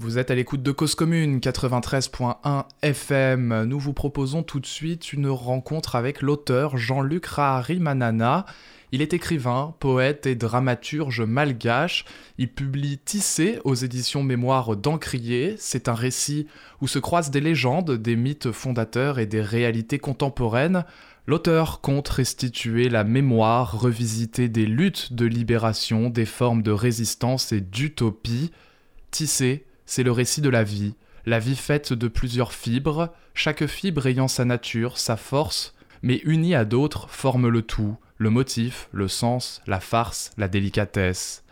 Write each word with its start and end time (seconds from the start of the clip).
Vous 0.00 0.16
êtes 0.16 0.30
à 0.30 0.36
l'écoute 0.36 0.62
de 0.62 0.70
Cause 0.70 0.94
Commune 0.94 1.40
93.1 1.40 2.66
FM. 2.82 3.64
Nous 3.64 3.80
vous 3.80 3.92
proposons 3.92 4.44
tout 4.44 4.60
de 4.60 4.66
suite 4.66 5.12
une 5.12 5.28
rencontre 5.28 5.96
avec 5.96 6.22
l'auteur 6.22 6.76
Jean-Luc 6.76 7.26
Rahari 7.26 7.80
Manana. 7.80 8.46
Il 8.92 9.02
est 9.02 9.12
écrivain, 9.12 9.74
poète 9.80 10.26
et 10.26 10.36
dramaturge 10.36 11.22
malgache. 11.22 12.04
Il 12.38 12.48
publie 12.48 12.98
Tissé 12.98 13.58
aux 13.64 13.74
éditions 13.74 14.22
Mémoire 14.22 14.76
d'Encrier. 14.76 15.56
C'est 15.58 15.88
un 15.88 15.94
récit 15.94 16.46
où 16.80 16.86
se 16.86 17.00
croisent 17.00 17.32
des 17.32 17.40
légendes, 17.40 17.90
des 17.90 18.14
mythes 18.14 18.52
fondateurs 18.52 19.18
et 19.18 19.26
des 19.26 19.42
réalités 19.42 19.98
contemporaines. 19.98 20.84
L'auteur 21.26 21.80
compte 21.80 22.08
restituer 22.08 22.88
la 22.88 23.02
mémoire, 23.02 23.80
revisiter 23.80 24.48
des 24.48 24.64
luttes 24.64 25.12
de 25.12 25.26
libération, 25.26 26.08
des 26.08 26.24
formes 26.24 26.62
de 26.62 26.70
résistance 26.70 27.50
et 27.50 27.60
d'utopie. 27.60 28.52
Tissé 29.10 29.64
c'est 29.88 30.02
le 30.02 30.12
récit 30.12 30.42
de 30.42 30.50
la 30.50 30.64
vie, 30.64 30.94
la 31.24 31.38
vie 31.38 31.56
faite 31.56 31.94
de 31.94 32.08
plusieurs 32.08 32.52
fibres, 32.52 33.08
chaque 33.32 33.66
fibre 33.66 34.06
ayant 34.06 34.28
sa 34.28 34.44
nature, 34.44 34.98
sa 34.98 35.16
force, 35.16 35.74
mais 36.02 36.20
unie 36.24 36.54
à 36.54 36.66
d'autres 36.66 37.08
forme 37.08 37.48
le 37.48 37.62
tout, 37.62 37.96
le 38.18 38.28
motif, 38.28 38.90
le 38.92 39.08
sens, 39.08 39.62
la 39.66 39.80
farce, 39.80 40.30
la 40.36 40.46
délicatesse. 40.46 41.42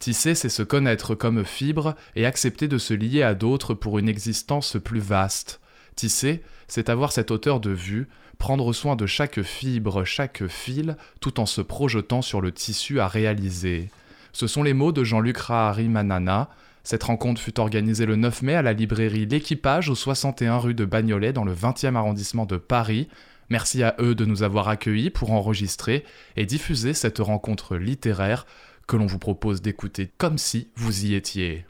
Tisser, 0.00 0.34
c'est 0.34 0.48
se 0.48 0.64
connaître 0.64 1.14
comme 1.14 1.44
fibre 1.44 1.94
et 2.16 2.26
accepter 2.26 2.66
de 2.66 2.78
se 2.78 2.94
lier 2.94 3.22
à 3.22 3.36
d'autres 3.36 3.74
pour 3.74 4.00
une 4.00 4.08
existence 4.08 4.76
plus 4.84 5.00
vaste. 5.00 5.60
Tisser, 5.94 6.42
c'est 6.66 6.88
avoir 6.88 7.12
cette 7.12 7.30
hauteur 7.30 7.60
de 7.60 7.70
vue, 7.70 8.08
prendre 8.38 8.72
soin 8.72 8.96
de 8.96 9.06
chaque 9.06 9.42
fibre, 9.42 10.04
chaque 10.04 10.48
fil, 10.48 10.96
tout 11.20 11.38
en 11.38 11.46
se 11.46 11.60
projetant 11.60 12.22
sur 12.22 12.40
le 12.40 12.50
tissu 12.50 12.98
à 12.98 13.06
réaliser. 13.06 13.88
Ce 14.32 14.48
sont 14.48 14.64
les 14.64 14.74
mots 14.74 14.92
de 14.92 15.04
Jean-Luc 15.04 15.38
Rahari 15.38 15.88
Manana, 15.88 16.48
cette 16.88 17.02
rencontre 17.02 17.38
fut 17.38 17.60
organisée 17.60 18.06
le 18.06 18.16
9 18.16 18.40
mai 18.40 18.54
à 18.54 18.62
la 18.62 18.72
librairie 18.72 19.26
L'Équipage 19.26 19.90
au 19.90 19.94
61 19.94 20.56
rue 20.56 20.72
de 20.72 20.86
Bagnolet 20.86 21.34
dans 21.34 21.44
le 21.44 21.52
20e 21.52 21.96
arrondissement 21.96 22.46
de 22.46 22.56
Paris. 22.56 23.08
Merci 23.50 23.82
à 23.82 23.94
eux 24.00 24.14
de 24.14 24.24
nous 24.24 24.42
avoir 24.42 24.68
accueillis 24.68 25.10
pour 25.10 25.32
enregistrer 25.32 26.02
et 26.36 26.46
diffuser 26.46 26.94
cette 26.94 27.18
rencontre 27.18 27.76
littéraire 27.76 28.46
que 28.86 28.96
l'on 28.96 29.04
vous 29.04 29.18
propose 29.18 29.60
d'écouter 29.60 30.10
comme 30.16 30.38
si 30.38 30.70
vous 30.76 31.04
y 31.04 31.14
étiez. 31.14 31.66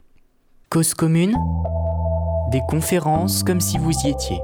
Cause 0.69 0.93
commune, 0.93 1.35
des 2.53 2.61
conférences 2.69 3.43
comme 3.43 3.59
si 3.59 3.77
vous 3.77 3.91
y 4.05 4.11
étiez. 4.11 4.39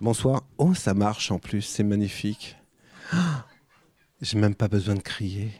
Bonsoir. 0.00 0.42
Oh, 0.58 0.74
ça 0.74 0.92
marche 0.92 1.30
en 1.30 1.38
plus, 1.38 1.62
c'est 1.62 1.84
magnifique. 1.84 2.56
J'ai 4.20 4.38
même 4.40 4.56
pas 4.56 4.66
besoin 4.66 4.96
de 4.96 5.02
crier. 5.02 5.52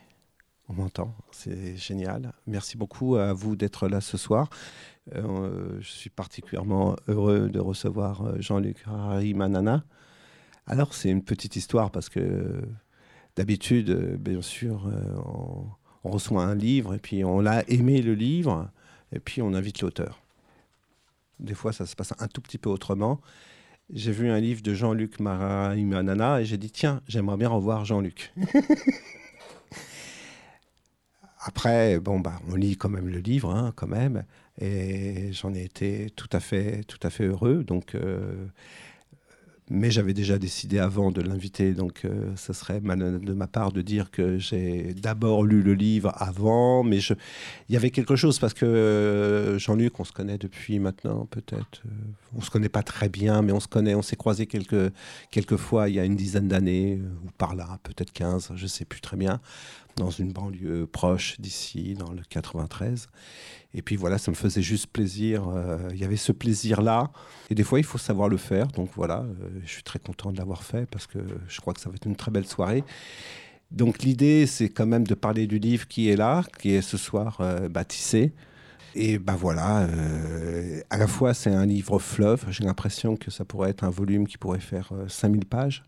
On 0.69 0.73
m'entend, 0.73 1.15
c'est 1.31 1.77
génial. 1.77 2.33
Merci 2.47 2.79
beaucoup 2.79 3.17
à 3.17 3.35
vous 3.35 3.55
d'être 3.55 3.87
là 3.87 4.01
ce 4.01 4.17
soir. 4.17 4.49
Euh, 5.15 5.79
je 5.81 5.89
suis 5.91 6.09
particulièrement 6.09 6.97
heureux 7.07 7.51
de 7.51 7.61
recevoir 7.61 8.23
euh, 8.23 8.41
Jean-Luc 8.41 8.87
Manana. 8.87 9.85
Alors, 10.67 10.95
c'est 10.95 11.11
une 11.11 11.23
petite 11.23 11.57
histoire 11.57 11.91
parce 11.91 12.09
que 12.09 12.63
d'habitude, 13.37 13.91
euh, 13.91 14.17
bien 14.17 14.41
sûr, 14.41 14.91
on, 15.27 15.67
on, 16.05 16.11
reçoit 16.11 16.43
un 16.43 16.55
livre 16.55 16.95
et 16.95 16.99
puis 16.99 17.25
on 17.25 17.41
l'a 17.41 17.69
aimé 17.69 18.01
le 18.01 18.15
livre 18.15 18.71
et 19.13 19.21
puis 19.21 19.43
on 19.43 19.53
invite 19.53 19.83
l'auteur. 19.83 20.23
Des 21.41 21.55
fois, 21.55 21.75
ça 21.75 21.85
se 21.85 21.95
passe 21.95 22.15
un 22.19 22.29
tout 22.29 22.41
petit 22.41 22.59
peu 22.59 22.71
autrement. 22.71 23.21
J'ai 23.91 24.13
vu 24.13 24.31
un 24.31 24.41
livre 24.41 24.63
de 24.63 24.73
Jean-Luc 24.73 25.21
Manana 25.21 26.41
et 26.41 26.47
j'ai 26.47 26.57
dit 26.57 26.71
tiens, 26.71 27.03
j'aimerais 27.07 27.37
bien 27.37 27.51
revoir 27.51 27.85
Jean-Luc. 27.85 28.33
Après, 31.47 32.01
bon, 32.01 32.21
bah, 32.21 32.41
on 32.51 32.57
lit 32.57 32.77
quand 32.79 32.89
même 32.89 33.09
le 33.09 33.19
livre, 33.19 33.51
hein, 33.51 33.73
quand 33.77 33.87
même, 33.87 34.25
et 34.59 35.31
j'en 35.33 35.53
ai 35.53 35.63
été 35.63 36.11
tout 36.17 36.31
à 36.33 36.41
fait, 36.41 36.85
tout 36.85 36.99
à 37.03 37.11
fait 37.11 37.25
heureux. 37.25 37.65
Donc, 37.65 37.95
euh, 37.95 38.47
mais 39.69 39.91
j'avais 39.91 40.15
déjà 40.15 40.39
décidé 40.39 40.79
avant 40.79 41.11
de 41.11 41.21
l'inviter, 41.21 41.75
donc 41.75 42.07
euh, 42.07 42.33
ce 42.37 42.55
serait 42.55 42.81
de 42.81 43.33
ma 43.35 43.47
part 43.47 43.73
de 43.73 43.83
dire 43.83 44.11
que 44.11 44.39
j'ai 44.39 44.95
d'abord 44.95 45.45
lu 45.45 45.63
le 45.63 45.75
livre 45.75 46.13
avant, 46.17 46.83
mais 46.83 46.99
il 46.99 47.75
y 47.75 47.77
avait 47.77 47.91
quelque 47.91 48.17
chose 48.17 48.39
parce 48.39 48.55
que 48.55 48.65
euh, 48.65 49.59
Jean-Luc, 49.59 50.01
on 50.01 50.05
se 50.05 50.13
connaît 50.13 50.39
depuis 50.39 50.79
maintenant 50.79 51.27
peut-être, 51.27 51.83
on 52.35 52.41
se 52.41 52.51
connaît 52.51 52.71
pas 52.71 52.83
très 52.83 53.11
bien, 53.11 53.43
mais 53.43 53.53
on 53.53 53.61
se 53.61 53.69
connaît, 53.69 53.95
on 53.95 54.03
s'est 54.03 54.17
croisé 54.17 54.47
quelques, 54.47 54.93
quelques 55.31 55.57
fois 55.57 55.91
il 55.91 55.95
y 55.95 56.01
a 56.01 56.05
une 56.05 56.17
dizaine 56.17 56.49
d'années, 56.49 57.01
ou 57.25 57.31
par 57.37 57.55
là, 57.55 57.79
peut-être 57.83 58.13
15, 58.13 58.53
je 58.57 58.67
sais 58.67 58.87
plus 58.87 59.03
très 59.03 59.19
bien 59.19 59.41
dans 59.97 60.11
une 60.11 60.33
banlieue 60.33 60.87
proche 60.87 61.41
d'ici, 61.41 61.95
dans 61.95 62.13
le 62.13 62.23
93. 62.29 63.09
Et 63.75 63.83
puis 63.83 63.97
voilà, 63.97 64.19
ça 64.19 64.31
me 64.31 64.37
faisait 64.37 64.63
juste 64.63 64.87
plaisir. 64.87 65.49
Euh, 65.49 65.89
il 65.93 65.99
y 65.99 66.05
avait 66.05 66.17
ce 66.17 66.33
plaisir-là. 66.33 67.11
Et 67.51 67.55
des 67.55 67.65
fois, 67.65 67.79
il 67.79 67.85
faut 67.85 67.99
savoir 67.99 68.29
le 68.29 68.37
faire. 68.37 68.69
Donc 68.69 68.91
voilà, 68.95 69.21
euh, 69.21 69.49
je 69.65 69.71
suis 69.71 69.83
très 69.83 69.99
content 69.99 70.33
de 70.33 70.39
l'avoir 70.39 70.63
fait 70.63 70.87
parce 70.87 71.07
que 71.07 71.19
je 71.49 71.61
crois 71.61 71.75
que 71.75 71.81
ça 71.81 71.91
va 71.91 71.97
être 71.97 72.07
une 72.07 72.17
très 72.17 72.31
belle 72.31 72.47
soirée. 72.47 72.85
Donc 73.71 74.03
l'idée, 74.03 74.47
c'est 74.47 74.69
quand 74.69 74.87
même 74.87 75.07
de 75.07 75.15
parler 75.15 75.47
du 75.47 75.59
livre 75.59 75.89
qui 75.89 76.09
est 76.09 76.17
là, 76.17 76.45
qui 76.61 76.71
est 76.71 76.83
ce 76.83 76.97
soir 76.97 77.39
euh, 77.41 77.69
baptisé. 77.69 78.33
Et 78.97 79.19
ben 79.19 79.35
voilà, 79.35 79.89
à 80.89 80.99
la 80.99 81.09
fois 81.09 81.35
c'est 81.35 81.51
un 81.51 81.67
livre 81.67 81.99
fleuve, 81.99 82.45
j'ai 82.51 82.63
l'impression 82.63 83.17
que 83.17 83.33
ça 83.33 83.45
pourrait 83.45 83.71
être 83.71 83.83
un 83.83 83.91
volume 83.91 84.25
qui 84.29 84.39
pourrait 84.39 84.61
faire 84.61 84.93
5000 85.09 85.47
pages 85.47 85.83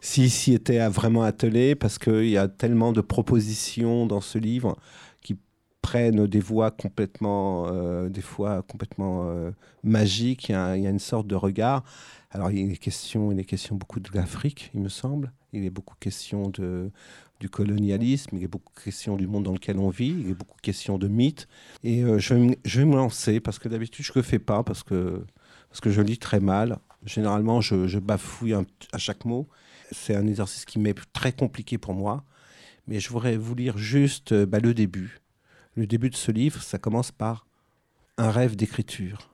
s'il 0.00 0.30
s'y 0.30 0.54
était 0.54 0.86
vraiment 0.88 1.22
attelé, 1.22 1.74
parce 1.74 1.98
qu'il 1.98 2.28
y 2.28 2.38
a 2.38 2.48
tellement 2.48 2.92
de 2.92 3.00
propositions 3.00 4.06
dans 4.06 4.20
ce 4.20 4.38
livre 4.38 4.76
qui 5.22 5.36
prennent 5.82 6.26
des 6.26 6.40
voix 6.40 6.70
complètement, 6.70 7.66
euh, 7.68 8.08
des 8.08 8.20
fois 8.20 8.62
complètement 8.62 9.28
euh, 9.28 9.50
magiques. 9.82 10.48
Il 10.48 10.52
y, 10.52 10.54
a, 10.54 10.74
une 10.76 10.98
sorte 10.98 11.26
de 11.26 11.34
regard. 11.34 11.84
Alors, 12.30 12.50
il 12.50 12.70
est 12.70 12.76
question, 12.76 13.32
il 13.32 13.38
est 13.38 13.44
question 13.44 13.74
beaucoup 13.76 14.00
de 14.00 14.08
l'Afrique, 14.14 14.70
il 14.74 14.80
me 14.80 14.88
semble. 14.88 15.32
Il 15.52 15.64
est 15.64 15.70
beaucoup 15.70 15.94
question 15.98 16.50
de, 16.50 16.90
du 17.40 17.48
colonialisme, 17.48 18.36
il 18.36 18.44
est 18.44 18.48
beaucoup 18.48 18.72
question 18.84 19.16
du 19.16 19.26
monde 19.26 19.44
dans 19.44 19.54
lequel 19.54 19.78
on 19.78 19.88
vit, 19.88 20.14
il 20.20 20.30
est 20.30 20.34
beaucoup 20.34 20.58
question 20.60 20.98
de 20.98 21.08
mythes. 21.08 21.48
Et 21.82 22.04
euh, 22.04 22.18
je, 22.18 22.34
vais, 22.34 22.58
je, 22.66 22.80
vais, 22.80 22.86
me 22.86 22.96
lancer, 22.96 23.40
parce 23.40 23.58
que 23.58 23.68
d'habitude, 23.68 24.04
je 24.04 24.12
ne 24.12 24.16
le 24.16 24.22
fais 24.22 24.38
pas, 24.38 24.62
parce 24.62 24.82
que, 24.82 25.24
parce 25.70 25.80
que 25.80 25.90
je 25.90 26.02
lis 26.02 26.18
très 26.18 26.40
mal. 26.40 26.78
Généralement, 27.06 27.60
je 27.62 27.98
bafouille 27.98 28.54
à 28.54 28.98
chaque 28.98 29.24
mot 29.24 29.48
c'est 29.92 30.14
un 30.14 30.26
exercice 30.26 30.64
qui 30.64 30.78
m'est 30.78 30.94
très 31.12 31.32
compliqué 31.32 31.78
pour 31.78 31.94
moi. 31.94 32.24
Mais 32.86 33.00
je 33.00 33.10
voudrais 33.10 33.36
vous 33.36 33.54
lire 33.54 33.76
juste 33.76 34.32
euh, 34.32 34.46
bah, 34.46 34.60
le 34.60 34.74
début. 34.74 35.20
Le 35.74 35.86
début 35.86 36.10
de 36.10 36.16
ce 36.16 36.32
livre, 36.32 36.62
ça 36.62 36.78
commence 36.78 37.12
par 37.12 37.46
un 38.16 38.30
rêve 38.30 38.56
d'écriture. 38.56 39.30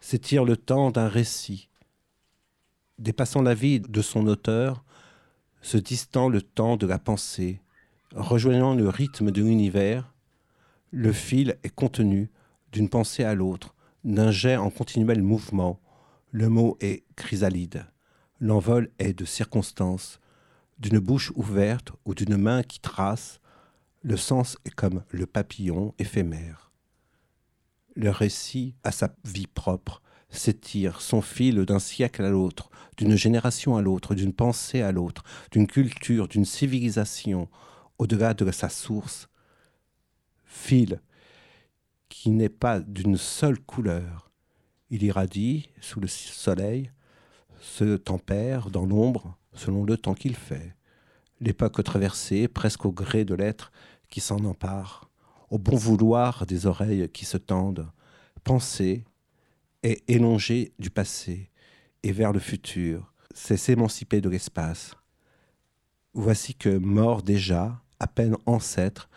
S'étire 0.00 0.44
le 0.44 0.56
temps 0.56 0.90
d'un 0.90 1.08
récit, 1.08 1.68
dépassant 2.98 3.42
la 3.42 3.54
vie 3.54 3.80
de 3.80 4.02
son 4.02 4.26
auteur, 4.26 4.84
se 5.62 5.78
distant 5.78 6.28
le 6.28 6.42
temps 6.42 6.76
de 6.76 6.86
la 6.86 6.98
pensée, 6.98 7.60
rejoignant 8.14 8.74
le 8.74 8.88
rythme 8.88 9.30
de 9.30 9.42
l'univers, 9.42 10.12
le 10.90 11.12
fil 11.12 11.56
est 11.62 11.74
contenu 11.74 12.30
d'une 12.72 12.88
pensée 12.88 13.24
à 13.24 13.34
l'autre, 13.34 13.74
d'un 14.04 14.30
jet 14.30 14.56
en 14.56 14.70
continuel 14.70 15.22
mouvement. 15.22 15.78
Le 16.32 16.48
mot 16.48 16.76
est 16.80 17.04
chrysalide. 17.16 17.86
L'envol 18.40 18.90
est 18.98 19.12
de 19.12 19.26
circonstance, 19.26 20.18
d'une 20.78 20.98
bouche 20.98 21.30
ouverte 21.36 21.92
ou 22.06 22.14
d'une 22.14 22.38
main 22.38 22.62
qui 22.62 22.80
trace. 22.80 23.38
Le 24.02 24.16
sens 24.16 24.56
est 24.64 24.74
comme 24.74 25.04
le 25.10 25.26
papillon 25.26 25.94
éphémère. 25.98 26.72
Le 27.94 28.08
récit 28.08 28.74
a 28.82 28.92
sa 28.92 29.14
vie 29.24 29.46
propre, 29.46 30.00
s'étire 30.30 31.02
son 31.02 31.20
fil 31.20 31.66
d'un 31.66 31.78
siècle 31.78 32.24
à 32.24 32.30
l'autre, 32.30 32.70
d'une 32.96 33.14
génération 33.14 33.76
à 33.76 33.82
l'autre, 33.82 34.14
d'une 34.14 34.32
pensée 34.32 34.80
à 34.80 34.90
l'autre, 34.90 35.22
d'une 35.50 35.66
culture, 35.66 36.26
d'une 36.26 36.46
civilisation, 36.46 37.48
au-delà 37.98 38.32
de 38.32 38.50
sa 38.50 38.70
source. 38.70 39.28
Fil 40.46 41.02
qui 42.08 42.30
n'est 42.30 42.48
pas 42.48 42.80
d'une 42.80 43.18
seule 43.18 43.58
couleur. 43.58 44.30
Il 44.88 45.02
irradie 45.02 45.68
sous 45.80 46.00
le 46.00 46.08
soleil, 46.08 46.90
se 47.60 47.96
tempère 47.96 48.70
dans 48.70 48.84
l'ombre 48.84 49.36
selon 49.52 49.84
le 49.84 49.96
temps 49.96 50.14
qu'il 50.14 50.34
fait. 50.34 50.74
L'époque 51.40 51.82
traversée, 51.84 52.48
presque 52.48 52.84
au 52.84 52.92
gré 52.92 53.24
de 53.24 53.34
l'être 53.34 53.70
qui 54.08 54.20
s'en 54.20 54.44
empare, 54.44 55.10
au 55.50 55.58
bon 55.58 55.76
vouloir 55.76 56.46
des 56.46 56.66
oreilles 56.66 57.08
qui 57.10 57.24
se 57.24 57.36
tendent, 57.36 57.88
penser 58.44 59.04
est 59.82 60.02
élonger 60.08 60.72
du 60.78 60.90
passé 60.90 61.50
et 62.02 62.12
vers 62.12 62.32
le 62.32 62.40
futur, 62.40 63.12
c'est 63.34 63.56
s'émanciper 63.56 64.20
de 64.20 64.28
l'espace. 64.28 64.94
Voici 66.12 66.54
que, 66.54 66.76
mort 66.78 67.22
déjà, 67.22 67.80
à 67.98 68.06
peine 68.06 68.36
ancêtre, 68.46 69.08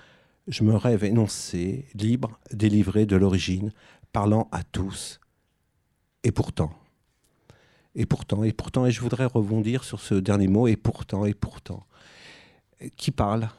je 0.47 0.63
me 0.63 0.75
rêve 0.75 1.03
énoncé, 1.03 1.87
libre, 1.95 2.39
délivré 2.51 3.05
de 3.05 3.15
l'origine, 3.15 3.71
parlant 4.11 4.47
à 4.51 4.63
tous. 4.63 5.19
Et 6.23 6.31
pourtant, 6.31 6.71
et 7.95 8.05
pourtant, 8.05 8.43
et 8.43 8.51
pourtant, 8.51 8.85
et 8.85 8.91
je 8.91 9.01
voudrais 9.01 9.25
rebondir 9.25 9.83
sur 9.83 9.99
ce 9.99 10.15
dernier 10.15 10.47
mot, 10.47 10.67
et 10.67 10.75
pourtant, 10.75 11.25
et 11.25 11.33
pourtant. 11.33 11.85
Qui 12.97 13.11
parle? 13.11 13.49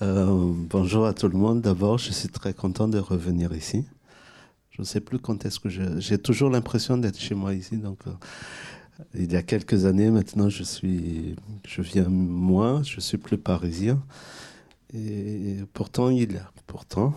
Bonjour 0.00 1.06
à 1.06 1.12
tout 1.12 1.28
le 1.28 1.36
monde. 1.36 1.60
D'abord, 1.60 1.98
je 1.98 2.12
suis 2.12 2.28
très 2.28 2.54
content 2.54 2.86
de 2.88 2.98
revenir 2.98 3.52
ici. 3.52 3.84
Je 4.70 4.82
ne 4.82 4.86
sais 4.86 5.00
plus 5.00 5.18
quand 5.18 5.44
est-ce 5.44 5.58
que 5.58 5.68
je... 5.68 5.98
J'ai 5.98 6.18
toujours 6.18 6.50
l'impression 6.50 6.96
d'être 6.96 7.18
chez 7.18 7.34
moi 7.34 7.52
ici. 7.52 7.76
Donc, 7.76 7.98
il 9.14 9.32
y 9.32 9.36
a 9.36 9.42
quelques 9.42 9.86
années 9.86 10.10
maintenant, 10.10 10.48
je, 10.48 10.62
suis... 10.62 11.34
je 11.66 11.82
viens 11.82 12.08
moins, 12.08 12.82
je 12.84 13.00
suis 13.00 13.18
plus 13.18 13.38
parisien. 13.38 14.00
Et 14.94 15.56
pourtant, 15.72 16.10
il 16.10 16.40
pourtant, 16.68 17.12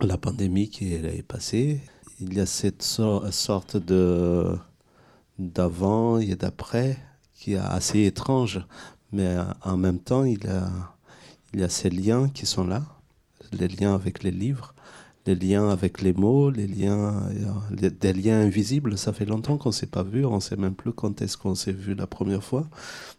la 0.00 0.16
pandémie 0.16 0.70
qui 0.70 0.94
est 0.94 1.22
passée, 1.22 1.80
il 2.26 2.34
y 2.34 2.40
a 2.40 2.46
cette 2.46 2.82
sorte 2.82 3.76
d'avant 5.38 6.18
et 6.18 6.36
d'après 6.36 6.98
qui 7.34 7.52
est 7.54 7.58
assez 7.58 8.04
étrange, 8.04 8.64
mais 9.12 9.36
en 9.62 9.76
même 9.76 9.98
temps, 9.98 10.24
il 10.24 10.46
a, 10.48 10.70
il 11.52 11.60
y 11.60 11.62
a 11.62 11.68
ces 11.68 11.90
liens 11.90 12.28
qui 12.28 12.46
sont 12.46 12.66
là, 12.66 12.82
les 13.52 13.68
liens 13.68 13.94
avec 13.94 14.22
les 14.22 14.30
livres, 14.30 14.73
les 15.26 15.34
liens 15.34 15.70
avec 15.70 16.02
les 16.02 16.12
mots, 16.12 16.50
les 16.50 16.66
liens, 16.66 17.28
euh, 17.30 17.90
des 17.90 18.12
liens 18.12 18.40
invisibles. 18.40 18.98
Ça 18.98 19.12
fait 19.12 19.24
longtemps 19.24 19.56
qu'on 19.56 19.70
ne 19.70 19.74
s'est 19.74 19.86
pas 19.86 20.02
vu, 20.02 20.24
on 20.26 20.36
ne 20.36 20.40
sait 20.40 20.56
même 20.56 20.74
plus 20.74 20.92
quand 20.92 21.22
est-ce 21.22 21.36
qu'on 21.36 21.54
s'est 21.54 21.72
vu 21.72 21.94
la 21.94 22.06
première 22.06 22.44
fois. 22.44 22.68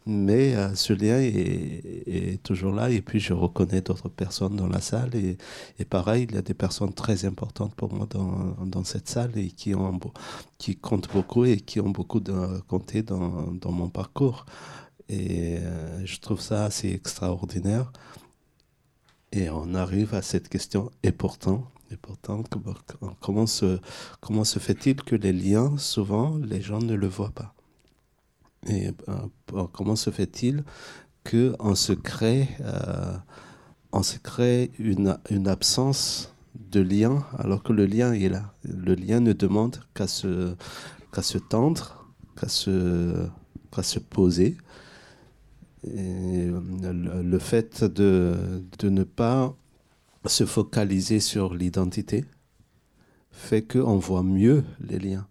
Mais 0.05 0.55
euh, 0.55 0.75
ce 0.75 0.93
lien 0.93 1.19
est, 1.19 2.41
toujours 2.43 2.73
là. 2.73 2.91
Et 2.91 3.01
puis 3.01 3.19
je 3.19 3.33
reconnais 3.33 3.81
d'autres 3.81 4.09
personnes 4.09 4.55
dans 4.55 4.67
la 4.67 4.81
salle. 4.81 5.11
Et, 5.15 5.37
pareil, 5.85 6.27
il 6.29 6.35
y 6.35 6.37
a 6.37 6.41
des 6.41 6.53
personnes 6.53 6.93
très 6.93 7.25
importantes 7.25 7.73
pour 7.75 7.91
moi 7.93 8.07
dans, 8.07 8.83
cette 8.83 9.09
salle 9.09 9.31
et 9.35 9.47
qui, 9.47 9.73
ont, 9.73 9.99
qui 10.59 10.75
comptent 10.75 11.11
beaucoup 11.11 11.45
et 11.45 11.57
qui 11.57 11.79
ont 11.79 11.89
beaucoup 11.89 12.19
de, 12.19 12.59
compté 12.67 13.01
dans, 13.01 13.51
dans 13.53 13.71
mon 13.71 13.89
parcours. 13.89 14.45
Et 15.09 15.57
euh, 15.59 16.05
je 16.05 16.19
trouve 16.19 16.41
ça 16.41 16.65
assez 16.65 16.89
extraordinaire. 16.89 17.91
Et 19.31 19.49
on 19.49 19.73
arrive 19.73 20.13
à 20.13 20.21
cette 20.21 20.49
question, 20.49 20.91
et 21.03 21.11
pourtant, 21.11 21.69
et 21.91 21.97
pourtant, 21.97 22.43
comment 23.21 23.47
se, 23.47 23.79
comment 24.19 24.43
se 24.43 24.59
fait-il 24.59 24.95
que 24.95 25.15
les 25.15 25.33
liens, 25.33 25.77
souvent, 25.77 26.37
les 26.37 26.61
gens 26.61 26.79
ne 26.79 26.95
le 26.95 27.07
voient 27.07 27.31
pas? 27.31 27.53
Et 28.67 28.89
euh, 29.07 29.67
comment 29.71 29.95
se 29.95 30.09
fait-il 30.09 30.63
qu'on 31.29 31.75
se 31.75 31.93
crée, 31.93 32.49
euh, 32.61 33.15
on 33.91 34.01
se 34.03 34.17
crée 34.17 34.71
une, 34.79 35.17
une 35.29 35.47
absence 35.47 36.33
de 36.55 36.81
lien 36.81 37.25
alors 37.37 37.61
que 37.61 37.73
le 37.73 37.85
lien 37.85 38.13
est 38.13 38.29
là? 38.29 38.53
Le 38.63 38.95
lien 38.95 39.19
ne 39.19 39.33
demande 39.33 39.77
qu'à 39.93 40.07
se, 40.07 40.55
qu'à 41.11 41.21
se 41.21 41.37
tendre, 41.37 42.05
qu'à 42.39 42.47
se, 42.47 43.27
se 43.81 43.99
poser. 43.99 44.57
Et 45.83 46.47
le 46.47 47.39
fait 47.39 47.83
de, 47.83 48.63
de 48.79 48.89
ne 48.89 49.03
pas 49.03 49.55
se 50.27 50.45
focaliser 50.45 51.19
sur 51.19 51.53
l'identité 51.53 52.25
fait 53.31 53.61
qu'on 53.61 53.97
voit 53.97 54.23
mieux 54.23 54.63
les 54.79 54.99
liens. 54.99 55.27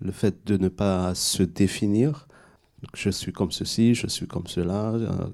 Le 0.00 0.12
fait 0.12 0.46
de 0.46 0.56
ne 0.56 0.68
pas 0.68 1.14
se 1.14 1.42
définir, 1.42 2.26
je 2.94 3.10
suis 3.10 3.32
comme 3.32 3.52
ceci, 3.52 3.94
je 3.94 4.06
suis 4.06 4.26
comme 4.26 4.46
cela, 4.46 4.92
euh, 4.92 5.28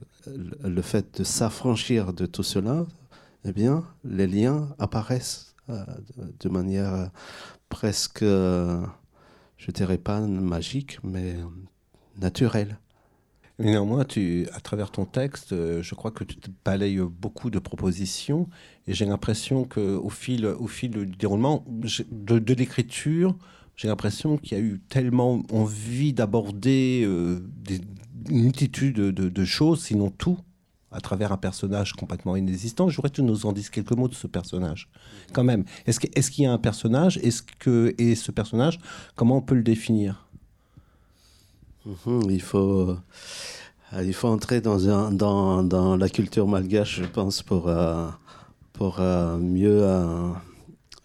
le 0.62 0.82
fait 0.82 1.18
de 1.18 1.24
s'affranchir 1.24 2.12
de 2.12 2.26
tout 2.26 2.42
cela, 2.42 2.86
eh 3.44 3.52
bien, 3.52 3.84
les 4.04 4.26
liens 4.26 4.74
apparaissent 4.78 5.54
euh, 5.70 5.84
de 6.40 6.48
manière 6.48 6.94
euh, 6.94 7.06
presque, 7.68 8.22
je 8.22 9.70
dirais 9.72 9.98
pas 9.98 10.20
magique, 10.20 10.98
mais 11.02 11.36
naturelle. 12.18 12.78
Néanmoins, 13.60 14.05
tu, 14.05 14.46
à 14.52 14.60
travers 14.60 14.93
ton 14.93 15.05
texte, 15.05 15.52
euh, 15.52 15.82
je 15.82 15.96
crois 15.96 16.12
que 16.12 16.22
tu 16.22 16.37
balayes 16.64 17.00
beaucoup 17.00 17.50
de 17.50 17.58
propositions 17.58 18.49
et 18.87 18.94
j'ai 18.94 19.05
l'impression 19.05 19.64
qu'au 19.64 20.08
fil, 20.10 20.46
au 20.46 20.69
fil 20.69 20.93
du 20.93 21.16
déroulement 21.16 21.64
de, 21.66 22.55
l'écriture, 22.55 23.37
j'ai 23.75 23.88
l'impression 23.88 24.37
qu'il 24.37 24.56
y 24.56 24.60
a 24.60 24.64
eu 24.64 24.81
tellement 24.88 25.43
envie 25.50 26.12
d'aborder 26.12 27.02
euh, 27.05 27.40
une 28.31 28.43
multitude 28.43 28.96
de, 28.96 29.44
choses, 29.44 29.82
sinon 29.82 30.11
tout, 30.11 30.38
à 30.93 31.00
travers 31.00 31.32
un 31.32 31.37
personnage 31.37 31.94
complètement 31.94 32.37
inexistant. 32.37 32.88
Je 32.88 32.94
voudrais 32.94 33.11
que 33.11 33.16
tu 33.16 33.22
nous 33.25 33.44
en 33.44 33.52
dises 33.52 33.70
quelques 33.70 33.90
mots 33.90 34.08
de 34.08 34.14
ce 34.14 34.28
personnage, 34.28 34.88
quand 35.32 35.44
même. 35.44 35.64
Est-ce 35.87 35.99
qu'il 35.99 36.11
est 36.14 36.38
y 36.38 36.46
a 36.46 36.52
un 36.52 36.58
personnage? 36.58 37.19
Est-ce 37.19 37.43
que 37.43 37.93
et 37.99 38.14
ce 38.14 38.31
personnage, 38.31 38.78
comment 39.16 39.38
on 39.38 39.43
peut 39.43 39.56
le 39.56 39.64
définir? 39.64 40.27
Mhm, 41.88 42.31
il 42.31 42.43
faut, 42.43 42.90
euh, 42.90 44.02
il 44.02 44.12
faut 44.12 44.29
entrer 44.29 44.61
dans, 44.61 44.90
un, 44.90 45.11
dans, 45.11 45.62
dans, 45.62 45.96
la 45.96 46.11
culture 46.11 46.46
malgache, 46.46 47.00
je 47.00 47.06
pense, 47.06 47.43
pour, 47.43 47.69
euh, 47.69 48.08
pour 48.75 49.00
euh, 49.00 49.38
mieux, 49.38 49.82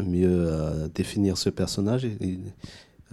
mieux 0.06 0.90
définir 0.94 1.38
ce 1.38 1.50
personnage. 1.50 2.06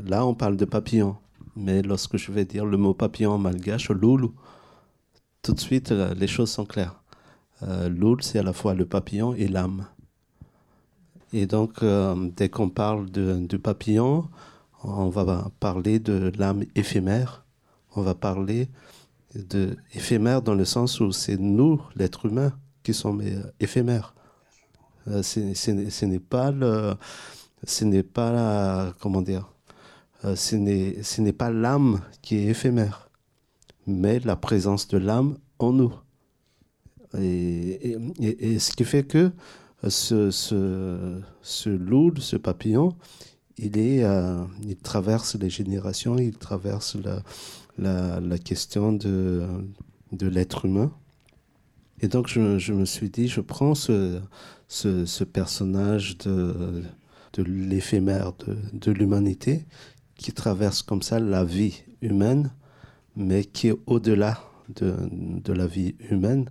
là, 0.03 0.27
on 0.27 0.35
parle 0.35 0.57
de 0.57 0.65
papillon. 0.65 1.17
Mais 1.55 1.83
lorsque 1.83 2.17
je 2.17 2.33
vais 2.33 2.45
dire 2.45 2.67
le 2.67 2.77
mot 2.77 2.93
papillon 2.93 3.39
malgache, 3.39 3.91
loulou, 3.91 4.35
tout 5.43 5.53
de 5.53 5.61
suite, 5.61 5.93
les 5.93 6.27
choses 6.27 6.51
sont 6.51 6.67
claires. 6.67 7.01
loul, 7.89 8.23
c'est 8.23 8.41
à 8.41 8.43
la 8.43 8.53
fois 8.53 8.75
le 8.75 8.87
papillon 8.87 9.35
et 9.35 9.47
l'âme. 9.47 9.87
Et 11.33 11.47
donc, 11.47 11.85
dès 12.37 12.49
qu'on 12.49 12.71
parle 12.71 13.11
de, 13.11 13.57
papillon, 13.57 14.29
on 14.83 15.09
va 15.09 15.51
parler 15.61 16.01
de 16.01 16.33
l'âme 16.37 16.65
éphémère 16.75 17.45
on 17.95 18.03
va 18.03 18.15
parler 18.15 18.69
de 19.35 19.77
éphémère 19.95 20.43
dans 20.43 20.55
le 20.55 20.65
sens 20.65 21.01
où 21.01 21.13
c'est 21.13 21.37
nous, 21.37 21.81
l'être 21.97 22.27
humain, 22.27 22.53
qui 22.83 22.95
sommes 22.95 23.21
euh, 23.21 23.43
éphémères. 23.61 24.15
Euh, 25.09 25.23
ce 25.23 26.05
n'est 26.05 26.19
pas 26.19 26.51
le, 26.51 26.95
n'est 27.83 28.03
pas 28.03 28.93
comment 29.01 29.23
dire, 29.23 29.53
euh, 30.25 30.37
n'est 30.59 31.33
pas 31.33 31.51
l'âme 31.51 32.01
qui 32.23 32.37
est 32.37 32.47
éphémère, 32.47 33.09
mais 33.87 34.21
la 34.21 34.37
présence 34.37 34.89
de 34.89 34.99
l'âme 34.99 35.37
en 35.59 35.73
nous. 35.73 35.93
Et, 37.19 37.99
ce 38.59 38.73
qui 38.73 38.85
fait 38.85 39.03
que 39.03 39.33
ce, 39.89 40.31
ce, 40.31 41.21
ce 41.43 41.71
loup, 41.71 42.15
ce 42.19 42.37
papillon, 42.37 42.95
il, 43.57 43.79
est, 43.79 44.05
il 44.63 44.77
traverse 44.77 45.35
les 45.35 45.51
générations, 45.51 46.19
il 46.19 46.37
traverse 46.37 46.95
la, 46.95 47.23
la, 47.81 48.39
question 48.39 48.93
de, 48.93 49.47
de 50.13 50.29
l'être 50.29 50.67
humain. 50.67 50.93
Et 52.01 52.09
donc 52.09 52.29
je, 52.29 52.59
je, 52.59 52.73
me 52.73 52.85
suis 52.85 53.11
dit, 53.11 53.29
je 53.29 53.41
prends 53.41 53.75
ce, 53.75 54.21
ce, 54.69 55.25
personnage 55.25 56.17
de, 56.19 56.83
de 57.35 57.43
l'éphémère 57.43 58.33
de, 58.47 58.57
de 58.73 58.93
l'humanité 58.93 59.67
qui 60.15 60.33
traverse 60.33 60.83
comme 60.83 61.03
ça 61.03 61.19
la 61.19 61.45
vie 61.45 61.83
humaine, 62.01 62.51
mais 63.17 63.45
qui 63.45 63.69
est 63.69 63.77
au-delà 63.87 64.39
de, 64.77 64.95
de, 65.11 65.53
la 65.53 65.67
vie 65.67 65.95
humaine, 66.11 66.49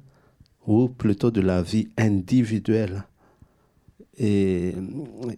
ou 0.67 0.89
plutôt 0.89 1.31
de 1.31 1.41
la 1.41 1.61
vie 1.61 1.89
individuelle. 1.97 3.05
Et, 4.17 4.75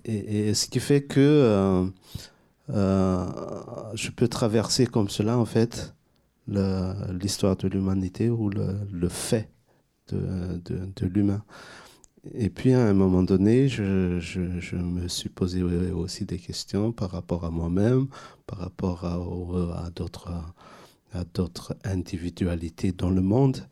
et, 0.06 0.54
ce 0.54 0.68
qui 0.68 0.80
fait 0.80 1.04
que 1.04 1.20
euh, 1.20 1.86
euh, 2.74 3.26
je 3.94 4.12
peux 4.12 4.28
traverser 4.28 4.86
comme 4.86 5.10
cela, 5.10 5.38
en 5.38 5.46
fait, 5.46 5.94
l'histoire 6.48 7.56
de 7.56 7.68
l'humanité 7.68 8.30
ou 8.30 8.50
le, 8.50 9.10
fait 9.10 9.50
de, 10.10 11.06
l'humain. 11.06 11.44
Et 12.34 12.50
puis, 12.50 12.74
à 12.74 12.86
un 12.86 12.94
moment 12.94 13.24
donné, 13.24 13.68
je, 13.68 14.76
me 14.76 15.08
suis 15.08 15.30
posé 15.30 15.64
aussi 15.64 16.26
des 16.26 16.38
questions 16.38 16.92
par 16.92 17.12
rapport 17.12 17.46
à 17.46 17.50
moi-même, 17.50 18.08
par 18.46 18.60
rapport 18.60 19.06
à, 19.06 19.90
d'autres 21.34 21.76
individualités 21.84 22.92
dans 22.92 23.10
le 23.10 23.22
monde. 23.22 23.68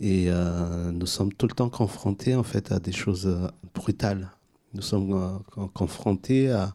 Et 0.00 0.26
euh, 0.28 0.90
nous 0.90 1.06
sommes 1.06 1.32
tout 1.32 1.46
le 1.46 1.52
temps 1.52 1.68
confrontés, 1.68 2.34
en 2.34 2.42
fait, 2.42 2.72
à 2.72 2.80
des 2.80 2.90
choses 2.90 3.28
brutales. 3.74 4.30
Nous 4.72 4.82
sommes 4.82 5.12
euh, 5.12 5.66
confrontés 5.72 6.50
à, 6.50 6.74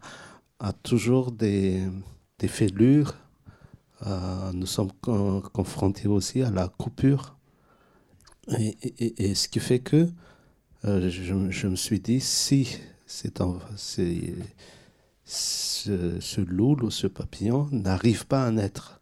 a 0.60 0.74
toujours 0.74 1.32
des, 1.32 1.88
des 2.40 2.48
fêlures. 2.48 3.16
Euh, 4.06 4.52
nous 4.54 4.66
sommes 4.66 4.92
confrontés 5.54 6.08
aussi 6.08 6.42
à 6.42 6.52
la 6.52 6.68
coupure. 6.68 7.38
Et, 8.58 8.78
et, 9.00 9.36
ce 9.36 9.48
qui 9.48 9.60
fait 9.60 9.80
que 9.80 10.10
euh, 10.86 11.10
je, 11.10 11.52
je, 11.52 11.68
me 11.68 11.76
suis 11.76 12.00
dit, 12.00 12.20
si 12.20 12.80
c'est 13.06 13.40
ce, 15.26 16.20
ce 16.20 16.42
ou 16.42 16.90
ce 16.90 17.08
papillon 17.08 17.68
n'arrive 17.72 18.26
pas 18.26 18.46
à 18.46 18.52
naître, 18.52 19.02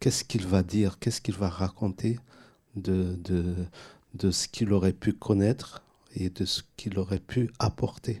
qu'est-ce 0.00 0.24
qu'il 0.24 0.46
va 0.46 0.62
dire, 0.64 0.98
qu'est-ce 0.98 1.20
qu'il 1.20 1.36
va 1.36 1.48
raconter 1.48 2.18
de, 2.74 3.14
de, 3.22 3.54
de 4.14 4.30
ce 4.32 4.48
qu'il 4.48 4.72
aurait 4.72 4.92
pu 4.92 5.12
connaître 5.12 5.82
et 6.14 6.30
de 6.30 6.44
ce 6.44 6.62
qu'il 6.76 6.98
aurait 6.98 7.20
pu 7.20 7.50
apporter? 7.60 8.20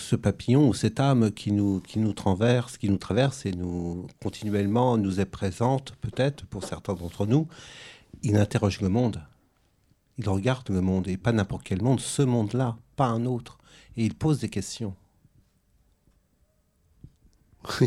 Ce 0.00 0.16
papillon 0.16 0.68
ou 0.68 0.74
cette 0.74 1.00
âme 1.00 1.30
qui 1.30 1.52
nous, 1.52 1.80
qui 1.80 1.98
nous 1.98 2.12
traverse, 2.12 2.78
qui 2.78 2.88
nous 2.88 2.98
traverse 2.98 3.46
et 3.46 3.52
nous 3.52 4.06
continuellement 4.22 4.96
nous 4.96 5.20
est 5.20 5.26
présente, 5.26 5.94
peut-être 6.00 6.46
pour 6.46 6.64
certains 6.64 6.94
d'entre 6.94 7.26
nous, 7.26 7.46
il 8.22 8.36
interroge 8.36 8.80
le 8.80 8.88
monde. 8.88 9.22
Il 10.18 10.28
regarde 10.28 10.68
le 10.68 10.80
monde, 10.80 11.08
et 11.08 11.16
pas 11.16 11.32
n'importe 11.32 11.62
quel 11.64 11.82
monde, 11.82 12.00
ce 12.00 12.22
monde-là, 12.22 12.76
pas 12.96 13.06
un 13.06 13.24
autre. 13.24 13.58
Et 13.96 14.04
il 14.04 14.14
pose 14.14 14.40
des 14.40 14.48
questions. 14.48 14.94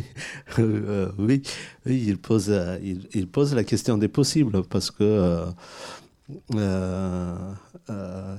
Euh, 0.59 1.11
oui, 1.17 1.41
oui, 1.87 2.03
il 2.05 2.19
pose, 2.19 2.49
euh, 2.49 2.77
il, 2.81 3.27
pose 3.27 3.55
la 3.55 3.63
question 3.63 3.97
des 3.97 4.07
possibles 4.07 4.63
parce 4.63 4.91
que 4.91 5.47
euh, 6.53 8.35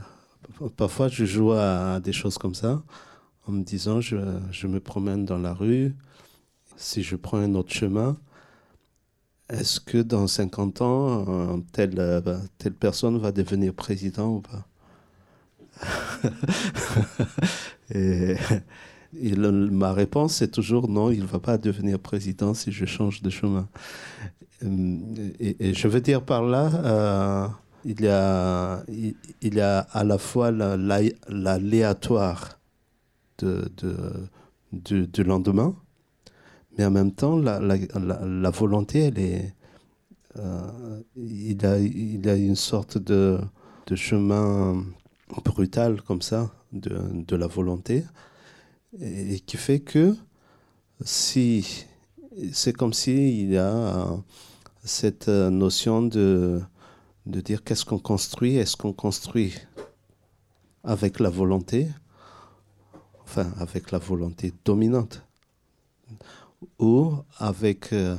parfois 0.77 1.09
je 1.09 1.25
joue 1.25 1.51
à, 1.53 1.99
des 1.99 2.13
choses 2.13 2.39
comme 2.39 2.55
ça 2.55 2.83
en 3.47 3.53
me 3.53 3.63
disant 3.63 4.01
je, 4.01 4.17
je, 4.51 4.67
me 4.67 4.81
promène 4.81 5.25
dans 5.25 5.39
la 5.39 5.53
rue, 5.53 5.95
si 6.77 7.03
je 7.03 7.17
prends 7.17 7.39
un 7.39 7.55
autre 7.55 7.73
chemin, 7.73 8.17
est-ce 9.51 9.81
que 9.81 9.99
dans 9.99 10.27
50 10.27 10.83
ans, 10.83 11.61
telle, 11.73 12.23
telle 12.59 12.75
personne 12.75 13.19
va 13.19 13.33
devenir 13.33 13.75
président 13.75 14.37
ou 14.37 14.41
pas? 14.41 14.67
Et, 17.95 18.37
ma 19.37 19.93
réponse 19.93 20.43
est 20.43 20.49
toujours 20.49 20.89
non, 20.89 21.11
il 21.11 21.21
ne 21.21 21.27
va 21.27 21.39
pas 21.39 21.59
devenir 21.59 21.99
président 21.99 22.55
si 22.55 22.73
je 22.73 22.85
change 22.85 23.23
de 23.23 23.31
chemin. 23.31 23.69
Euh, 24.65 24.99
et, 25.39 25.75
je 25.75 25.89
veux 25.89 26.01
dire 26.01 26.23
par 26.23 26.43
là, 26.43 26.71
euh, 26.85 27.47
il, 27.85 28.01
y 28.01 28.09
a, 28.09 28.83
il, 28.89 29.55
y 29.55 29.61
a 29.61 29.81
à 29.81 30.05
la 30.05 30.19
fois 30.19 30.51
l'aléatoire 30.51 32.59
de, 33.39 33.71
du, 34.73 35.25
lendemain, 35.25 35.75
mais 36.77 36.85
en 36.85 36.91
même 36.91 37.13
temps, 37.13 37.37
la, 37.37 37.61
la, 37.61 38.51
volonté, 38.51 39.01
elle 39.01 39.19
est. 39.19 39.55
Euh, 40.37 41.01
il, 41.17 41.65
a, 41.65 41.79
il 41.79 42.29
a 42.29 42.35
une 42.35 42.57
sorte 42.57 42.99
de, 42.99 43.39
de 43.87 43.95
chemin 43.95 44.85
brutal 45.45 46.03
comme 46.03 46.23
ça 46.23 46.51
de, 46.73 46.99
de 47.13 47.37
la 47.37 47.47
volonté 47.47 48.05
et, 49.01 49.41
qui 49.41 49.57
fait 49.57 49.81
que 49.81 50.17
si 51.05 51.87
c'est 52.53 52.73
comme 52.73 52.93
s'il 52.93 53.51
y 53.53 53.57
a 53.57 53.73
euh, 53.73 54.17
cette 54.85 55.29
euh, 55.29 55.51
notion 55.51 56.03
de, 56.03 56.61
de 57.27 57.41
dire 57.41 57.63
qu'est-ce 57.63 57.85
qu'on 57.85 57.99
construit, 57.99 58.57
est-ce 58.57 58.77
qu'on 58.77 58.93
construit 58.93 59.55
avec 60.83 61.21
la 61.21 61.31
volonté, 61.31 61.89
enfin 63.25 63.53
avec 63.59 63.91
la 63.91 63.99
volonté 63.99 64.53
dominante, 64.65 65.23
ou 66.79 67.15
avec, 67.39 67.93
euh, 67.93 68.17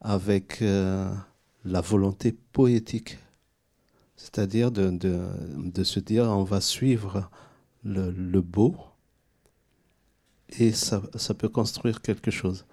avec 0.00 0.60
la 0.60 1.80
volonté 1.80 2.36
poétique, 2.52 3.18
c'est-à-dire 4.16 4.70
de, 4.70 4.90
de, 4.90 5.84
se 5.84 6.00
dire 6.00 6.24
on 6.24 6.44
va 6.44 6.60
suivre 6.60 7.30
le, 7.84 8.40
beau, 8.40 8.76
et 10.58 10.72
ça, 10.72 11.02
ça, 11.16 11.34
peut 11.34 11.48
construire 11.48 12.02
quelque 12.02 12.30
chose. 12.30 12.66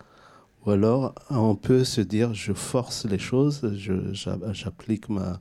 Ou 0.65 0.71
alors, 0.71 1.15
on 1.29 1.55
peut 1.55 1.86
se 1.86 2.01
dire, 2.01 2.33
je 2.33 2.53
force 2.53 3.05
les 3.05 3.19
choses, 3.19 3.62
j'applique 4.51 5.07
ma, 5.09 5.39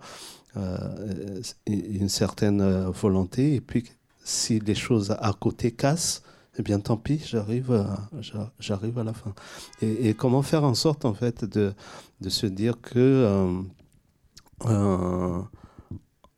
euh, 0.57 1.43
une 1.67 2.09
certaine 2.09 2.63
euh, 2.63 2.91
volonté, 2.91 3.55
et 3.55 3.61
puis 3.61 3.85
si 4.29 4.61
les 4.61 4.75
choses 4.75 5.17
à 5.19 5.33
côté 5.33 5.73
cassent, 5.73 6.23
eh 6.59 6.63
bien 6.63 6.81
tant 6.81 6.97
pis, 6.97 7.19
j'arrive 7.25 7.73
à, 7.73 8.09
à 8.13 9.05
la 9.05 9.13
fin. 9.15 9.35
Et, 9.81 10.15
comment 10.15 10.43
faire 10.43 10.65
en 10.65 10.75
sorte, 10.75 11.05
en 11.05 11.15
fait, 11.15 11.45
de, 11.45 11.75
se 12.29 12.47
dire 12.47 12.81
que 12.81 13.63
euh, 14.67 15.43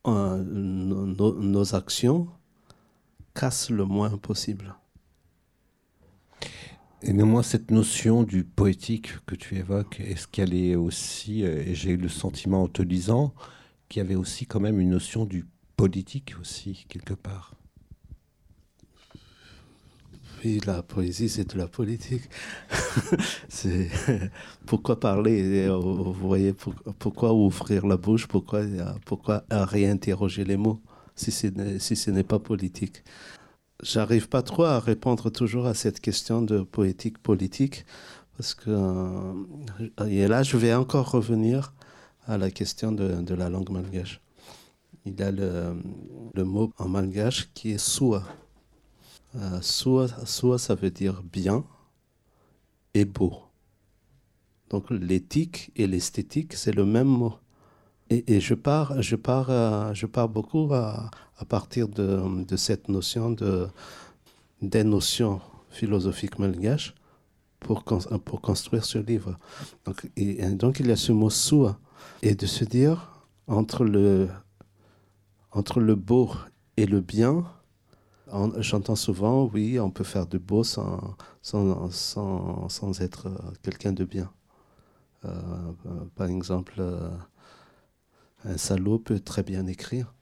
nos, 0.07 1.35
nos 1.35 1.75
actions 1.75 2.29
cassent 3.35 3.71
le 3.71 3.85
moins 3.85 4.17
possible? 4.19 4.77
Et 7.03 7.13
néanmoins, 7.13 7.43
cette 7.43 7.71
notion 7.71 8.23
du 8.23 8.45
poétique 8.45 9.25
que 9.25 9.35
tu 9.35 9.57
évoques, 9.57 10.01
est-ce 10.01 10.29
qu'elle 10.29 10.55
est 10.55 10.77
aussi, 10.77 11.45
euh, 11.45 11.63
et 11.67 11.75
j'ai 11.75 11.93
eu 11.93 11.97
le 11.97 12.11
sentiment 12.11 12.65
en 12.65 12.69
te 12.69 12.83
lisant, 12.83 13.33
qu'il 13.89 14.03
y 14.03 14.05
avait 14.05 14.15
aussi 14.15 14.47
quand 14.47 14.61
même 14.61 14.79
une 14.79 14.91
notion 14.91 15.25
du 15.25 15.47
politique 15.77 16.35
aussi, 16.41 16.85
quelque 16.89 17.15
part? 17.15 17.55
Oui, 20.43 20.61
la 20.67 20.83
poésie, 20.83 21.29
c'est 21.29 21.53
de 21.55 21.59
la 21.59 21.67
politique. 21.67 22.23
c'est 23.49 23.91
pourquoi 24.67 24.99
parler 24.99 25.69
Vous 25.69 26.13
voyez, 26.13 26.55
pourquoi 26.99 27.35
ouvrir 27.35 27.87
la 27.87 27.99
bouche 27.99 28.27
Pourquoi, 28.27 28.63
pourquoi 29.05 29.45
réinterroger 29.51 30.45
les 30.45 30.57
mots 30.57 30.81
si, 31.15 31.31
si 31.31 31.97
ce 31.97 32.11
n'est 32.11 32.25
pas 32.25 32.39
politique? 32.39 33.05
J'arrive 33.83 34.29
pas 34.29 34.43
trop 34.43 34.65
à 34.65 34.79
répondre 34.79 35.31
toujours 35.31 35.67
à 35.67 35.75
cette 35.75 36.01
question 36.01 36.43
de 36.43 36.61
poétique 36.61 37.19
politique 37.19 37.87
parce 38.37 38.55
que 38.55 38.71
euh, 38.71 40.07
et 40.07 40.27
là 40.29 40.43
je 40.43 40.57
vais 40.59 40.75
encore 40.75 41.11
revenir 41.11 41.73
à 42.27 42.37
la 42.37 42.51
question 42.51 42.93
de, 42.93 43.35
la 43.35 43.49
langue 43.49 43.71
malgache. 43.71 44.21
Il 45.07 45.19
y 45.19 45.23
a 45.23 45.31
le, 45.31 45.77
le, 46.35 46.45
mot 46.45 46.73
en 46.79 46.89
malgache 46.89 47.51
qui 47.55 47.73
est 47.73 47.79
soa. 47.79 48.23
Euh, 49.37 49.61
soa, 49.61 50.59
ça 50.59 50.75
veut 50.75 50.91
dire 50.91 51.23
bien 51.23 51.65
et 52.95 53.05
beau. 53.05 53.35
Donc 54.71 54.91
l'éthique 54.91 55.71
et 55.77 55.87
l'esthétique, 55.87 56.55
c'est 56.55 56.73
le 56.73 56.85
même 56.85 57.07
mot. 57.07 57.35
Et, 58.13 58.41
je 58.41 58.55
pars, 58.55 59.01
je 59.01 59.15
pars, 59.15 59.51
euh, 59.51 59.95
je 59.95 60.07
pars 60.07 60.29
beaucoup 60.29 60.69
à, 60.75 61.11
partir 61.49 61.87
de, 61.87 62.45
de, 62.45 62.57
cette 62.57 62.89
notion 62.89 63.31
de, 63.31 63.69
des 64.61 64.83
notions 64.83 65.41
philosophiques 65.71 66.41
malgaches 66.41 66.93
pour, 67.61 67.85
pour 67.85 68.41
construire 68.41 68.85
ce 68.85 68.99
livre. 68.99 69.39
Donc, 69.85 70.11
et, 70.17 70.45
donc 70.51 70.81
il 70.81 70.89
y 70.89 70.91
a 70.93 70.97
ce 70.97 71.13
mot 71.13 71.31
soua 71.31 71.79
et 72.23 72.35
de 72.35 72.47
se 72.47 72.65
dire 72.65 73.27
entre 73.47 73.85
le, 73.85 74.29
entre 75.53 75.79
le 75.79 75.95
beau 75.95 76.33
et 76.77 76.87
le 76.87 77.01
bien, 77.01 77.45
j'entends 78.59 78.97
souvent, 78.97 79.45
oui, 79.53 79.79
on 79.81 79.91
peut 79.91 80.05
faire 80.05 80.27
de 80.27 80.39
beau 80.39 80.65
sans, 80.65 81.17
sans, 81.43 81.91
sans, 81.91 82.69
sans 82.69 83.01
être 83.01 83.29
quelqu'un 83.63 83.93
de 83.93 84.05
bien. 84.05 84.31
Euh, 85.25 85.73
par 86.17 86.29
exemple, 86.29 86.75
euh, 86.79 87.11
un 88.45 88.57
salaud 88.57 88.99
peut 88.99 89.21
très 89.21 89.43
bien 89.43 89.67
écrire 89.67 90.15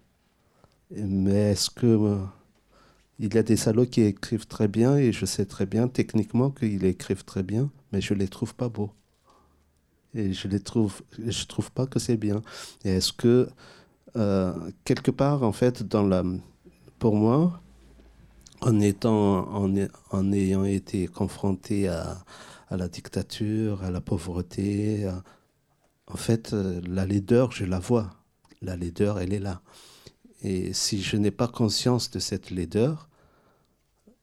mais 0.90 1.52
est-ce 1.52 1.70
que 1.70 1.86
euh, 1.86 2.24
il 3.18 3.34
y 3.34 3.38
a 3.38 3.42
des 3.42 3.56
salauds 3.56 3.86
qui 3.86 4.02
écrivent 4.02 4.46
très 4.46 4.68
bien 4.68 4.96
et 4.96 5.12
je 5.12 5.26
sais 5.26 5.44
très 5.44 5.66
bien 5.66 5.88
techniquement 5.88 6.50
qu'ils 6.50 6.84
écrivent 6.84 7.24
très 7.24 7.42
bien, 7.42 7.70
mais 7.92 8.00
je 8.00 8.14
les 8.14 8.28
trouve 8.28 8.54
pas 8.54 8.68
beaux. 8.68 8.92
Et 10.14 10.32
je 10.32 10.48
les 10.48 10.60
trouve, 10.60 11.02
trouve 11.48 11.70
pas 11.70 11.86
que 11.86 11.98
c'est 11.98 12.16
bien. 12.16 12.42
Et 12.84 12.90
est-ce 12.90 13.12
que 13.12 13.48
euh, 14.16 14.54
quelque 14.84 15.10
part 15.10 15.42
en 15.42 15.52
fait 15.52 15.82
dans 15.82 16.02
la, 16.02 16.24
pour 16.98 17.14
moi, 17.14 17.60
en 18.60 18.80
étant, 18.80 19.48
en, 19.54 19.72
en 20.10 20.32
ayant 20.32 20.64
été 20.64 21.06
confronté 21.06 21.88
à, 21.88 22.18
à, 22.68 22.76
la 22.76 22.88
dictature, 22.88 23.82
à 23.84 23.90
la 23.90 24.00
pauvreté, 24.00 25.08
en 26.10 26.16
fait, 26.16 26.52
euh, 26.52 26.80
la 26.86 27.06
laideur, 27.06 27.52
je 27.52 27.64
la 27.64 27.78
vois. 27.78 28.10
La 28.62 28.76
laideur, 28.76 29.20
elle 29.20 29.32
est 29.32 29.38
là. 29.38 29.60
Et 30.42 30.72
si 30.72 31.02
je 31.02 31.16
n'ai 31.16 31.30
pas 31.30 31.48
conscience 31.48 32.10
de 32.10 32.18
cette 32.18 32.50
laideur, 32.50 33.08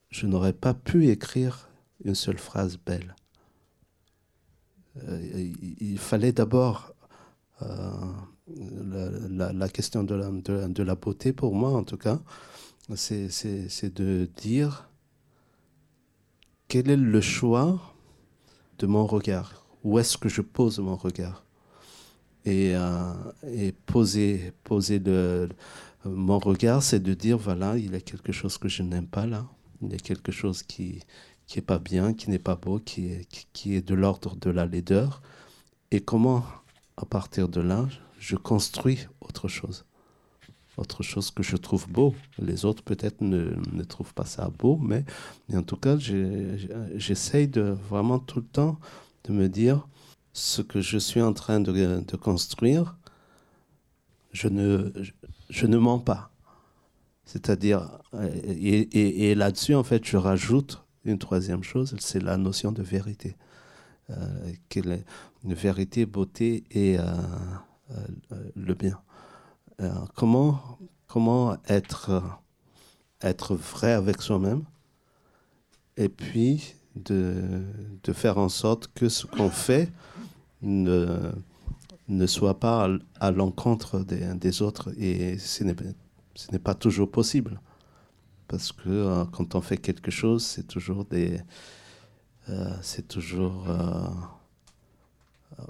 je 0.09 0.27
n'aurais 0.27 0.53
pas 0.53 0.73
pu 0.73 1.09
écrire 1.09 1.69
une 2.03 2.15
seule 2.15 2.37
phrase 2.37 2.77
belle. 2.77 3.15
Euh, 5.03 5.51
il 5.79 5.99
fallait 5.99 6.31
d'abord 6.31 6.93
euh, 7.61 7.91
la, 9.29 9.53
la, 9.53 9.69
question 9.69 10.03
de 10.03 10.15
la, 10.15 10.29
de, 10.29 10.67
de 10.67 10.83
la, 10.83 10.95
beauté, 10.95 11.33
pour 11.33 11.53
moi 11.53 11.71
en 11.71 11.83
tout 11.83 11.97
cas, 11.97 12.19
c'est 12.93 13.93
de 13.95 14.29
dire 14.37 14.89
quel 16.67 16.89
est 16.89 16.97
le 16.97 17.21
choix 17.21 17.79
de 18.79 18.87
mon 18.87 19.05
regard, 19.05 19.65
où 19.83 19.97
est-ce 19.99 20.17
que 20.17 20.29
je 20.29 20.41
pose 20.41 20.79
mon 20.79 20.95
regard? 20.95 21.45
Et, 22.45 22.75
euh, 22.75 23.13
et 23.47 23.71
poser, 23.71 24.53
poser 24.63 24.99
le, 24.99 25.49
mon 26.05 26.37
regard, 26.37 26.83
c'est 26.83 26.99
de 26.99 27.13
dire, 27.15 27.37
voilà, 27.37 27.77
il 27.77 27.91
y 27.91 27.95
a 27.95 28.01
quelque 28.01 28.31
chose 28.31 28.57
que 28.59 28.67
je 28.67 28.83
n'aime 28.83 29.07
pas 29.07 29.25
là, 29.25 29.47
il 29.81 29.91
y 29.91 29.95
a 29.95 29.97
quelque 29.97 30.31
chose 30.31 30.61
qui 30.63 31.01
qui 31.47 31.61
pas 31.61 31.77
bien, 31.77 32.13
qui 32.13 32.31
n'est 32.31 32.39
pas 32.39 32.55
beau, 32.55 32.79
qui 32.79 33.27
qui 33.53 33.75
est 33.75 33.87
de 33.87 33.93
l'ordre 33.95 34.35
de 34.35 34.49
la 34.49 34.65
laideur, 34.65 35.21
et 35.91 36.01
comment, 36.01 36.43
à 36.97 37.05
partir 37.05 37.49
de 37.49 37.61
là, 37.61 37.87
je 38.19 38.35
construis 38.35 39.07
autre 39.21 39.47
chose? 39.47 39.85
Autre 40.77 41.03
chose 41.03 41.31
que 41.31 41.43
je 41.43 41.55
trouve 41.55 41.87
beau. 41.89 42.13
Les 42.37 42.65
autres 42.65 42.83
peut-être 42.83 43.21
ne, 43.21 43.55
ne 43.71 43.83
trouvent 43.83 44.13
pas 44.13 44.25
ça 44.25 44.49
beau, 44.59 44.77
mais, 44.77 45.05
en 45.53 45.63
tout 45.63 45.77
cas, 45.77 45.97
j'essaye 45.97 47.47
de 47.47 47.61
vraiment 47.61 48.19
tout 48.19 48.39
le 48.39 48.45
temps 48.45 48.79
de 49.23 49.31
me 49.31 49.47
dire 49.47 49.87
ce 50.33 50.61
que 50.61 50.81
je 50.81 50.97
suis 50.97 51.21
en 51.21 51.33
train 51.33 51.61
de, 51.61 51.71
de 51.71 52.15
construire, 52.17 52.97
je 54.33 54.49
ne, 54.49 54.91
je 55.49 55.65
ne 55.65 55.77
mens 55.77 55.99
pas. 55.99 56.31
C'est-à-dire, 57.25 57.89
et, 58.13 59.33
là-dessus, 59.33 59.75
en 59.75 59.83
fait, 59.83 60.05
je 60.05 60.17
rajoute 60.17 60.83
une 61.05 61.17
troisième 61.17 61.63
chose, 61.63 61.95
c'est 61.99 62.21
la 62.21 62.37
notion 62.37 62.71
de 62.71 62.83
vérité. 62.83 63.35
Euh, 64.11 64.53
une 65.43 65.53
vérité, 65.53 66.05
beauté 66.05 66.63
et 66.69 66.99
euh, 66.99 67.03
euh, 67.91 68.51
le 68.55 68.73
bien. 68.73 68.99
Comment, 70.15 70.79
comment 71.07 71.57
être, 71.67 72.21
être 73.21 73.55
vrai 73.55 73.93
avec 73.93 74.21
soi-même 74.21 74.63
et 75.97 76.09
puis 76.09 76.75
de, 76.95 77.63
de, 78.03 78.13
faire 78.13 78.37
en 78.37 78.49
sorte 78.49 78.89
que 78.93 79.09
ce 79.09 79.25
qu'on 79.25 79.49
fait 79.49 79.91
ne, 80.61 81.31
ne 82.07 82.27
soit 82.27 82.59
pas 82.59 82.89
à, 83.19 83.31
l'encontre 83.31 83.99
des, 83.99 84.33
des, 84.35 84.61
autres. 84.61 84.93
Et 84.97 85.37
ce 85.37 85.63
n'est 85.63 86.59
pas 86.59 86.73
toujours 86.73 87.11
possible. 87.11 87.59
Parce 88.47 88.71
que 88.71 89.25
quand 89.31 89.55
on 89.55 89.61
fait 89.61 89.77
quelque 89.77 90.11
chose, 90.11 90.45
c'est 90.45 90.67
toujours 90.67 91.05
des, 91.05 91.41
euh, 92.49 92.69
c'est 92.81 93.07
toujours 93.07 93.67
euh, 93.69 94.07
euh, 95.59 95.63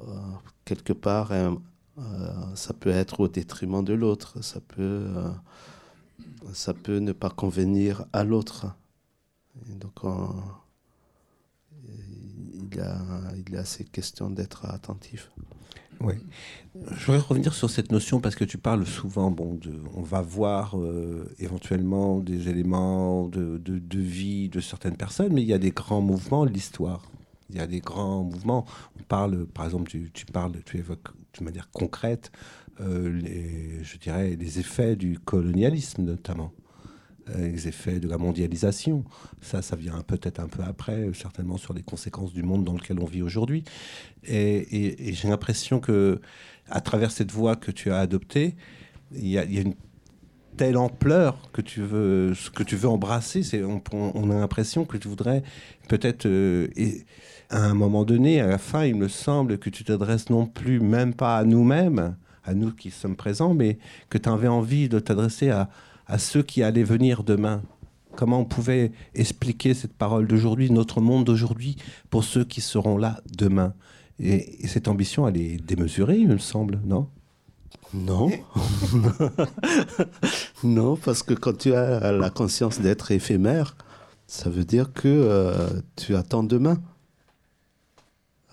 quelque 0.65 0.91
part, 0.93 1.31
ça 2.55 2.73
peut 2.73 2.89
être 2.89 3.21
au 3.21 3.27
détriment 3.27 3.83
de 3.83 3.93
l'autre, 3.93 4.43
ça 4.43 4.59
peut, 4.59 5.07
ça 6.53 6.73
peut 6.73 6.99
ne 6.99 7.13
pas 7.13 7.29
convenir 7.29 8.05
à 8.11 8.23
l'autre. 8.23 8.67
Donc, 9.69 9.99
il 12.71 12.79
a, 12.81 12.97
il 13.47 13.55
a 13.55 13.65
ces 13.65 13.85
questions 13.85 14.29
d'être 14.29 14.65
attentif. 14.65 15.31
Oui. 16.01 16.15
Je 16.91 17.05
voudrais 17.05 17.21
revenir 17.21 17.53
sur 17.53 17.69
cette 17.69 17.91
notion 17.91 18.19
parce 18.19 18.35
que 18.35 18.43
tu 18.43 18.57
parles 18.57 18.85
souvent, 18.85 19.31
bon, 19.31 19.59
on 19.95 20.01
va 20.01 20.21
voir 20.21 20.77
euh, 20.77 21.33
éventuellement 21.39 22.19
des 22.19 22.49
éléments 22.49 23.27
de, 23.27 23.59
vie 23.93 24.49
de 24.49 24.59
certaines 24.59 24.97
personnes, 24.97 25.33
mais 25.33 25.41
il 25.41 25.47
y 25.47 25.53
a 25.53 25.57
des 25.57 25.71
grands 25.71 26.01
mouvements 26.01 26.45
de 26.45 26.51
l'histoire. 26.51 27.01
Il 27.49 27.55
y 27.55 27.59
a 27.59 27.67
des 27.67 27.79
grands 27.79 28.23
mouvements. 28.23 28.65
On 28.99 29.03
parle, 29.03 29.45
par 29.45 29.65
exemple, 29.65 29.91
tu 30.13 30.25
parles, 30.25 30.53
tu 30.65 30.77
évoques 30.77 31.09
de 31.39 31.43
manière 31.43 31.69
concrète, 31.71 32.31
euh, 32.81 33.09
les, 33.09 33.83
je 33.83 33.97
dirais, 33.97 34.35
les 34.35 34.59
effets 34.59 34.95
du 34.95 35.19
colonialisme 35.19 36.03
notamment. 36.03 36.51
Euh, 37.31 37.47
les 37.47 37.67
effets 37.67 37.99
de 37.99 38.07
la 38.07 38.19
mondialisation. 38.19 39.03
Ça, 39.41 39.63
ça 39.63 39.75
vient 39.75 39.99
peut-être 40.01 40.39
un 40.39 40.47
peu 40.47 40.61
après, 40.61 41.09
certainement 41.15 41.57
sur 41.57 41.73
les 41.73 41.81
conséquences 41.81 42.33
du 42.33 42.43
monde 42.43 42.63
dans 42.63 42.73
lequel 42.73 42.99
on 42.99 43.05
vit 43.05 43.23
aujourd'hui. 43.23 43.63
Et, 44.25 45.11
j'ai 45.11 45.27
l'impression 45.27 45.79
que, 45.79 46.21
à 46.69 46.81
travers 46.81 47.09
cette 47.09 47.31
voie 47.31 47.55
que 47.55 47.71
tu 47.71 47.89
as 47.89 47.97
adoptée, 47.97 48.55
il 49.11 49.27
y, 49.27 49.39
a, 49.39 49.43
une 49.43 49.73
telle 50.55 50.77
ampleur 50.77 51.51
que 51.51 51.61
tu 51.61 51.81
veux, 51.81 52.33
que 52.53 52.61
tu 52.61 52.75
veux 52.75 52.89
embrasser. 52.89 53.63
On, 53.63 53.81
on, 53.91 54.29
a 54.29 54.35
l'impression 54.35 54.85
que 54.85 54.97
tu 54.97 55.07
voudrais 55.07 55.41
peut-être, 55.89 56.27
euh, 56.27 56.67
à 57.49 57.63
un 57.63 57.73
moment 57.73 58.03
donné, 58.03 58.41
à 58.41 58.47
la 58.47 58.57
fin, 58.57 58.85
il 58.85 58.95
me 58.95 59.07
semble 59.07 59.57
que 59.57 59.69
tu 59.69 59.83
t'adresses 59.83 60.29
non 60.29 60.45
plus, 60.45 60.79
même 60.79 61.13
pas 61.13 61.37
à 61.37 61.43
nous-mêmes, 61.43 62.15
à 62.43 62.53
nous 62.53 62.71
qui 62.71 62.91
sommes 62.91 63.15
présents, 63.15 63.53
mais 63.53 63.77
que 64.09 64.17
tu 64.17 64.29
avais 64.29 64.47
envie 64.47 64.89
de 64.89 64.99
t'adresser 64.99 65.49
à, 65.49 65.69
à 66.07 66.17
ceux 66.17 66.43
qui 66.43 66.63
allaient 66.63 66.83
venir 66.83 67.23
demain 67.23 67.61
Comment 68.15 68.39
on 68.39 68.45
pouvait 68.45 68.91
expliquer 69.13 69.73
cette 69.73 69.93
parole 69.93 70.27
d'aujourd'hui, 70.27 70.71
notre 70.71 71.01
monde 71.01 71.25
d'aujourd'hui, 71.25 71.75
pour 72.09 72.23
ceux 72.23 72.45
qui 72.45 72.61
seront 72.61 72.97
là 72.97 73.19
demain? 73.37 73.73
Et, 74.19 74.67
cette 74.67 74.87
ambition, 74.87 75.27
elle 75.27 75.37
est 75.37 75.57
démesurée, 75.57 76.17
il 76.17 76.29
me 76.29 76.37
semble, 76.37 76.79
non? 76.85 77.09
Non. 77.93 78.31
non, 80.63 80.95
parce 80.95 81.23
que 81.23 81.33
quand 81.33 81.57
tu 81.57 81.73
as 81.73 82.11
la 82.11 82.29
conscience 82.29 82.79
d'être 82.79 83.11
éphémère, 83.11 83.75
ça 84.27 84.49
veut 84.49 84.65
dire 84.65 84.93
que 84.93 85.07
euh, 85.07 85.69
tu 85.95 86.15
attends 86.15 86.43
demain. 86.43 86.77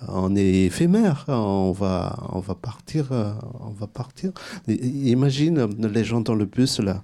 On 0.09 0.35
est 0.37 0.65
éphémère, 0.65 1.25
on 1.29 1.73
va, 1.73 2.17
on 2.31 2.41
va 2.41 2.55
partir, 2.55 3.13
euh, 3.13 3.33
on 3.61 3.71
va 3.71 3.87
partir. 3.87 4.33
Imagine 4.67 5.67
les 5.79 6.05
gens 6.05 6.21
dans 6.21 6.35
le 6.35 6.45
bus 6.45 6.81
là. 6.81 7.03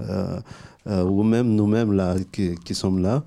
Euh, 0.00 0.40
euh, 0.86 1.04
ou 1.04 1.22
même 1.22 1.54
nous-mêmes 1.54 1.92
là, 1.92 2.16
qui, 2.32 2.74
sommes 2.74 3.02
là, 3.02 3.22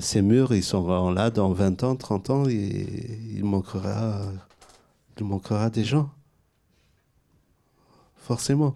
ces 0.00 0.22
murs, 0.22 0.54
ils 0.54 0.62
seront 0.62 1.10
là 1.10 1.30
dans 1.30 1.52
20 1.52 1.82
ans, 1.84 1.96
30 1.96 2.30
ans, 2.30 2.48
il 2.48 3.44
manquera, 3.44 4.20
il 5.18 5.26
manquera 5.26 5.68
des 5.68 5.84
gens. 5.84 6.08
Forcément. 8.16 8.74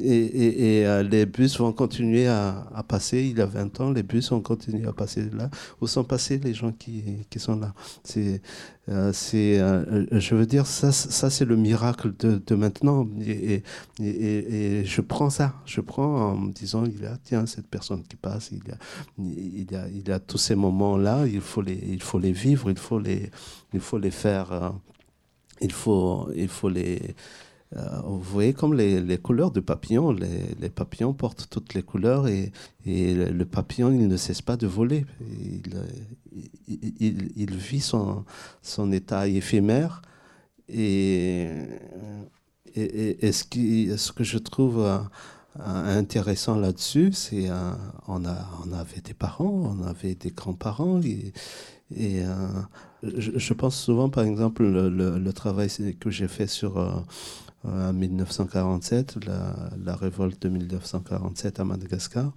Et, 0.00 0.80
et, 0.80 1.02
les 1.04 1.26
bus 1.26 1.58
vont 1.58 1.72
continuer 1.72 2.26
à, 2.26 2.84
passer. 2.86 3.22
Il 3.30 3.38
y 3.38 3.40
a 3.40 3.46
20 3.46 3.80
ans, 3.80 3.90
les 3.90 4.02
bus 4.02 4.32
ont 4.32 4.40
continué 4.40 4.86
à 4.86 4.92
passer 4.92 5.28
là. 5.32 5.50
Où 5.80 5.86
sont 5.86 6.04
passés 6.04 6.38
les 6.38 6.54
gens 6.54 6.72
qui, 6.72 7.02
qui 7.30 7.38
sont 7.38 7.56
là? 7.56 7.74
C'est 8.04 8.40
euh, 8.88 9.12
euh, 9.34 10.06
je 10.12 10.34
veux 10.34 10.46
dire, 10.46 10.66
ça, 10.66 10.92
ça 10.92 11.28
c'est 11.28 11.44
le 11.44 11.56
miracle 11.56 12.12
de, 12.16 12.54
maintenant. 12.54 13.06
Et, 13.20 13.62
et, 14.00 14.84
je 14.84 15.00
prends 15.00 15.30
ça, 15.30 15.54
je 15.66 15.80
prends 15.80 16.30
en 16.32 16.36
me 16.36 16.52
disant, 16.52 16.84
il 16.86 17.02
y 17.02 17.06
a, 17.06 17.18
tiens, 17.22 17.44
cette 17.46 17.66
personne 17.66 18.02
qui 18.04 18.16
passe, 18.16 18.50
il 18.52 18.62
y 18.66 18.70
a, 18.70 18.78
il 19.18 19.76
a, 19.76 19.88
il 19.88 20.10
a 20.10 20.18
tous 20.18 20.38
ces 20.38 20.54
moments-là, 20.54 21.26
il 21.26 21.40
faut 21.40 21.60
les, 21.60 21.78
il 21.88 22.02
faut 22.02 22.18
les 22.18 22.32
vivre, 22.32 22.70
il 22.70 22.78
faut 22.78 22.98
les, 22.98 23.30
il 23.74 23.80
faut 23.80 23.98
les 23.98 24.10
faire, 24.10 24.52
euh, 24.52 24.70
il 25.60 25.72
faut, 25.72 26.30
il 26.34 26.48
faut 26.48 26.70
les, 26.70 27.14
vous 27.72 28.20
voyez 28.20 28.54
comme 28.54 28.74
les, 28.74 29.00
les, 29.00 29.18
couleurs 29.18 29.50
de 29.50 29.60
papillon, 29.60 30.12
les, 30.12 30.54
les, 30.58 30.70
papillons 30.70 31.12
portent 31.12 31.48
toutes 31.50 31.74
les 31.74 31.82
couleurs 31.82 32.26
et, 32.26 32.50
et, 32.86 33.14
le 33.14 33.44
papillon, 33.44 33.92
il 33.92 34.08
ne 34.08 34.16
cesse 34.16 34.40
pas 34.40 34.56
de 34.56 34.66
voler. 34.66 35.04
Il, 35.20 35.62
il, 37.36 37.54
vit 37.54 37.80
son, 37.80 38.24
son, 38.62 38.92
état 38.92 39.28
éphémère 39.28 40.02
et, 40.68 41.48
et, 42.74 43.32
ce, 43.32 43.44
qui, 43.44 43.90
ce, 43.96 44.12
que 44.12 44.24
je 44.24 44.38
trouve 44.38 44.86
euh, 45.60 45.98
intéressant 45.98 46.56
là-dessus, 46.56 47.12
c'est 47.12 47.50
euh, 47.50 47.72
on, 48.06 48.22
on 48.24 48.72
avait 48.72 49.00
des 49.02 49.14
parents, 49.14 49.76
on 49.80 49.84
avait 49.84 50.14
des 50.14 50.30
grands-parents 50.30 51.00
et, 51.02 51.32
et 51.96 52.22
euh, 52.22 52.48
je, 53.02 53.54
pense 53.54 53.76
souvent, 53.76 54.08
par 54.08 54.24
exemple, 54.24 54.62
le, 54.62 54.88
le, 54.88 55.18
le 55.18 55.32
travail 55.32 55.68
que 55.98 56.10
j'ai 56.10 56.28
fait 56.28 56.46
sur 56.46 57.04
en 57.64 57.92
1947, 57.92 59.24
la, 59.24 59.70
la, 59.84 59.96
révolte 59.96 60.42
de 60.42 60.48
1947 60.48 61.60
à 61.60 61.64
Madagascar. 61.64 62.32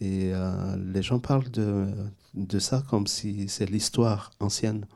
Et 0.00 0.30
euh, 0.32 0.76
les 0.92 1.02
gens 1.02 1.18
parlent 1.18 1.50
de, 1.50 2.58
ça 2.58 2.82
comme 2.88 3.06
si 3.06 3.48
c'est 3.48 3.66
l'histoire 3.66 4.30
ancienne. 4.40 4.86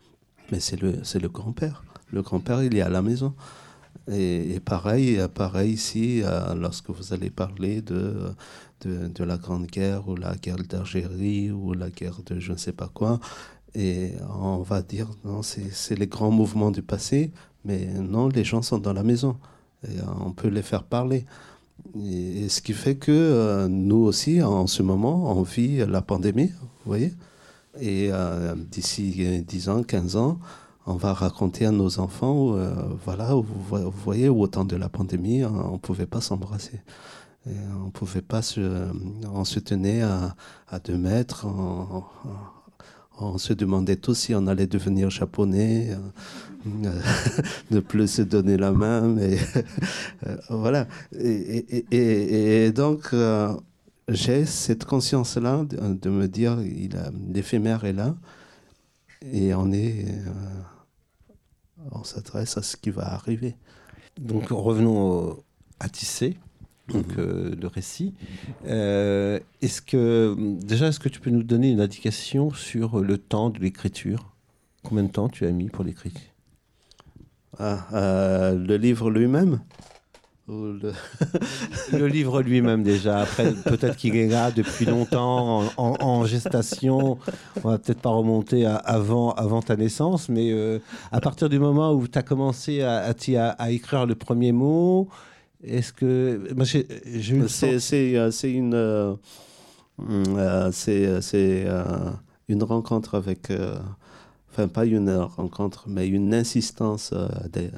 Mais 0.50 0.61
c'est 0.61 0.81
le, 0.81 0.92
le 0.92 1.29
grand-père. 1.29 1.85
Le 2.12 2.22
grand-père, 2.22 2.62
il 2.62 2.77
est 2.77 2.83
à 2.83 2.88
la 2.88 3.03
maison. 3.03 3.35
Et, 4.11 4.61
pareil, 4.61 5.18
pareil 5.35 5.72
ici, 5.72 6.22
euh, 6.22 6.55
lorsque 6.55 6.90
vous 6.90 7.12
allez 7.14 7.31
parler 7.31 7.81
de, 7.81 8.35
de, 8.83 9.24
la 9.24 9.38
Grande 9.38 9.66
Guerre 9.66 10.09
ou 10.09 10.16
la 10.16 10.35
guerre 10.35 10.59
d'Algérie 10.59 11.50
ou 11.50 11.72
la 11.72 11.88
guerre 11.88 12.20
de 12.27 12.38
je 12.38 12.53
ne 12.53 12.59
sais 12.59 12.72
pas 12.72 12.88
quoi, 12.92 13.18
et 13.74 14.12
on 14.29 14.59
va 14.59 14.83
dire, 14.83 15.09
non, 15.24 15.42
c'est 15.42 15.98
les 15.98 16.07
grands 16.07 16.31
mouvements 16.31 16.70
du 16.70 16.83
passé, 16.83 17.33
mais 17.64 17.87
non, 17.87 18.29
les 18.29 18.44
gens 18.44 18.62
sont 18.62 18.79
dans 18.79 18.92
la 18.92 19.03
maison. 19.03 19.37
Et 19.88 19.99
on 20.25 20.33
peut 20.33 20.49
les 20.49 20.62
faire 20.62 20.85
parler. 20.85 21.27
Et, 21.99 22.49
ce 22.49 22.61
qui 22.61 22.73
fait 22.73 22.97
que 22.97 23.12
euh, 23.12 23.68
nous 23.68 24.05
aussi, 24.05 24.42
en 24.42 24.66
ce 24.66 24.83
moment, 24.83 25.37
on 25.37 25.42
vit 25.42 25.79
la 25.87 26.03
pandémie, 26.03 26.49
vous 26.49 26.87
voyez. 26.87 27.12
Et 27.81 28.09
euh, 28.12 28.55
d'ici 28.57 29.42
10 29.47 29.68
ans, 29.68 29.83
15 29.83 30.16
ans, 30.16 30.38
on 30.87 30.94
va 30.94 31.12
raconter 31.12 31.66
à 31.66 31.70
nos 31.70 31.99
enfants, 31.99 32.57
euh, 32.57 32.75
voilà, 33.05 33.35
vous, 33.35 33.90
voyez, 34.05 34.29
au 34.29 34.47
temps 34.47 34.64
de 34.64 34.77
la 34.77 34.88
pandémie, 34.88 35.44
on 35.44 35.73
ne 35.73 35.79
pouvait 35.79 36.07
pas 36.07 36.20
s'embrasser. 36.20 36.81
on 37.47 37.90
pouvait 37.90 38.23
pas 38.23 38.42
se, 38.42 38.61
on 39.33 39.44
se 39.44 39.61
tenait 39.61 40.03
à, 40.03 40.35
deux 40.85 40.99
mètres, 40.99 41.47
se 43.37 43.53
demandait 43.53 43.96
tous 43.96 44.14
si 44.14 44.35
on 44.35 44.46
allait 44.46 44.66
devenir 44.66 45.11
japonais, 45.11 45.96
euh, 46.66 47.00
ne 47.70 47.81
plus 47.81 48.09
se 48.09 48.22
donner 48.22 48.57
la 48.57 48.72
main, 48.72 49.03
mais 49.03 49.38
euh, 50.27 50.37
voilà. 50.50 50.87
Et, 51.12 52.72
donc, 52.72 53.11
euh, 53.12 53.55
j'ai 54.09 54.46
cette 54.46 54.85
conscience-là 54.85 55.64
de, 55.64 56.11
me 56.11 56.27
dire, 56.27 56.59
l'éphémère 57.33 57.85
est 57.85 57.92
là, 57.92 58.14
et 59.33 59.55
on 59.55 59.72
est, 59.72 60.07
on 61.92 62.05
s'adresse 62.05 62.57
à 62.59 62.62
ce 62.62 62.77
qui 62.77 62.90
va 62.90 63.14
arriver. 63.14 63.57
Donc, 64.20 64.48
revenons 64.50 65.38
à 65.81 65.88
tisser 65.88 66.37
donc 66.88 67.07
mhm. 67.09 67.14
euh, 67.18 67.55
le 67.61 67.66
récit. 67.66 68.14
Euh, 68.66 69.40
est-ce 69.62 69.81
que 69.81 70.37
déjà, 70.38 70.88
est-ce 70.88 71.01
que 71.01 71.09
tu 71.09 71.20
peux 71.20 71.31
nous 71.31 71.42
donner 71.42 71.70
une 71.70 71.81
indication 71.81 72.53
sur 72.53 73.01
le 73.01 73.18
temps 73.18 73.51
de 73.51 73.59
l'écriture? 73.59 74.33
Combien 74.83 75.05
de 75.05 75.11
temps 75.11 75.29
tu 75.29 75.47
as 75.47 75.51
mis 75.51 75.70
pour 75.70 75.85
l'écrire? 75.85 76.12
Ah, 77.59 77.87
euh, 77.94 78.55
Le 78.55 78.77
livre 78.77 79.11
lui-même? 79.11 79.61
Le... 80.47 82.07
livre 82.07 82.42
lui-même 82.42 82.83
déjà. 82.83 83.20
Après, 83.20 83.51
peut-être 83.51 83.97
qu'il 83.97 84.14
est 84.14 84.29
là 84.29 84.51
depuis 84.51 84.85
longtemps 84.85 85.62
en, 85.79 86.27
gestation. 86.27 87.16
On 87.64 87.70
va 87.70 87.79
peut-être 87.79 88.03
pas 88.03 88.11
remonter 88.11 88.66
avant, 88.66 89.33
avant 89.33 89.62
ta 89.62 89.75
naissance, 89.77 90.29
mais 90.29 90.53
à 91.12 91.20
partir 91.23 91.49
du 91.49 91.59
moment 91.59 91.94
où 91.94 92.07
tu 92.07 92.18
as 92.18 92.23
commencé 92.23 92.83
à, 92.83 93.14
à, 93.59 93.70
écrire 93.70 94.05
le 94.05 94.16
premier 94.16 94.53
mot, 94.53 95.09
est-ce 95.66 95.92
que 95.92 96.48
c'est 97.48 98.53
une 98.53 98.74
euh, 98.74 99.14
euh, 100.00 100.70
c'est 100.72 101.66
une 102.48 102.62
rencontre 102.62 103.14
avec 103.14 103.50
enfin 104.55 104.68
pas 104.68 104.87
une 104.87 105.11
rencontre, 105.11 105.85
mais 105.88 106.07
une 106.07 106.33
insistance 106.33 107.11
euh, 107.12 107.29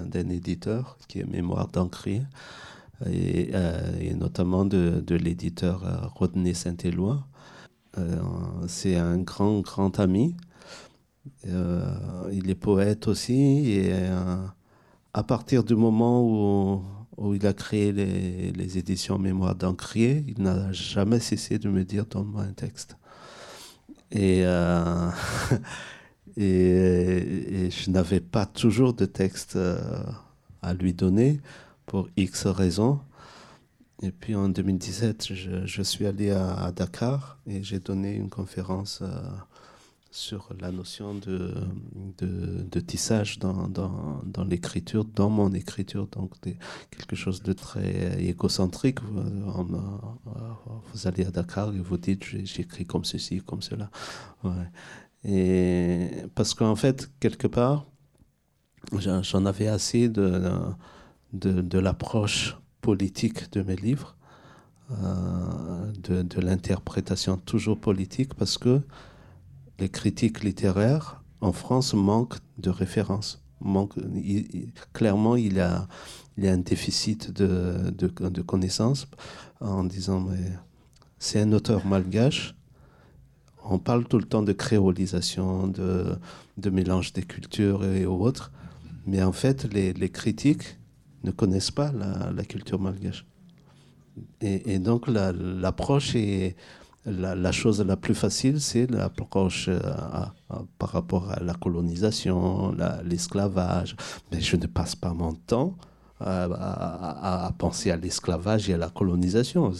d'un 0.05 0.29
éditeur 0.29 0.99
qui 1.09 1.21
est 1.21 1.25
Mémoire 1.25 1.69
d'Ancry, 1.69 2.23
et, 3.11 3.51
euh, 3.55 3.99
et, 4.01 4.15
notamment 4.15 4.67
de, 4.67 5.03
de 5.07 5.15
l'éditeur 5.15 5.85
euh, 5.85 6.07
Rodney 6.15 6.53
Saint-Éloi. 6.55 7.27
c'est 8.69 8.97
un 8.97 9.17
grand, 9.17 9.61
grand 9.61 9.99
ami. 10.01 10.37
il 11.45 12.51
est 12.51 12.55
poète 12.55 13.09
aussi, 13.09 13.71
et 13.71 13.91
à 15.15 15.23
partir 15.23 15.65
du 15.65 15.75
moment 15.75 16.23
où, 16.23 16.83
où 17.17 17.35
il 17.35 17.47
a 17.47 17.53
créé 17.53 17.93
les, 17.93 18.79
éditions 18.79 19.19
Mémoire 19.19 19.55
d'Ancrier, 19.55 20.25
il 20.29 20.43
n'a 20.43 20.71
jamais 20.73 21.21
cessé 21.21 21.59
de 21.59 21.69
me 21.69 21.85
dire 21.85 22.07
donne-moi 22.07 22.43
un 22.43 22.53
texte. 22.53 22.97
Et 24.13 24.45
Et, 26.37 27.71
je 27.71 27.91
n'avais 27.91 28.21
pas 28.21 28.47
toujours 28.47 28.93
de 28.93 29.07
texte 29.07 29.57
euh, 29.57 29.79
à 30.63 30.75
lui 30.75 30.93
donner 30.93 31.41
pour 31.87 32.09
X 32.17 32.47
raisons. 32.47 33.01
Et 34.03 34.11
puis 34.11 34.35
en 34.35 34.51
2017, 34.51 35.33
je, 35.33 35.83
suis 35.83 36.07
allé 36.07 36.31
à, 36.31 36.71
Dakar 36.77 37.39
et 37.47 37.63
j'ai 37.63 37.79
donné 37.79 38.15
une 38.15 38.29
conférence 38.29 39.01
euh, 39.03 39.07
sur 40.17 40.49
la 40.61 40.73
notion 40.73 41.15
de, 41.15 41.53
de, 42.19 42.81
tissage 42.81 43.39
dans, 43.39 43.69
dans, 43.69 44.23
dans 44.25 44.45
l'écriture, 44.45 45.05
dans 45.05 45.29
mon 45.29 45.53
écriture, 45.53 46.07
donc 46.07 46.33
quelque 46.91 47.15
chose 47.15 47.43
de 47.43 47.53
très 47.53 48.25
égocentrique. 48.25 49.01
Vous, 49.03 51.07
allez 51.07 51.27
à 51.27 51.31
Dakar 51.31 51.75
et 51.75 51.81
vous 51.81 51.99
dites 51.99 52.25
j'écris 52.25 52.87
comme 52.87 53.05
ceci, 53.05 53.43
comme 53.43 53.61
cela. 53.61 53.91
Et 55.23 56.09
parce 56.35 56.55
qu'en 56.55 56.77
fait, 56.77 57.11
quelque 57.21 57.47
part, 57.47 57.85
j'en 58.99 59.45
avais 59.45 59.69
assez 59.69 60.09
de, 60.09 60.51
de, 61.35 61.61
de 61.61 61.79
l'approche 61.79 62.57
politique 62.81 63.53
de 63.53 63.63
mes 63.63 63.77
livres, 63.77 64.17
euh, 64.93 65.93
de, 66.03 66.23
de 66.23 66.41
l'interprétation 66.41 67.37
toujours 67.37 67.79
politique, 67.79 68.33
parce 68.35 68.57
que 68.57 68.81
les 69.79 69.89
critiques 69.89 70.43
littéraires 70.43 71.23
en 71.41 71.53
France 71.53 71.95
manquent 71.95 72.39
de 72.59 72.71
références. 72.71 73.43
Clairement, 74.93 75.37
il 75.37 75.55
y, 75.55 75.61
a, 75.61 75.89
un 76.43 76.59
déficit 76.59 77.31
de, 77.31 78.43
connaissances 78.43 79.09
en 79.61 79.85
disant 79.85 80.29
c'est 81.19 81.41
un 81.41 81.53
auteur 81.53 81.87
malgache 81.87 82.55
on 83.69 83.79
parle 83.79 84.07
tout 84.07 84.19
le 84.19 84.25
temps 84.25 84.43
de 84.43 84.53
créolisation, 84.53 85.67
de 85.67 86.71
mélange 86.71 87.13
des 87.13 87.23
cultures 87.23 87.85
et 87.85 88.07
autres, 88.07 88.53
mais 89.07 89.23
en 89.23 89.33
fait, 89.33 89.73
les, 89.73 90.09
critiques 90.11 90.79
ne 91.25 91.31
connaissent 91.31 91.71
pas 91.71 91.93
la, 91.93 92.45
culture 92.45 92.81
malgache. 92.81 93.25
Et, 94.41 94.79
donc, 94.79 95.07
l'approche 95.09 96.15
est. 96.17 96.57
La, 97.07 97.53
chose 97.53 97.81
la 97.83 97.97
plus 97.97 98.15
facile, 98.15 98.61
c'est 98.61 98.91
l'approche 98.91 99.69
euh, 99.69 99.81
par 100.79 100.91
rapport 100.91 101.31
à 101.31 101.41
la 101.41 101.55
colonisation, 101.55 102.75
l'esclavage. 103.05 103.97
Mais 104.33 104.41
je 104.41 104.57
ne 104.57 104.67
passe 104.67 104.97
pas 104.97 105.13
mon 105.13 105.33
temps 105.35 105.77
à, 106.21 107.53
penser 107.59 107.91
à 107.91 107.97
l'esclavage 107.97 108.71
et 108.71 108.75
à 108.75 108.79
la 108.79 108.89
colonisation. 108.89 109.73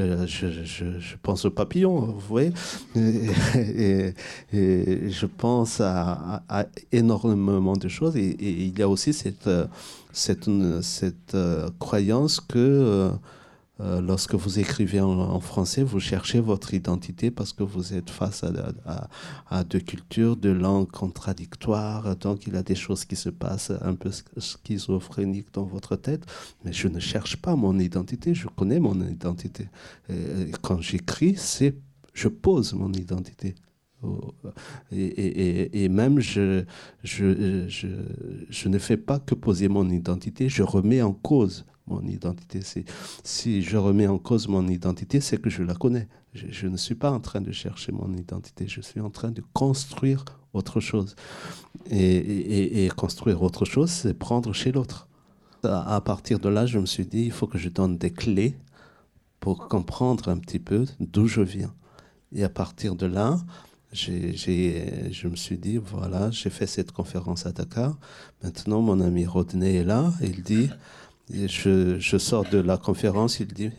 Euh, 0.00 0.26
je, 0.26 1.16
pense 1.22 1.44
aux 1.44 1.50
papillons, 1.50 2.00
vous 2.00 2.20
voyez, 2.20 2.52
et, 2.96 4.14
je 4.52 5.26
pense 5.26 5.80
à, 5.80 6.42
énormément 6.90 7.76
de 7.76 7.88
choses. 7.88 8.16
Et, 8.16 8.36
il 8.40 8.78
y 8.78 8.82
a 8.82 8.88
aussi 8.88 9.12
cette, 9.12 9.46
euh, 11.34 11.68
croyance 11.78 12.40
que 12.40 12.58
euh, 12.58 13.10
lorsque 14.00 14.34
vous 14.34 14.58
écrivez 14.58 15.00
en, 15.00 15.40
français, 15.40 15.82
vous 15.82 16.00
cherchez 16.00 16.40
votre 16.40 16.74
identité 16.74 17.30
parce 17.30 17.52
que 17.52 17.62
vous 17.62 17.94
êtes 17.94 18.10
face 18.10 18.44
à, 19.50 19.64
deux 19.64 19.80
cultures, 19.80 20.36
deux 20.36 20.52
langues 20.52 20.90
contradictoires. 20.90 22.16
Donc, 22.16 22.46
il 22.46 22.54
y 22.54 22.56
a 22.56 22.62
des 22.62 22.74
choses 22.74 23.04
qui 23.04 23.16
se 23.16 23.28
passent 23.28 23.72
un 23.80 23.94
peu 23.94 24.10
schizophréniques 24.38 25.52
dans 25.52 25.64
votre 25.64 25.96
tête. 25.96 26.24
Mais 26.64 26.72
je 26.72 26.88
ne 26.88 27.00
cherche 27.00 27.36
pas 27.36 27.56
mon 27.56 27.78
identité, 27.78 28.34
je 28.34 28.46
connais 28.48 28.78
mon 28.78 29.00
identité. 29.06 29.68
quand 30.62 30.80
j'écris, 30.80 31.34
c'est 31.36 31.74
je 32.12 32.28
pose 32.28 32.74
mon 32.74 32.92
identité. 32.92 33.54
Et, 34.90 35.88
même, 35.88 36.20
je 36.20 36.64
ne 37.04 38.78
fais 38.78 38.96
pas 38.96 39.18
que 39.20 39.34
poser 39.34 39.68
mon 39.68 39.88
identité, 39.90 40.48
je 40.48 40.62
remets 40.62 41.02
en 41.02 41.12
cause 41.12 41.64
mon 41.86 42.02
identité. 42.02 42.60
Si 43.24 43.62
je 43.62 43.76
remets 43.76 44.06
en 44.06 44.18
cause 44.18 44.48
mon 44.48 44.66
identité, 44.68 45.20
c'est 45.20 45.40
que 45.40 45.50
je 45.50 45.62
la 45.62 45.74
connais. 45.74 46.08
Je, 46.34 46.66
ne 46.66 46.76
suis 46.78 46.94
pas 46.94 47.10
en 47.10 47.20
train 47.20 47.42
de 47.42 47.52
chercher 47.52 47.92
mon 47.92 48.14
identité, 48.14 48.66
je 48.66 48.80
suis 48.80 49.00
en 49.00 49.10
train 49.10 49.30
de 49.30 49.42
construire 49.52 50.24
autre 50.54 50.80
chose. 50.80 51.14
Et, 51.90 52.88
construire 52.96 53.42
autre 53.42 53.64
chose, 53.64 53.90
c'est 53.90 54.14
prendre 54.14 54.52
chez 54.52 54.72
l'autre. 54.72 55.08
À, 55.62 56.00
partir 56.00 56.38
de 56.38 56.48
là, 56.48 56.66
je 56.66 56.78
me 56.78 56.86
suis 56.86 57.06
dit, 57.06 57.24
il 57.24 57.32
faut 57.32 57.46
que 57.46 57.58
je 57.58 57.68
donne 57.68 57.98
des 57.98 58.10
clés 58.10 58.56
pour 59.40 59.68
comprendre 59.68 60.28
un 60.28 60.38
petit 60.38 60.58
peu 60.58 60.86
d'où 61.00 61.26
je 61.26 61.42
viens. 61.42 61.74
Et 62.32 62.44
à 62.44 62.48
partir 62.48 62.94
de 62.94 63.06
là, 63.06 63.38
je 63.92 65.28
me 65.28 65.36
suis 65.36 65.58
dit, 65.58 65.76
voilà, 65.76 66.30
j'ai 66.30 66.50
fait 66.50 66.66
cette 66.66 66.92
conférence 66.92 67.44
à 67.44 67.52
Dakar. 67.52 67.98
Maintenant, 68.42 68.80
mon 68.80 69.00
ami 69.00 69.26
Rodney 69.26 69.76
est 69.76 69.84
là. 69.84 70.12
il 70.22 70.42
dit, 70.42 70.70
je, 71.32 72.18
sors 72.18 72.48
de 72.48 72.58
la 72.58 72.76
conférence, 72.76 73.40
il 73.40 73.48
dit 73.48 73.70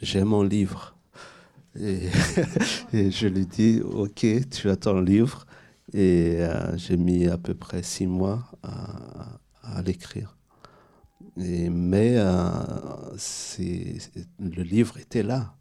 J'ai 0.00 0.24
mon 0.24 0.42
livre. 0.42 0.96
Et, 1.80 2.10
je 2.92 3.26
lui 3.26 3.46
dis 3.46 3.80
Ok, 3.82 4.26
tu 4.50 4.70
as 4.70 4.76
ton 4.76 5.00
livre. 5.00 5.46
Et 5.92 6.36
euh, 6.38 6.76
j'ai 6.76 6.96
mis 6.96 7.26
à 7.26 7.36
peu 7.36 7.54
près 7.54 7.82
six 7.82 8.06
mois 8.06 8.44
à, 8.62 9.40
à 9.62 9.82
l'écrire. 9.82 10.36
mais 11.36 12.14
euh, 12.16 12.48
le 14.38 14.62
livre 14.62 14.98
était 14.98 15.22
là. 15.22 15.54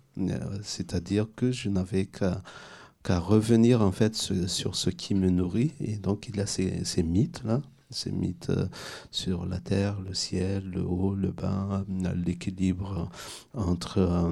C'est-à-dire 0.64 1.28
que 1.36 1.52
je 1.52 1.70
n'avais 1.70 2.06
qu'à 2.06 3.20
revenir 3.20 3.82
en 3.82 3.92
fait 3.92 4.16
sur, 4.16 4.76
ce 4.76 4.90
qui 4.90 5.16
me 5.16 5.30
nourrit. 5.30 5.74
Et 5.80 5.98
donc 5.98 6.30
il 6.30 6.40
a 6.40 6.46
ces, 6.46 6.86
ces 6.86 7.04
mythes-là 7.04 7.62
ces 7.92 8.12
mythes 8.12 8.50
euh, 8.50 8.68
sur 9.12 9.46
la 9.46 9.60
terre, 9.60 10.00
le 10.02 10.14
ciel, 10.14 10.70
le 10.70 10.84
haut, 10.84 11.16
le 11.16 11.32
bas, 11.32 11.86
l'équilibre 12.16 13.10
entre, 13.54 13.98
euh, 14.00 14.32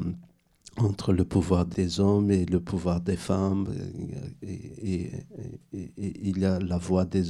entre 0.78 1.14
le 1.14 1.26
pouvoir 1.26 1.66
des 1.66 2.00
hommes 2.00 2.32
et 2.32 2.46
le 2.46 2.60
pouvoir 2.60 3.02
des 3.02 3.18
femmes. 3.18 3.68
Et, 4.42 5.12
il 5.72 6.40
y 6.40 6.46
a 6.46 6.60
la 6.60 6.78
voix 6.78 7.06
des... 7.06 7.24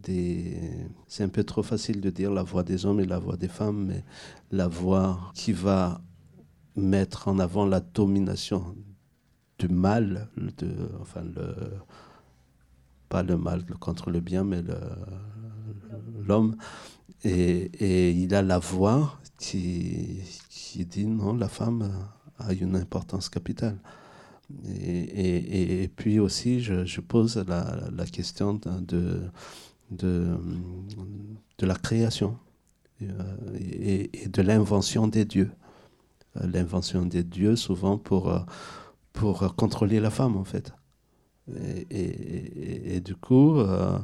des 0.00 0.60
c'est 1.06 1.24
un 1.24 1.28
peu 1.28 1.44
trop 1.44 1.62
facile 1.62 2.00
de 2.00 2.10
dire 2.10 2.32
la 2.32 2.42
voix 2.42 2.62
des 2.62 2.86
hommes 2.86 3.00
et 3.00 3.06
la 3.06 3.18
voix 3.18 3.36
des 3.36 3.48
femmes, 3.48 3.86
mais 3.86 4.04
la 4.50 4.68
voix 4.68 5.32
qui 5.34 5.52
va 5.52 6.00
mettre 6.76 7.28
en 7.28 7.38
avant 7.38 7.66
la 7.66 7.80
domination 7.80 8.76
du 9.58 9.68
mal, 9.68 10.28
de, 10.36 10.90
enfin 11.00 11.22
le, 11.22 11.54
pas 13.08 13.22
le 13.22 13.36
mal 13.36 13.64
contre 13.80 14.10
le 14.10 14.20
bien, 14.20 14.44
mais 14.44 14.62
le, 14.62 14.78
l'homme. 16.28 16.56
Et, 17.24 18.10
il 18.10 18.34
a 18.34 18.42
la 18.42 18.58
voix 18.58 19.18
qui, 19.38 20.20
qui 20.50 20.84
dit 20.84 21.06
non, 21.06 21.34
la 21.34 21.48
femme 21.48 21.90
a 22.38 22.52
une 22.52 22.76
importance 22.76 23.28
capitale. 23.28 23.78
Et, 24.66 25.82
et, 25.82 25.88
puis 25.88 26.18
aussi, 26.20 26.60
je, 26.60 27.00
pose 27.00 27.36
la, 27.48 27.76
la, 27.94 28.06
question 28.06 28.54
de, 28.54 29.20
de, 29.90 30.38
de, 31.58 31.66
la 31.66 31.74
création 31.74 32.38
euh, 33.02 33.06
et, 33.58 34.28
de 34.28 34.42
l'invention 34.42 35.06
des 35.06 35.24
dieux. 35.24 35.50
L'invention 36.34 37.04
des 37.04 37.24
dieux, 37.24 37.56
souvent 37.56 37.98
pour, 37.98 38.32
pour 39.12 39.54
contrôler 39.56 40.00
la 40.00 40.10
femme, 40.10 40.36
en 40.36 40.44
fait. 40.44 40.72
Et, 41.90 43.00
du 43.00 43.16
coup, 43.16 43.58
euh, 43.58 43.98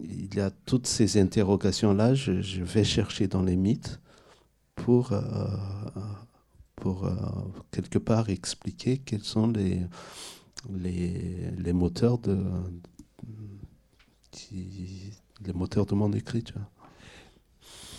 il 0.00 0.34
y 0.34 0.40
a 0.40 0.50
toutes 0.50 0.86
ces 0.86 1.20
interrogations-là, 1.20 2.14
je, 2.14 2.62
vais 2.62 2.84
chercher 2.84 3.28
dans 3.28 3.42
les 3.42 3.56
mythes 3.56 4.00
pour, 4.74 5.12
euh, 5.12 5.22
pour 6.76 7.08
quelque 7.70 7.98
part 7.98 8.30
expliquer 8.30 8.98
quels 8.98 9.24
sont 9.24 9.48
les, 9.48 9.80
les, 10.70 11.50
les 11.58 11.72
moteurs 11.72 12.18
de, 12.18 12.38
les 15.44 15.52
moteurs 15.52 15.86
mon 15.94 16.12
écriture. 16.12 16.60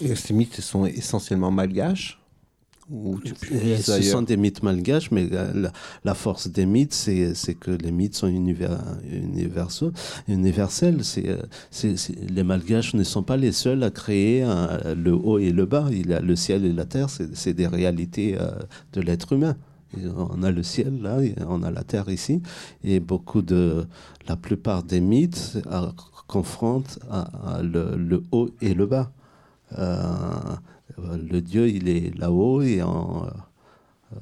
Et 0.01 0.15
ces 0.15 0.33
mythes 0.33 0.61
sont 0.61 0.85
essentiellement 0.85 1.51
malgaches 1.51 2.19
ce 2.89 4.01
sont 4.01 4.21
des 4.21 4.37
mythes 4.37 4.63
malgaches, 4.63 5.11
mais 5.11 5.29
la, 6.03 6.13
force 6.13 6.47
des 6.47 6.65
mythes, 6.65 6.93
c'est 6.93 7.55
que 7.55 7.71
les 7.71 7.91
mythes 7.91 8.15
sont 8.15 8.27
univers, 8.27 8.79
universaux, 9.11 9.91
universels. 10.27 11.01
les 12.29 12.43
malgaches 12.43 12.93
ne 12.93 13.03
sont 13.03 13.23
pas 13.23 13.37
les 13.37 13.51
seuls 13.51 13.83
à 13.83 13.89
créer 13.89 14.45
le 14.95 15.13
haut 15.13 15.37
et 15.37 15.51
le 15.51 15.65
bas. 15.65 15.87
Il 15.91 16.07
y 16.07 16.13
a 16.13 16.21
le 16.21 16.35
ciel 16.35 16.65
et 16.65 16.73
la 16.73 16.85
terre, 16.85 17.09
c'est 17.09 17.53
des 17.53 17.67
réalités 17.67 18.37
euh, 18.39 18.51
de 18.93 19.01
l'être 19.01 19.33
humain. 19.33 19.55
On 20.17 20.43
a 20.43 20.51
le 20.51 20.63
ciel 20.63 21.01
là, 21.01 21.19
on 21.47 21.63
a 21.63 21.71
la 21.71 21.83
terre 21.83 22.09
ici, 22.09 22.41
et 22.83 22.99
beaucoup 22.99 23.41
de, 23.41 23.87
la 24.27 24.35
plupart 24.35 24.83
des 24.83 24.99
mythes 24.99 25.57
euh, 25.71 25.87
confrontent 26.27 26.99
le, 27.61 28.21
haut 28.31 28.49
et 28.61 28.73
le 28.73 28.85
bas. 28.85 29.11
Euh, 29.77 29.95
le 30.97 31.41
Dieu, 31.41 31.69
il 31.69 31.87
est 31.89 32.17
là-haut 32.17 32.61
et 32.61 32.81
en, 32.81 33.27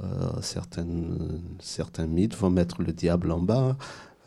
euh, 0.04 0.42
certains 0.42 2.08
mythes 2.08 2.36
vont 2.36 2.50
mettre 2.50 2.82
le 2.82 2.92
diable 2.92 3.32
en 3.32 3.40
bas. 3.40 3.78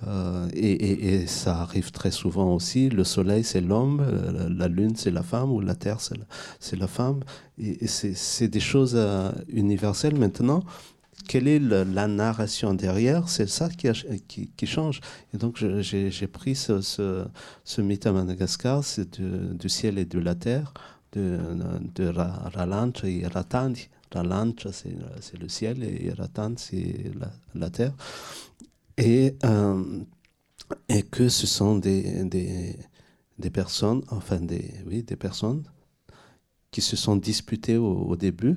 Euh, 0.06 0.48
et, 0.52 1.26
ça 1.26 1.60
arrive 1.60 1.90
très 1.90 2.12
souvent 2.12 2.54
aussi. 2.54 2.88
Le 2.88 3.02
soleil, 3.02 3.42
c'est 3.42 3.60
l'homme, 3.60 4.00
la, 4.48 4.68
lune, 4.68 4.94
c'est 4.94 5.10
la 5.10 5.24
femme, 5.24 5.50
ou 5.50 5.60
la 5.60 5.74
terre, 5.74 5.98
c'est 6.00 6.76
la, 6.76 6.86
femme. 6.86 7.20
Et, 7.58 7.86
c'est 7.88 8.48
des 8.48 8.60
choses 8.60 8.96
universelles. 9.48 10.16
Maintenant, 10.16 10.62
quelle 11.26 11.48
est 11.48 11.58
la 11.58 12.06
narration 12.06 12.74
derrière? 12.74 13.28
C'est 13.28 13.48
ça 13.48 13.68
qui, 13.68 13.90
qui, 14.56 14.66
change. 14.66 15.00
Et 15.34 15.36
donc, 15.36 15.56
j'ai 15.80 16.28
pris 16.28 16.54
ce, 16.54 16.80
ce, 16.80 17.80
mythe 17.80 18.06
à 18.06 18.12
Madagascar, 18.12 18.84
c'est 18.84 19.20
du 19.20 19.68
ciel 19.68 19.98
et 19.98 20.04
de 20.04 20.20
la 20.20 20.36
terre 20.36 20.72
de, 21.12 21.38
de 21.94 22.06
Ralancha 22.08 23.08
et 23.08 23.26
Ratandi. 23.26 23.88
Ralancha, 24.12 24.70
c'est 24.72 25.38
le 25.38 25.48
ciel 25.48 25.84
et 25.84 26.12
Ratan, 26.12 26.54
c'est 26.56 27.10
la, 27.54 27.70
terre. 27.70 27.94
Et, 28.96 29.36
euh, 29.44 30.00
et 30.88 31.02
que 31.02 31.28
ce 31.28 31.46
sont 31.46 31.76
des, 31.76 32.24
des, 32.24 32.76
des, 33.38 33.50
personnes, 33.50 34.02
enfin 34.10 34.40
des, 34.40 34.72
oui, 34.86 35.02
des 35.02 35.16
personnes 35.16 35.64
qui 36.70 36.80
se 36.80 36.96
sont 36.96 37.16
disputées 37.16 37.76
au, 37.76 38.16
début. 38.16 38.56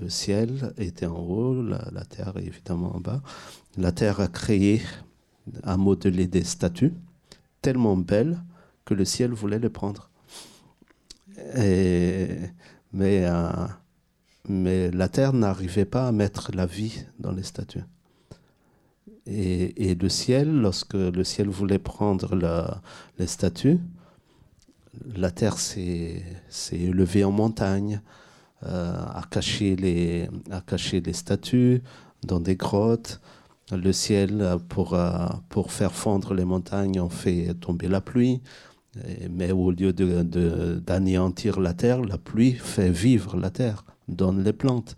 Le 0.00 0.08
ciel 0.08 0.74
était 0.78 1.06
en 1.06 1.18
haut, 1.18 1.62
la, 1.62 1.88
la, 1.92 2.04
terre 2.04 2.36
est 2.36 2.44
évidemment 2.44 2.96
en 2.96 3.00
bas. 3.00 3.22
La 3.76 3.92
terre 3.92 4.20
a 4.20 4.28
créé, 4.28 4.82
a 5.62 5.76
modelé 5.76 6.26
des 6.26 6.44
statues 6.44 6.94
tellement 7.62 7.96
belles 7.96 8.38
que 8.84 8.94
le 8.94 9.04
ciel 9.04 9.32
voulait 9.32 9.58
les 9.58 9.70
prendre 9.70 10.10
mais, 11.54 13.26
euh, 13.26 13.66
mais 14.48 14.90
la 14.90 15.08
terre 15.08 15.32
n'arrivait 15.32 15.84
pas 15.84 16.08
à 16.08 16.12
mettre 16.12 16.50
la 16.54 16.66
vie 16.66 17.04
dans 17.18 17.32
les 17.32 17.42
statues. 17.42 17.84
Et, 19.28 19.96
le 19.96 20.08
ciel, 20.08 20.60
lorsque 20.60 20.94
le 20.94 21.24
ciel 21.24 21.48
voulait 21.48 21.80
prendre 21.80 22.36
les 23.18 23.26
statues, 23.26 23.80
la 25.16 25.32
terre 25.32 25.58
s'est 25.58 26.22
élevée 26.70 27.24
en 27.24 27.32
montagne, 27.32 28.00
euh, 28.62 28.94
a, 28.94 29.22
caché 29.28 29.74
les, 29.74 30.30
a 30.50 30.60
caché 30.60 31.00
les 31.00 31.12
statues 31.12 31.82
dans 32.22 32.38
des 32.38 32.54
grottes. 32.54 33.20
Le 33.72 33.92
ciel, 33.92 34.58
pour, 34.68 34.94
euh, 34.94 35.26
pour 35.48 35.72
faire 35.72 35.92
fondre 35.92 36.32
les 36.32 36.44
montagnes, 36.44 37.00
on 37.00 37.10
fait 37.10 37.52
tomber 37.54 37.88
la 37.88 38.00
pluie 38.00 38.40
mais 39.30 39.52
au 39.52 39.70
lieu 39.70 39.92
d'anéantir 39.92 41.60
la 41.60 41.74
terre, 41.74 42.02
la 42.02 42.18
pluie 42.18 42.52
fait 42.52 42.90
vivre 42.90 43.36
la 43.36 43.50
terre, 43.50 43.84
donne 44.08 44.42
les 44.42 44.52
plantes. 44.52 44.96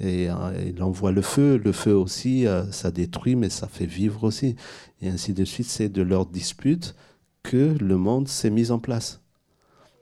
Et 0.00 0.30
euh, 0.30 0.34
il 0.64 0.82
envoie 0.82 1.10
le 1.10 1.22
feu. 1.22 1.56
Le 1.56 1.72
feu 1.72 1.94
aussi, 1.94 2.46
euh, 2.46 2.70
ça 2.70 2.90
détruit, 2.90 3.34
mais 3.34 3.48
ça 3.48 3.66
fait 3.66 3.86
vivre 3.86 4.24
aussi. 4.24 4.54
Et 5.02 5.08
ainsi 5.08 5.32
de 5.32 5.44
suite, 5.44 5.66
c'est 5.66 5.88
de 5.88 6.02
leur 6.02 6.26
dispute 6.26 6.94
que 7.42 7.76
le 7.80 7.96
monde 7.96 8.28
s'est 8.28 8.50
mis 8.50 8.70
en 8.70 8.78
place. 8.78 9.20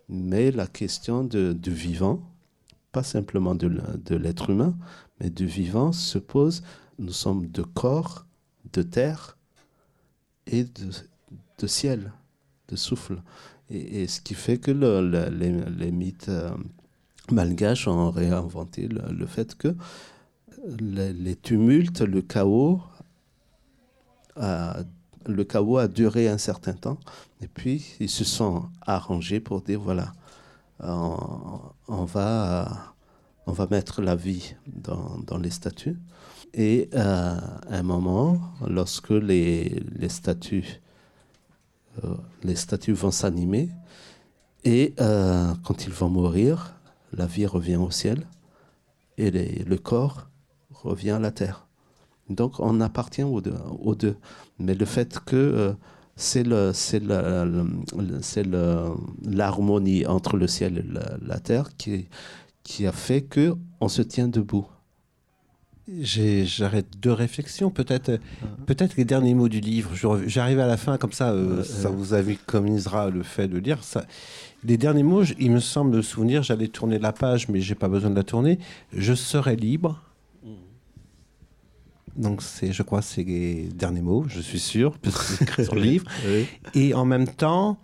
Mais 0.08 0.50
la 0.50 0.66
question 0.66 1.24
du 1.24 1.70
vivant, 1.70 2.20
pas 2.92 3.02
simplement 3.02 3.54
de, 3.54 4.14
l'être 4.14 4.50
humain, 4.50 4.76
mais 5.20 5.30
du 5.30 5.46
vivant 5.46 5.92
se 5.92 6.18
pose. 6.18 6.62
Nous 6.98 7.12
sommes 7.12 7.46
de 7.46 7.62
corps, 7.62 8.26
de 8.72 8.82
terre 8.82 9.36
et 10.46 10.64
de 10.64 11.66
ciel 11.66 12.12
de 12.68 12.76
souffle. 12.76 13.22
Et, 13.70 14.06
ce 14.06 14.20
qui 14.20 14.34
fait 14.34 14.58
que 14.58 14.70
les, 14.70 15.90
mythes 15.90 16.28
euh, 16.28 16.50
malgaches 17.30 17.88
ont 17.88 18.10
réinventé 18.10 18.88
le, 18.88 19.26
fait 19.26 19.56
que 19.56 19.74
les, 20.78 21.36
tumultes, 21.36 22.00
le 22.00 22.22
chaos, 22.22 22.80
le 24.36 25.44
chaos 25.44 25.78
a 25.78 25.88
duré 25.88 26.28
un 26.28 26.38
certain 26.38 26.74
temps. 26.74 26.98
Et 27.40 27.48
puis, 27.48 27.96
ils 28.00 28.10
se 28.10 28.24
sont 28.24 28.66
arrangés 28.86 29.40
pour 29.40 29.62
dire, 29.62 29.80
voilà, 29.80 30.12
on, 30.80 32.04
va, 32.04 32.94
on 33.46 33.52
va 33.52 33.66
mettre 33.70 34.02
la 34.02 34.16
vie 34.16 34.54
dans, 34.66 35.38
les 35.38 35.50
statues. 35.50 35.98
Et 36.54 36.88
euh, 36.94 37.36
à 37.68 37.76
un 37.76 37.82
moment, 37.82 38.40
lorsque 38.66 39.10
les, 39.10 39.82
les 39.94 40.08
statues 40.08 40.80
les 42.42 42.56
statues 42.56 42.92
vont 42.92 43.10
s'animer 43.10 43.70
et 44.66 44.94
euh, 45.00 45.54
quand 45.62 45.86
ils 45.86 45.92
vont 45.92 46.08
mourir, 46.08 46.74
la 47.12 47.26
vie 47.26 47.46
revient 47.46 47.76
au 47.76 47.92
ciel 47.92 48.26
et 49.16 49.30
le 49.30 49.76
corps 49.78 50.28
revient 50.70 51.12
à 51.12 51.20
la 51.20 51.30
terre. 51.30 51.68
Donc 52.28 52.58
on 52.58 52.80
appartient 52.80 53.22
aux 53.22 53.40
deux. 53.40 54.16
Mais 54.58 54.74
le 54.74 54.84
fait 54.84 55.20
que 55.20 55.36
euh, 55.36 55.72
c'est 56.16 56.42
l'harmonie 59.24 60.04
entre 60.04 60.36
le 60.36 60.48
ciel 60.48 60.78
et 60.78 60.84
la, 61.24 61.38
terre 61.38 61.76
qui, 61.76 62.08
qui 62.64 62.88
a 62.88 62.92
fait 62.92 63.22
que 63.22 63.54
on 63.80 63.86
se 63.86 64.02
tient 64.02 64.26
debout. 64.26 64.66
J'arrête 65.88 66.86
deux 67.00 67.12
réflexions. 67.12 67.70
Peut-être 67.70 68.10
uh-huh. 68.10 68.64
peut-être 68.66 68.96
les 68.96 69.04
derniers 69.04 69.34
mots 69.34 69.48
du 69.48 69.60
livre. 69.60 69.92
J'arrive 70.26 70.58
à 70.58 70.66
la 70.66 70.76
fin, 70.76 70.98
comme 70.98 71.12
ça, 71.12 71.30
euh, 71.30 71.62
ça 71.62 71.90
vous 71.90 72.12
communisera 72.46 73.10
le 73.10 73.22
fait 73.22 73.46
de 73.46 73.58
lire. 73.58 73.84
Ça. 73.84 74.04
Les 74.64 74.76
derniers 74.76 75.04
mots, 75.04 75.22
il 75.38 75.52
me 75.52 75.60
semble 75.60 76.02
souvenir, 76.02 76.42
j'allais 76.42 76.66
tourner 76.66 76.98
la 76.98 77.12
page, 77.12 77.48
mais 77.48 77.60
j'ai 77.60 77.76
pas 77.76 77.88
besoin 77.88 78.10
de 78.10 78.16
la 78.16 78.24
tourner. 78.24 78.58
Je 78.92 79.14
serai 79.14 79.54
libre. 79.54 80.02
Mm. 80.42 80.48
Donc, 82.16 82.42
c'est, 82.42 82.72
je 82.72 82.82
crois, 82.82 83.00
c'est 83.00 83.22
les 83.22 83.68
derniers 83.72 84.02
mots, 84.02 84.24
je 84.26 84.40
suis 84.40 84.58
sûr, 84.58 84.98
puisque 85.02 85.62
sur 85.62 85.76
le 85.76 85.82
livre. 85.82 86.06
Et 86.74 86.94
en 86.94 87.04
même 87.04 87.28
temps, 87.28 87.78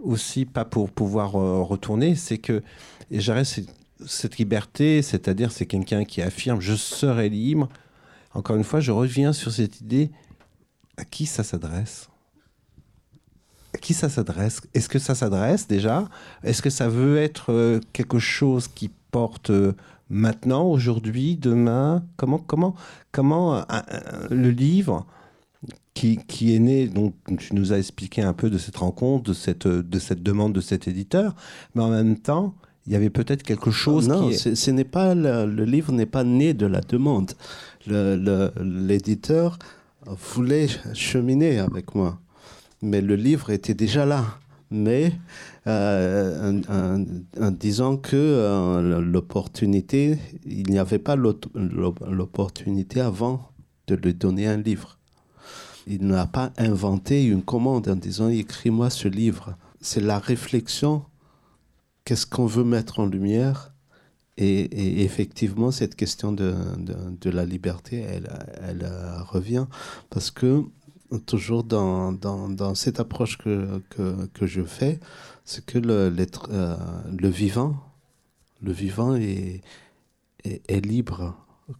aussi, 0.00 0.46
pas 0.46 0.64
pour 0.64 0.90
pouvoir 0.90 1.36
euh, 1.36 1.62
retourner, 1.62 2.16
c'est 2.16 2.38
que, 2.38 2.62
et 3.10 3.20
j'arrête, 3.20 3.62
cette 4.04 4.38
liberté, 4.38 5.02
c'est-à-dire 5.02 5.50
c'est 5.52 5.66
quelqu'un 5.66 6.04
qui 6.04 6.22
affirme 6.22 6.60
je 6.60 6.74
serai 6.74 7.28
libre. 7.28 7.68
Encore 8.34 8.56
une 8.56 8.64
fois, 8.64 8.80
je 8.80 8.92
reviens 8.92 9.32
sur 9.32 9.50
cette 9.50 9.80
idée 9.80 10.10
à 10.96 11.04
qui 11.04 11.26
ça 11.26 11.42
s'adresse? 11.42 12.08
À 13.74 13.78
qui 13.78 13.94
ça 13.94 14.08
s'adresse? 14.08 14.60
Est-ce 14.74 14.88
que 14.88 14.98
ça 14.98 15.14
s'adresse 15.14 15.66
déjà? 15.66 16.08
Est-ce 16.42 16.62
que 16.62 16.70
ça 16.70 16.88
veut 16.88 17.18
être 17.18 17.52
euh, 17.52 17.80
quelque 17.92 18.18
chose 18.18 18.68
qui 18.68 18.90
porte 19.10 19.50
euh, 19.50 19.72
maintenant, 20.10 20.66
aujourd'hui, 20.66 21.36
demain? 21.36 22.04
Comment, 22.16 22.38
comment, 22.38 22.74
comment 23.12 23.64
le 24.30 24.50
livre 24.50 25.06
qui, 25.94 26.18
qui, 26.18 26.54
est 26.54 26.58
né, 26.58 26.88
donc 26.88 27.14
tu 27.38 27.54
nous 27.54 27.72
as 27.72 27.78
expliqué 27.78 28.20
un 28.20 28.34
peu 28.34 28.50
de 28.50 28.58
cette 28.58 28.76
rencontre, 28.76 29.24
de 29.24 29.32
cette, 29.32 29.66
de 29.66 29.98
cette 29.98 30.22
demande 30.22 30.52
de 30.52 30.60
cet 30.60 30.88
éditeur, 30.88 31.34
mais 31.74 31.82
en 31.82 31.88
même 31.88 32.18
temps, 32.18 32.54
il 32.86 32.92
y 32.92 32.96
avait 32.96 33.10
peut-être 33.10 33.42
quelque 33.42 33.70
chose 33.70 34.08
non, 34.08 34.28
qui... 34.28 34.56
ce 34.56 34.70
n'est 34.70 34.84
pas 34.84 35.14
le, 35.14 35.64
livre 35.64 35.92
n'est 35.92 36.06
pas 36.06 36.24
né 36.24 36.54
de 36.54 36.66
la 36.66 36.80
demande. 36.80 37.32
L'éditeur 37.86 39.58
voulait 40.06 40.68
cheminer 40.94 41.58
avec 41.58 41.94
moi, 41.94 42.20
mais 42.82 43.00
le 43.00 43.16
livre 43.16 43.50
était 43.50 43.74
déjà 43.74 44.06
là. 44.06 44.24
Mais 44.68 45.12
euh, 45.68 46.60
en, 47.40 47.50
disant 47.52 47.96
que 47.96 48.16
euh, 48.16 49.00
l'opportunité, 49.00 50.18
il 50.44 50.68
n'y 50.70 50.80
avait 50.80 50.98
pas 50.98 51.14
l'opportunité 51.14 53.00
avant 53.00 53.48
de 53.86 53.94
lui 53.94 54.12
donner 54.12 54.48
un 54.48 54.56
livre. 54.56 54.98
Il 55.86 56.04
n'a 56.08 56.26
pas 56.26 56.52
inventé 56.58 57.24
une 57.26 57.42
commande 57.42 57.88
en 57.88 57.94
disant 57.94 58.28
écris-moi 58.28 58.90
ce 58.90 59.06
livre. 59.06 59.56
C'est 59.80 60.02
la 60.02 60.18
réflexion 60.18 61.04
qu'est-ce 62.06 62.24
qu'on 62.24 62.46
veut 62.46 62.64
mettre 62.64 63.00
en 63.00 63.06
lumière. 63.06 63.74
Et, 64.38 65.02
effectivement, 65.02 65.70
cette 65.70 65.96
question 65.96 66.30
de, 66.30 66.54
de, 66.78 67.30
la 67.30 67.46
liberté, 67.46 68.00
elle, 68.00 68.28
elle, 68.62 68.86
revient. 69.26 69.66
Parce 70.10 70.30
que 70.30 70.62
toujours 71.24 71.64
dans, 71.64 72.12
dans, 72.12 72.74
cette 72.74 73.00
approche 73.00 73.38
que, 73.38 73.82
que, 73.90 74.26
que, 74.26 74.46
je 74.46 74.62
fais, 74.62 75.00
c'est 75.44 75.64
que 75.64 75.78
le, 75.78 76.14
euh, 76.50 76.76
le 77.18 77.28
vivant, 77.28 77.76
le 78.60 78.72
vivant 78.72 79.14
est, 79.14 79.62
est, 80.44 80.84
libre, 80.84 81.34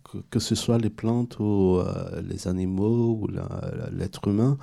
que, 0.04 0.18
que, 0.30 0.38
ce 0.38 0.54
soit 0.54 0.78
les 0.78 0.90
plantes 0.90 1.38
ou 1.38 1.76
euh, 1.76 2.22
les 2.22 2.48
animaux 2.48 3.18
ou 3.20 3.28
l'être 3.92 4.28
humain, 4.28 4.56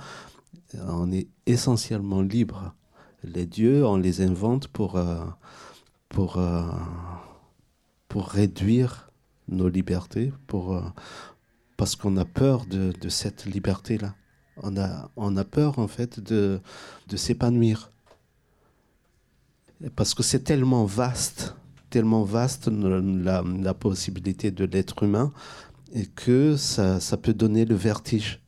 on 0.88 1.12
est 1.12 1.28
essentiellement 1.46 2.22
libre. 2.22 2.74
Les 3.22 3.46
dieux, 3.46 3.86
on 3.86 3.96
les 3.96 4.20
invente 4.20 4.66
pour, 4.66 4.96
euh, 4.96 5.24
pour, 6.14 6.40
pour 8.08 8.28
réduire 8.28 9.10
nos 9.48 9.68
libertés, 9.68 10.32
pour, 10.46 10.80
parce 11.76 11.96
qu'on 11.96 12.16
a 12.16 12.24
peur 12.24 12.66
de, 12.66 12.92
de 13.00 13.08
cette 13.08 13.46
liberté-là. 13.46 14.14
On 14.62 14.76
a, 14.76 15.10
on 15.16 15.36
a 15.36 15.44
peur 15.44 15.80
en 15.80 15.88
fait 15.88 16.20
de, 16.20 16.60
de 17.08 17.16
s'épanouir. 17.16 17.90
Parce 19.96 20.14
que 20.14 20.22
c'est 20.22 20.44
tellement 20.44 20.84
vaste, 20.84 21.56
tellement 21.90 22.22
vaste 22.22 22.68
la, 22.68 23.42
la 23.42 23.74
possibilité 23.74 24.52
de 24.52 24.64
l'être 24.64 25.02
humain, 25.02 25.32
et 25.92 26.06
que 26.06 26.56
ça, 26.56 27.00
ça, 27.00 27.16
peut 27.16 27.34
donner 27.34 27.64
le 27.64 27.74
vertige. 27.74 28.40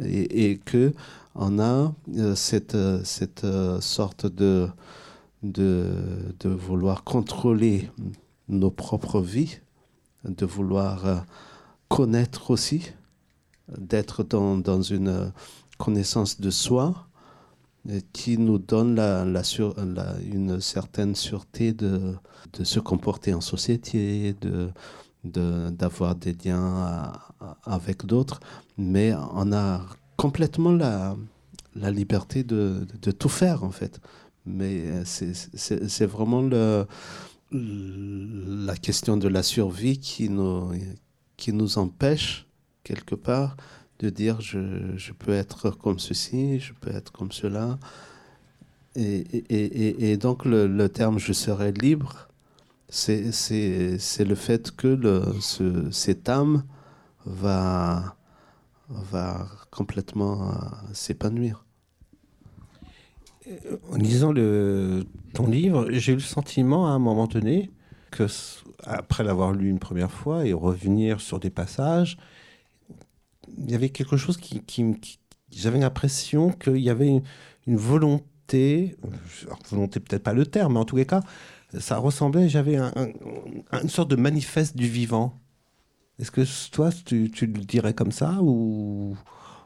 Et, 0.00 0.50
et 0.50 0.58
que 0.58 0.94
on 1.34 1.58
a 1.58 1.94
euh, 2.16 2.34
cette, 2.34 2.76
cette 3.04 3.44
euh, 3.44 3.80
sorte 3.80 4.26
de, 4.26 4.68
de, 5.44 6.34
vouloir 6.44 7.04
contrôler 7.04 7.90
nos 8.48 8.70
propres 8.70 9.20
vies, 9.20 9.60
de 10.24 10.46
vouloir 10.46 11.06
euh, 11.06 11.16
connaître 11.88 12.50
aussi, 12.50 12.92
d'être 13.78 14.24
dans, 14.24 14.82
une 14.82 15.32
connaissance 15.78 16.40
de 16.40 16.50
soi 16.50 17.06
qui 18.12 18.38
nous 18.38 18.58
donne 18.58 18.98
une 20.32 20.60
certaine 20.60 21.14
sûreté 21.14 21.72
de, 21.72 22.16
se 22.62 22.80
comporter 22.80 23.34
en 23.34 23.40
société, 23.40 24.34
de 24.40 24.70
d'avoir 25.24 26.14
des 26.14 26.34
liens 26.44 27.12
avec 27.64 28.04
d'autres, 28.04 28.40
mais 28.76 29.12
on 29.32 29.52
a 29.52 29.80
complètement 30.16 30.72
la, 30.72 31.16
liberté 31.74 32.44
de, 32.44 32.86
tout 33.18 33.28
faire 33.28 33.64
en 33.64 33.70
fait. 33.70 34.00
Mais 34.46 35.04
c'est 35.04 36.06
vraiment 36.06 36.42
la 37.50 38.76
question 38.76 39.16
de 39.16 39.28
la 39.28 39.42
survie 39.42 39.98
qui 39.98 40.28
nous, 40.28 40.72
qui 41.36 41.52
nous 41.52 41.78
empêche 41.78 42.46
quelque 42.82 43.14
part 43.14 43.56
de 44.00 44.10
dire 44.10 44.40
je, 44.40 44.96
je, 44.96 45.12
peux 45.12 45.32
être 45.32 45.70
comme 45.70 45.98
ceci, 45.98 46.60
je 46.60 46.72
peux 46.74 46.90
être 46.90 47.12
comme 47.12 47.32
cela. 47.32 47.78
Et, 48.96 49.18
et, 49.48 50.10
et, 50.12 50.16
donc 50.16 50.44
le, 50.44 50.86
terme 50.88 51.18
je 51.18 51.32
serai 51.32 51.72
libre, 51.72 52.28
c'est 52.88 53.30
le 54.20 54.34
fait 54.34 54.70
que 54.70 55.22
cette 55.90 56.28
âme 56.28 56.64
va, 57.26 58.16
va 58.88 59.48
complètement 59.70 60.50
euh, 60.50 60.54
s'épanouir. 60.92 61.64
En 63.92 63.96
lisant 63.96 64.32
ton 65.34 65.46
livre, 65.46 65.88
j'ai 65.90 66.12
eu 66.12 66.16
le 66.16 66.20
sentiment 66.20 66.86
à 66.86 66.90
un 66.90 66.98
moment 66.98 67.26
donné 67.26 67.70
que, 68.10 68.26
après 68.84 69.24
l'avoir 69.24 69.52
lu 69.52 69.68
une 69.68 69.78
première 69.78 70.10
fois 70.10 70.46
et 70.46 70.52
revenir 70.52 71.20
sur 71.20 71.40
des 71.40 71.50
passages, 71.50 72.16
il 73.58 73.70
y 73.70 73.74
avait 73.74 73.90
quelque 73.90 74.16
chose 74.16 74.38
qui, 74.38 74.62
j'avais 75.50 75.78
l'impression 75.78 76.50
qu'il 76.50 76.78
y 76.78 76.90
avait 76.90 77.22
une, 77.66 77.76
volonté, 77.76 78.96
volonté 79.70 80.00
peut-être 80.00 80.22
pas 80.22 80.32
le 80.32 80.46
terme, 80.46 80.74
mais 80.74 80.80
en 80.80 80.84
tous 80.84 80.96
les 80.96 81.06
cas, 81.06 81.22
ça 81.78 81.98
ressemblait, 81.98 82.48
j'avais 82.48 82.76
une 82.76 83.88
sorte 83.88 84.10
de 84.10 84.16
manifeste 84.16 84.76
du 84.76 84.88
vivant. 84.88 85.38
Est-ce 86.18 86.30
que 86.30 86.70
toi, 86.70 86.90
tu, 87.04 87.30
le 87.40 87.64
dirais 87.64 87.92
comme 87.92 88.12
ça 88.12 88.38
ou, 88.40 89.16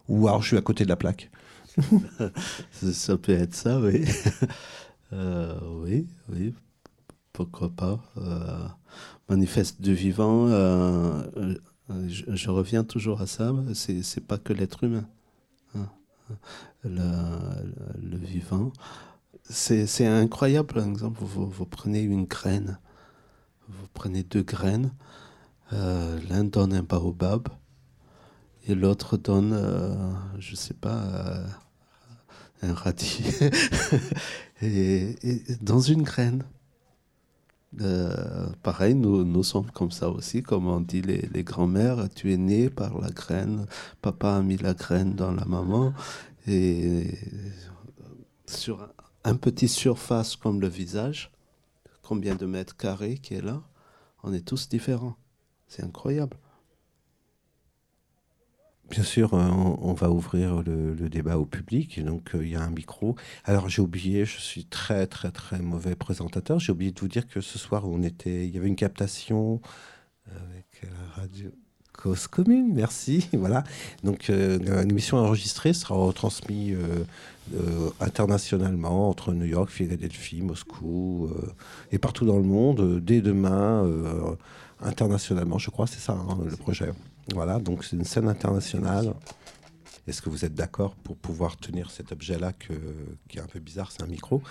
ou 0.09 0.29
alors 0.29 0.43
je 0.43 0.49
suis 0.49 0.57
à 0.57 0.63
côté 0.63 0.85
de 0.85 0.89
la 0.89 0.97
plaque? 0.97 1.31
Ça 2.73 3.17
peut 3.17 3.33
être 3.33 3.55
ça, 3.55 3.81
oui. 3.81 4.05
Euh, 5.13 5.59
oui, 5.83 6.07
oui, 6.29 6.55
pourquoi 7.33 7.71
pas. 7.71 7.99
Euh, 8.19 8.69
manifeste 9.31 9.81
du 9.81 9.95
vivant, 9.95 10.49
euh, 10.49 11.23
je, 12.09 12.51
reviens 12.51 12.85
toujours 12.85 13.23
à 13.23 13.27
ça, 13.27 13.55
c'est 13.73 14.27
pas 14.27 14.37
que 14.37 14.53
l'être 14.53 14.85
humain. 14.85 15.09
Hein. 15.75 15.89
Le, 16.85 18.19
vivant. 18.19 18.71
C'est 19.45 20.07
incroyable, 20.07 20.75
par 20.75 20.87
exemple, 20.87 21.21
vous, 21.23 21.65
prenez 21.65 22.03
une 22.03 22.27
graine, 22.27 22.79
vous 23.67 23.87
prenez 23.95 24.25
deux 24.25 24.43
graines, 24.43 24.93
l'un 25.73 26.45
donne 26.45 26.75
un 26.75 26.83
baobab 26.83 27.49
et 28.67 28.75
l'autre 28.75 29.17
donne, 29.17 29.59
je 30.39 30.55
sais 30.55 30.75
pas, 30.75 31.47
un 32.69 32.75
radis. 32.75 33.23
et, 34.63 35.15
dans 35.61 35.81
une 35.81 36.03
graine. 36.03 36.45
Euh, 37.83 38.47
pareil, 38.63 38.95
nous, 38.95 39.25
nous 39.25 39.43
sommes 39.43 39.71
comme 39.71 39.91
ça 39.91 40.09
aussi, 40.09 40.43
comme 40.43 40.67
on 40.67 40.81
dit 40.81 41.03
les, 41.03 41.29
les 41.33 41.45
grands-mères, 41.45 42.09
tu 42.15 42.33
es 42.33 42.39
né 42.39 42.71
par 42.71 42.99
la 42.99 43.11
graine, 43.11 43.67
papa 44.01 44.37
a 44.37 44.43
mis 44.43 44.57
la 44.57 44.73
graine 44.73 45.15
dans 45.15 45.33
la 45.33 45.45
maman, 45.45 45.93
et 46.47 47.19
sur 48.47 48.89
un 49.25 49.37
petit 49.37 49.69
surface 49.69 50.35
comme 50.35 50.63
le 50.63 50.69
visage, 50.69 51.31
combien 52.03 52.35
de 52.35 52.47
mètres 52.47 52.77
carrés 52.77 53.19
qui 53.19 53.35
est 53.35 53.43
là, 53.43 53.63
on 54.23 54.33
est 54.33 54.47
tous 54.47 54.71
différents. 54.71 55.17
C'est 55.67 55.85
incroyable. 55.85 56.39
Bien 58.91 59.03
sûr, 59.03 59.35
euh, 59.35 59.49
on, 59.83 59.93
va 59.93 60.11
ouvrir 60.11 60.63
le, 60.63 60.95
débat 61.11 61.37
au 61.37 61.45
public. 61.45 62.03
Donc, 62.03 62.35
euh, 62.35 62.43
il 62.43 62.53
y 62.53 62.57
a 62.57 62.63
un 62.63 62.71
micro. 62.71 63.17
Alors, 63.45 63.69
j'ai 63.69 63.83
oublié, 63.83 64.25
je 64.25 64.39
suis 64.39 64.65
très, 64.65 65.07
très, 65.07 65.31
très 65.31 65.59
mauvais 65.59 65.95
présentateur. 65.95 66.59
J'ai 66.59 66.73
oublié 66.73 66.91
de 66.91 66.99
vous 66.99 67.09
dire 67.09 67.29
que 67.29 67.43
ce 67.43 67.59
soir, 67.59 67.87
on 67.87 68.03
était, 68.03 68.47
il 68.47 68.55
y 68.55 68.59
avait 68.59 68.69
une 68.69 68.77
captation 68.77 69.61
avec 70.27 70.83
la 70.83 71.23
radio 71.23 71.51
Cause 71.93 72.29
Commune. 72.29 72.73
Merci. 72.73 73.29
Voilà. 73.35 73.63
Donc, 74.05 74.31
euh, 74.31 74.59
une 74.83 74.91
émission 74.91 75.19
enregistrée 75.19 75.75
sera 75.75 75.95
retransmise 75.95 76.77
internationalement 78.01 79.11
entre 79.11 79.33
New 79.33 79.47
York, 79.47 79.69
Philadelphie, 79.71 80.41
Moscou 80.41 81.31
et 81.93 81.99
partout 81.99 82.25
dans 82.25 82.37
le 82.37 82.43
monde 82.43 83.01
dès 83.01 83.21
demain, 83.21 83.87
internationalement, 84.81 85.59
je 85.59 85.71
crois, 85.71 85.87
c'est 85.87 86.01
ça 86.01 86.13
hein, 86.13 86.39
le 86.45 86.57
projet. 86.57 86.93
Voilà, 87.35 87.59
donc 87.59 87.85
c'est 87.85 87.97
une 87.97 88.05
scène 88.05 88.29
internationale. 88.29 89.15
Est-ce 90.07 90.23
que 90.23 90.31
vous 90.31 90.47
êtes 90.47 90.55
d'accord 90.55 90.95
pour 90.95 91.17
pouvoir 91.17 91.59
tenir 91.59 91.91
cet 91.91 92.13
objet-là 92.13 92.53
qui 92.55 93.37
est 93.37 93.41
un 93.41 93.47
peu 93.47 93.61
bizarre, 93.61 93.93
c'est 93.93 94.03
un 94.03 94.07
micro, 94.07 94.43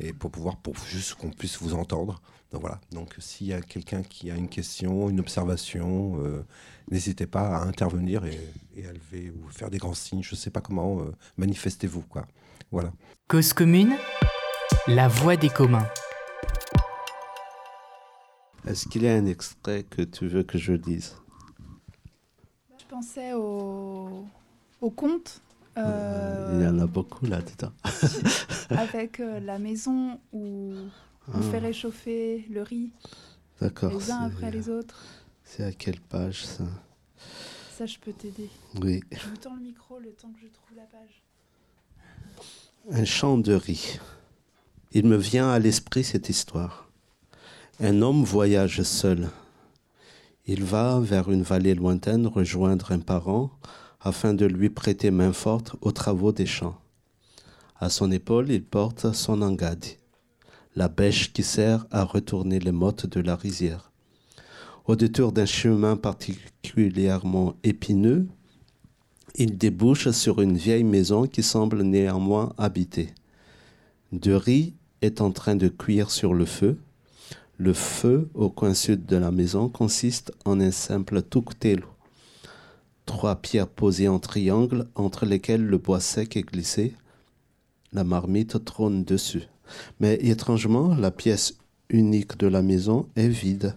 et 0.00 0.12
pour 0.12 0.30
pouvoir, 0.32 0.56
pour 0.56 0.74
juste 0.76 1.14
qu'on 1.14 1.30
puisse 1.30 1.58
vous 1.62 1.74
entendre? 1.74 2.20
Donc 2.50 2.62
voilà. 2.62 2.80
Donc 2.92 3.14
s'il 3.18 3.48
y 3.48 3.52
a 3.52 3.60
quelqu'un 3.60 4.02
qui 4.02 4.30
a 4.30 4.36
une 4.36 4.48
question, 4.48 5.08
une 5.10 5.20
observation, 5.20 6.20
euh, 6.20 6.44
n'hésitez 6.90 7.26
pas 7.26 7.56
à 7.56 7.64
intervenir 7.64 8.24
et, 8.24 8.38
à 8.86 8.92
lever 8.92 9.30
ou 9.30 9.48
faire 9.50 9.70
des 9.70 9.78
grands 9.78 9.94
signes. 9.94 10.22
Je 10.22 10.34
ne 10.34 10.38
sais 10.38 10.50
pas 10.50 10.60
comment. 10.60 11.00
Euh, 11.00 11.12
manifestez-vous 11.36 12.02
quoi. 12.02 12.26
Voilà. 12.70 12.92
Cause 13.28 13.52
commune, 13.52 13.94
la 14.86 15.08
voix 15.08 15.36
des 15.36 15.48
communs. 15.48 15.88
Est-ce 18.66 18.88
qu'il 18.88 19.02
y 19.02 19.08
a 19.08 19.14
un 19.14 19.26
extrait 19.26 19.82
que 19.82 20.02
tu 20.02 20.28
veux 20.28 20.42
que 20.42 20.58
je 20.58 20.72
dise? 20.74 21.16
Pensais 22.94 23.32
au, 23.32 24.24
au 24.80 24.90
conte. 24.90 25.42
Euh, 25.76 26.52
Il 26.54 26.64
y 26.64 26.68
en 26.68 26.78
a 26.78 26.86
beaucoup 26.86 27.26
là-dedans. 27.26 27.72
avec 28.70 29.18
euh, 29.18 29.40
la 29.40 29.58
maison 29.58 30.20
où 30.32 30.72
on 31.26 31.42
fait 31.42 31.56
ah. 31.56 31.66
réchauffer 31.66 32.46
le 32.50 32.62
riz. 32.62 32.90
D'accord. 33.60 33.92
Les 33.92 34.10
uns 34.12 34.22
après 34.22 34.52
les 34.52 34.68
autres. 34.68 35.02
C'est 35.42 35.64
à 35.64 35.72
quelle 35.72 36.00
page 36.00 36.44
ça? 36.44 36.64
Ça, 37.76 37.86
je 37.86 37.98
peux 37.98 38.12
t'aider. 38.12 38.48
Oui. 38.80 39.00
Je 39.10 39.28
vous 39.28 39.36
tends 39.36 39.56
le 39.56 39.62
micro 39.62 39.98
le 39.98 40.12
temps 40.12 40.30
que 40.30 40.40
je 40.40 40.46
trouve 40.46 40.76
la 40.76 40.84
page. 40.84 41.22
Un 42.92 43.04
champ 43.04 43.38
de 43.38 43.54
riz. 43.54 43.98
Il 44.92 45.06
me 45.06 45.16
vient 45.16 45.50
à 45.50 45.58
l'esprit 45.58 46.04
cette 46.04 46.28
histoire. 46.28 46.88
Un 47.80 48.02
homme 48.02 48.22
voyage 48.22 48.82
seul 48.82 49.28
il 50.46 50.62
va 50.62 51.00
vers 51.00 51.30
une 51.30 51.42
vallée 51.42 51.74
lointaine 51.74 52.26
rejoindre 52.26 52.92
un 52.92 52.98
parent 52.98 53.50
afin 54.00 54.34
de 54.34 54.44
lui 54.44 54.68
prêter 54.68 55.10
main 55.10 55.32
forte 55.32 55.76
aux 55.80 55.92
travaux 55.92 56.32
des 56.32 56.46
champs. 56.46 56.78
À 57.80 57.88
son 57.88 58.10
épaule, 58.10 58.50
il 58.50 58.62
porte 58.62 59.12
son 59.14 59.40
engade, 59.40 59.84
la 60.76 60.88
bêche 60.88 61.32
qui 61.32 61.42
sert 61.42 61.86
à 61.90 62.04
retourner 62.04 62.58
les 62.58 62.72
mottes 62.72 63.06
de 63.06 63.20
la 63.20 63.36
rizière. 63.36 63.90
Au 64.86 64.96
détour 64.96 65.32
d'un 65.32 65.46
chemin 65.46 65.96
particulièrement 65.96 67.54
épineux, 67.62 68.28
il 69.36 69.56
débouche 69.56 70.10
sur 70.10 70.42
une 70.42 70.56
vieille 70.56 70.84
maison 70.84 71.26
qui 71.26 71.42
semble 71.42 71.82
néanmoins 71.82 72.52
habitée. 72.58 73.14
De 74.12 74.32
riz 74.32 74.74
est 75.00 75.20
en 75.20 75.32
train 75.32 75.56
de 75.56 75.68
cuire 75.68 76.10
sur 76.10 76.34
le 76.34 76.44
feu. 76.44 76.78
Le 77.56 77.72
feu 77.72 78.28
au 78.34 78.50
coin 78.50 78.74
sud 78.74 79.06
de 79.06 79.16
la 79.16 79.30
maison 79.30 79.68
consiste 79.68 80.32
en 80.44 80.60
un 80.60 80.72
simple 80.72 81.22
tuktelo, 81.22 81.86
trois 83.06 83.36
pierres 83.36 83.68
posées 83.68 84.08
en 84.08 84.18
triangle 84.18 84.88
entre 84.96 85.24
lesquelles 85.24 85.64
le 85.64 85.78
bois 85.78 86.00
sec 86.00 86.36
est 86.36 86.42
glissé. 86.42 86.94
La 87.92 88.02
marmite 88.02 88.64
trône 88.64 89.04
dessus. 89.04 89.44
Mais 90.00 90.14
étrangement, 90.16 90.96
la 90.96 91.12
pièce 91.12 91.56
unique 91.90 92.36
de 92.38 92.48
la 92.48 92.60
maison 92.60 93.08
est 93.14 93.28
vide. 93.28 93.76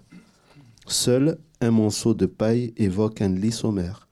Seul 0.88 1.38
un 1.61 1.69
monceau 1.69 2.15
de 2.15 2.25
paille 2.25 2.73
évoque 2.78 3.21
un 3.21 3.30
lit 3.30 3.51
sommaire. 3.51 4.07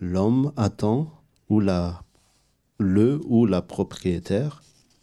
L'homme 0.00 0.52
attend 0.56 1.12
ou 1.50 1.60
la, 1.60 2.04
le 2.78 3.20
ou 3.26 3.44
la 3.44 3.60
propriétaire, 3.60 4.62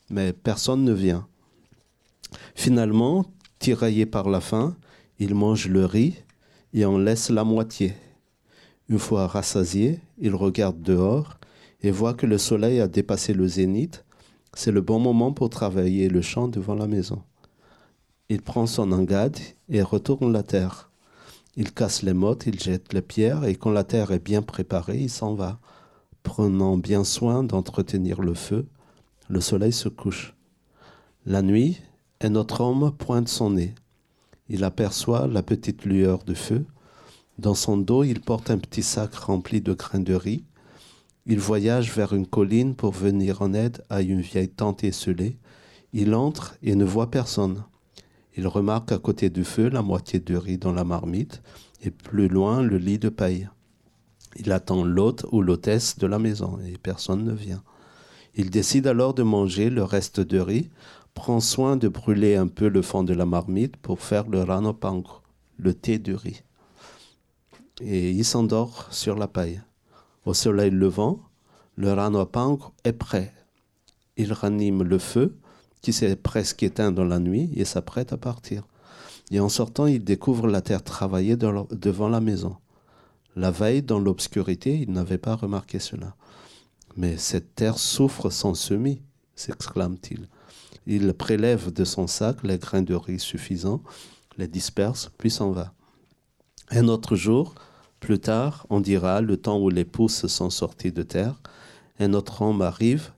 mais 0.09 0.33
personne 0.33 0.83
ne 0.83 0.93
vient. 0.93 1.27
Finalement, 2.55 3.25
tiraillé 3.65 4.05
par 4.05 4.29
la 4.29 4.41
faim, 4.41 4.75
il 5.17 5.33
mange 5.33 5.67
le 5.67 5.85
riz 5.85 6.13
et 6.71 6.85
en 6.85 6.99
laisse 6.99 7.31
la 7.31 7.43
moitié. 7.43 7.95
Une 8.89 8.99
fois 8.99 9.25
rassasié, 9.25 9.99
il 10.19 10.35
regarde 10.35 10.83
dehors 10.83 11.39
et 11.81 11.89
voit 11.89 12.13
que 12.13 12.27
le 12.27 12.37
soleil 12.37 12.79
a 12.79 12.87
dépassé 12.87 13.33
le 13.33 13.47
zénith. 13.47 14.05
C'est 14.53 14.71
le 14.71 14.81
bon 14.81 14.99
moment 14.99 15.33
pour 15.33 15.49
travailler 15.49 16.09
le 16.09 16.21
champ 16.21 16.47
devant 16.47 16.75
la 16.75 16.85
maison. 16.85 17.23
Il 18.29 18.43
prend 18.43 18.67
son 18.67 18.91
engade 18.91 19.39
et 19.67 19.81
retourne 19.81 20.31
la 20.31 20.43
terre. 20.43 20.91
Il 21.55 21.73
casse 21.73 22.03
les 22.03 22.13
mottes, 22.13 22.45
il 22.45 22.59
jette 22.59 22.93
les 22.93 23.01
pierres 23.01 23.45
et 23.45 23.55
quand 23.55 23.71
la 23.71 23.83
terre 23.83 24.11
est 24.11 24.23
bien 24.23 24.43
préparée, 24.43 24.99
il 24.99 25.09
s'en 25.09 25.33
va, 25.33 25.57
prenant 26.21 26.77
bien 26.77 27.03
soin 27.03 27.41
d'entretenir 27.41 28.21
le 28.21 28.35
feu. 28.35 28.67
Le 29.27 29.41
soleil 29.41 29.73
se 29.73 29.89
couche. 29.89 30.35
La 31.25 31.41
nuit, 31.41 31.81
un 32.21 32.35
autre 32.35 32.61
homme 32.61 32.91
pointe 32.91 33.27
son 33.27 33.51
nez. 33.51 33.73
Il 34.49 34.63
aperçoit 34.63 35.27
la 35.27 35.43
petite 35.43 35.85
lueur 35.85 36.23
de 36.23 36.33
feu 36.33 36.65
dans 37.37 37.53
son 37.53 37.75
dos, 37.75 38.05
il 38.05 38.21
porte 38.21 38.49
un 38.49 38.57
petit 38.57 38.83
sac 38.83 39.13
rempli 39.13 39.59
de 39.59 39.73
grains 39.73 39.99
de 39.99 40.13
riz. 40.13 40.45
Il 41.25 41.39
voyage 41.39 41.91
vers 41.91 42.13
une 42.13 42.27
colline 42.27 42.75
pour 42.75 42.93
venir 42.93 43.41
en 43.41 43.53
aide 43.53 43.83
à 43.89 44.01
une 44.01 44.21
vieille 44.21 44.49
tante 44.49 44.85
esselée. 44.85 45.37
Il 45.91 46.15
entre 46.15 46.55
et 46.63 46.75
ne 46.75 46.85
voit 46.85 47.11
personne. 47.11 47.63
Il 48.37 48.47
remarque 48.47 48.93
à 48.93 48.99
côté 48.99 49.29
du 49.29 49.43
feu 49.43 49.67
la 49.67 49.81
moitié 49.81 50.19
de 50.19 50.35
riz 50.37 50.57
dans 50.57 50.71
la 50.71 50.85
marmite 50.85 51.41
et 51.81 51.91
plus 51.91 52.29
loin 52.29 52.61
le 52.61 52.77
lit 52.77 52.99
de 52.99 53.09
paille. 53.09 53.49
Il 54.37 54.51
attend 54.53 54.85
l'hôte 54.85 55.25
ou 55.31 55.41
l'hôtesse 55.41 55.97
de 55.97 56.07
la 56.07 56.19
maison 56.19 56.59
et 56.65 56.77
personne 56.77 57.25
ne 57.25 57.33
vient. 57.33 57.63
Il 58.35 58.49
décide 58.49 58.87
alors 58.87 59.13
de 59.13 59.23
manger 59.23 59.69
le 59.69 59.83
reste 59.83 60.21
de 60.21 60.39
riz, 60.39 60.69
prend 61.15 61.39
soin 61.39 61.77
de 61.77 61.87
brûler 61.87 62.35
un 62.35 62.47
peu 62.47 62.67
le 62.67 62.83
fond 62.83 63.03
de 63.03 63.15
la 63.15 63.25
marmite 63.25 63.77
pour 63.77 64.01
faire 64.01 64.29
le 64.29 64.43
ranopangro, 64.43 65.21
le 65.57 65.73
thé 65.73 65.97
de 65.97 66.13
riz 66.13 66.43
et 67.81 68.11
il 68.11 68.25
s'endort 68.25 68.87
sur 68.91 69.15
la 69.15 69.27
paille. 69.27 69.61
Au 70.25 70.33
soleil 70.33 70.71
levant, 70.71 71.19
le 71.75 71.91
ranoapang 71.91 72.59
est 72.83 72.93
prêt. 72.93 73.33
Il 74.17 74.33
ranime 74.33 74.83
le 74.83 74.97
feu 74.97 75.37
qui 75.81 75.93
s'est 75.93 76.15
presque 76.15 76.63
éteint 76.63 76.91
dans 76.91 77.03
la 77.03 77.19
nuit 77.19 77.51
et 77.55 77.65
s'apprête 77.65 78.13
à 78.13 78.17
partir. 78.17 78.65
Et 79.31 79.39
en 79.39 79.49
sortant, 79.49 79.87
il 79.87 80.03
découvre 80.03 80.47
la 80.47 80.61
terre 80.61 80.83
travaillée 80.83 81.35
devant 81.35 82.09
la 82.09 82.21
maison. 82.21 82.55
La 83.35 83.51
veille, 83.51 83.83
dans 83.83 83.99
l'obscurité, 83.99 84.79
il 84.79 84.91
n'avait 84.91 85.17
pas 85.17 85.35
remarqué 85.35 85.79
cela. 85.79 86.15
Mais 86.95 87.17
cette 87.17 87.55
terre 87.55 87.77
souffre 87.77 88.29
sans 88.29 88.53
semis, 88.53 89.01
s'exclame-t-il. 89.35 90.29
Il 90.87 91.13
prélève 91.13 91.71
de 91.73 91.83
son 91.83 92.07
sac 92.07 92.37
les 92.43 92.57
grains 92.57 92.81
de 92.81 92.93
riz 92.93 93.19
suffisants, 93.19 93.81
les 94.37 94.47
disperse, 94.47 95.11
puis 95.17 95.31
s'en 95.31 95.51
va. 95.51 95.73
Un 96.69 96.87
autre 96.87 97.15
jour, 97.15 97.55
plus 97.99 98.19
tard, 98.19 98.67
on 98.69 98.81
dira, 98.81 99.21
le 99.21 99.37
temps 99.37 99.59
où 99.59 99.69
les 99.69 99.85
pousses 99.85 100.27
sont 100.27 100.49
sorties 100.49 100.91
de 100.91 101.03
terre, 101.03 101.41
un 101.99 102.13
autre 102.13 102.41
homme 102.41 102.61
arrive, 102.61 103.11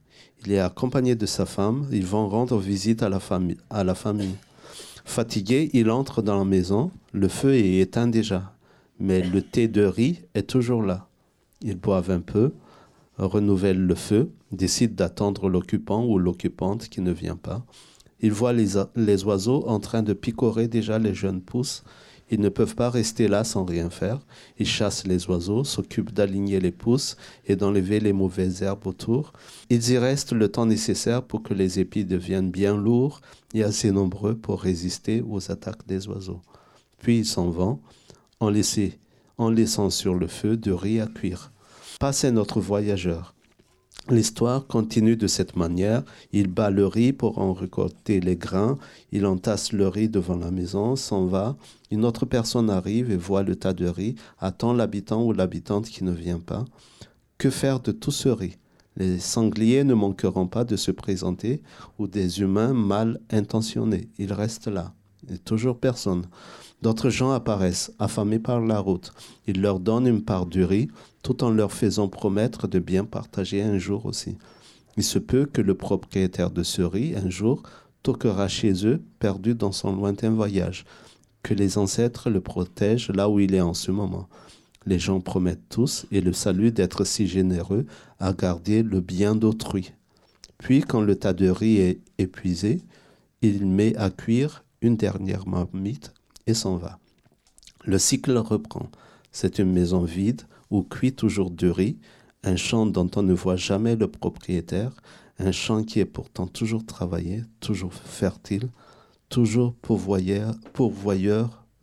il 0.45 0.51
est 0.51 0.59
accompagné 0.59 1.15
de 1.15 1.25
sa 1.25 1.45
femme, 1.45 1.87
ils 1.91 2.05
vont 2.05 2.29
rendre 2.29 2.57
visite 2.57 3.03
à 3.03 3.09
la 3.09 3.19
famille. 3.19 3.57
À 3.69 3.83
la 3.83 3.95
famille. 3.95 4.35
Fatigué, 5.03 5.69
il 5.73 5.89
entre 5.89 6.21
dans 6.21 6.37
la 6.37 6.45
maison, 6.45 6.91
le 7.11 7.27
feu 7.27 7.55
est 7.55 7.79
éteint 7.79 8.07
déjà, 8.07 8.53
mais 8.99 9.21
le 9.21 9.41
thé 9.41 9.67
de 9.67 9.83
riz 9.83 10.19
est 10.35 10.47
toujours 10.47 10.83
là. 10.83 11.07
Ils 11.61 11.77
boivent 11.77 12.11
un 12.11 12.19
peu, 12.19 12.53
renouvellent 13.17 13.85
le 13.85 13.95
feu, 13.95 14.31
décident 14.51 14.95
d'attendre 14.95 15.49
l'occupant 15.49 16.05
ou 16.05 16.19
l'occupante 16.19 16.89
qui 16.89 17.01
ne 17.01 17.11
vient 17.11 17.35
pas. 17.35 17.65
Ils 18.19 18.31
voient 18.31 18.53
les, 18.53 18.81
les 18.95 19.23
oiseaux 19.25 19.67
en 19.67 19.79
train 19.79 20.03
de 20.03 20.13
picorer 20.13 20.67
déjà 20.67 20.99
les 20.99 21.13
jeunes 21.13 21.41
pousses 21.41 21.83
ils 22.29 22.41
ne 22.41 22.49
peuvent 22.49 22.75
pas 22.75 22.89
rester 22.89 23.27
là 23.27 23.43
sans 23.43 23.63
rien 23.63 23.89
faire. 23.89 24.19
Ils 24.59 24.67
chassent 24.67 25.07
les 25.07 25.27
oiseaux, 25.27 25.63
s'occupent 25.63 26.11
d'aligner 26.13 26.59
les 26.59 26.71
pousses 26.71 27.15
et 27.45 27.55
d'enlever 27.55 27.99
les 27.99 28.11
mauvaises 28.13 28.61
herbes 28.61 28.85
autour. 28.85 29.31
Ils 29.69 29.91
y 29.91 29.97
restent 29.97 30.33
le 30.33 30.49
temps 30.49 30.65
nécessaire 30.65 31.23
pour 31.23 31.41
que 31.41 31.53
les 31.53 31.79
épis 31.79 32.03
deviennent 32.03 32.51
bien 32.51 32.75
lourds 32.75 33.21
et 33.53 33.63
assez 33.63 33.91
nombreux 33.91 34.35
pour 34.35 34.61
résister 34.61 35.23
aux 35.27 35.51
attaques 35.51 35.87
des 35.87 36.07
oiseaux. 36.07 36.41
Puis 36.99 37.19
ils 37.19 37.25
s'en 37.25 37.49
vont, 37.49 37.79
en, 38.39 38.49
laissant 39.49 39.89
sur 39.89 40.13
le 40.13 40.27
feu 40.27 40.57
de 40.57 40.71
riz 40.71 40.99
à 40.99 41.07
cuire. 41.07 41.53
Passez 41.99 42.29
notre 42.29 42.59
voyageur. 42.59 43.33
L'histoire 44.07 44.67
continue 44.67 45.17
de 45.17 45.25
cette 45.25 45.55
manière. 45.55 46.03
Il 46.31 46.47
bat 46.47 46.69
le 46.69 46.85
riz 46.85 47.11
pour 47.11 47.39
en 47.39 47.53
récolter 47.53 48.19
les 48.19 48.35
grains. 48.35 48.77
Il 49.11 49.25
entasse 49.25 49.73
le 49.73 49.87
riz 49.87 50.07
devant 50.07 50.37
la 50.37 50.51
maison, 50.51 50.95
s'en 50.95 51.25
va. 51.25 51.57
Une 51.89 52.05
autre 52.05 52.27
personne 52.27 52.69
arrive 52.69 53.09
et 53.09 53.17
voit 53.17 53.41
le 53.41 53.55
tas 53.55 53.73
de 53.73 53.87
riz, 53.87 54.13
attend 54.37 54.73
l'habitant 54.73 55.23
ou 55.23 55.33
l'habitante 55.33 55.89
qui 55.89 56.03
ne 56.03 56.11
vient 56.11 56.39
pas. 56.39 56.65
Que 57.39 57.49
faire 57.49 57.79
de 57.79 57.91
tout 57.91 58.11
ce 58.11 58.29
riz? 58.29 58.57
Les 58.95 59.17
sangliers 59.17 59.83
ne 59.83 59.95
manqueront 59.95 60.47
pas 60.47 60.65
de 60.65 60.75
se 60.75 60.91
présenter 60.91 61.63
ou 61.97 62.05
des 62.05 62.41
humains 62.41 62.73
mal 62.73 63.19
intentionnés. 63.31 64.07
Ils 64.19 64.33
restent 64.33 64.67
là. 64.67 64.93
Et 65.31 65.39
toujours 65.39 65.79
personne. 65.79 66.27
D'autres 66.83 67.09
gens 67.09 67.31
apparaissent, 67.31 67.91
affamés 67.97 68.37
par 68.37 68.61
la 68.61 68.79
route. 68.79 69.13
Ils 69.47 69.61
leur 69.61 69.79
donnent 69.79 70.05
une 70.05 70.23
part 70.23 70.45
du 70.45 70.63
riz, 70.63 70.89
tout 71.21 71.43
en 71.43 71.49
leur 71.49 71.71
faisant 71.71 72.07
promettre 72.07 72.67
de 72.67 72.79
bien 72.79 73.05
partager 73.05 73.61
un 73.61 73.77
jour 73.77 74.05
aussi. 74.05 74.37
Il 74.97 75.03
se 75.03 75.19
peut 75.19 75.45
que 75.45 75.61
le 75.61 75.75
propriétaire 75.75 76.51
de 76.51 76.63
ce 76.63 76.81
riz, 76.81 77.15
un 77.15 77.29
jour, 77.29 77.63
toquera 78.03 78.47
chez 78.47 78.85
eux, 78.85 79.01
perdu 79.19 79.53
dans 79.53 79.71
son 79.71 79.95
lointain 79.95 80.31
voyage, 80.31 80.85
que 81.43 81.53
les 81.53 81.77
ancêtres 81.77 82.29
le 82.29 82.41
protègent 82.41 83.11
là 83.11 83.29
où 83.29 83.39
il 83.39 83.53
est 83.53 83.61
en 83.61 83.73
ce 83.73 83.91
moment. 83.91 84.27
Les 84.85 84.99
gens 84.99 85.19
promettent 85.19 85.69
tous 85.69 86.05
et 86.11 86.21
le 86.21 86.33
saluent 86.33 86.71
d'être 86.71 87.03
si 87.03 87.27
généreux 87.27 87.85
à 88.19 88.33
garder 88.33 88.83
le 88.83 89.01
bien 89.01 89.35
d'autrui. 89.35 89.91
Puis, 90.57 90.81
quand 90.81 91.01
le 91.01 91.15
tas 91.15 91.33
de 91.33 91.49
riz 91.49 91.77
est 91.77 91.99
épuisé, 92.17 92.81
il 93.41 93.65
met 93.65 93.95
à 93.97 94.09
cuire 94.09 94.63
une 94.81 94.95
dernière 94.95 95.47
marmite 95.47 96.13
et 96.47 96.53
s'en 96.53 96.77
va. 96.77 96.99
Le 97.83 97.99
cycle 97.99 98.37
reprend. 98.37 98.89
C'est 99.31 99.59
une 99.59 99.71
maison 99.71 100.03
vide 100.03 100.41
où 100.69 100.83
cuit 100.83 101.13
toujours 101.13 101.51
du 101.51 101.69
riz, 101.69 101.97
un 102.43 102.55
champ 102.55 102.85
dont 102.85 103.09
on 103.15 103.23
ne 103.23 103.33
voit 103.33 103.55
jamais 103.55 103.95
le 103.95 104.07
propriétaire, 104.07 104.91
un 105.39 105.51
champ 105.51 105.83
qui 105.83 105.99
est 105.99 106.05
pourtant 106.05 106.47
toujours 106.47 106.85
travaillé, 106.85 107.43
toujours 107.59 107.93
fertile, 107.93 108.69
toujours 109.29 109.73
pourvoyeur, 109.75 110.55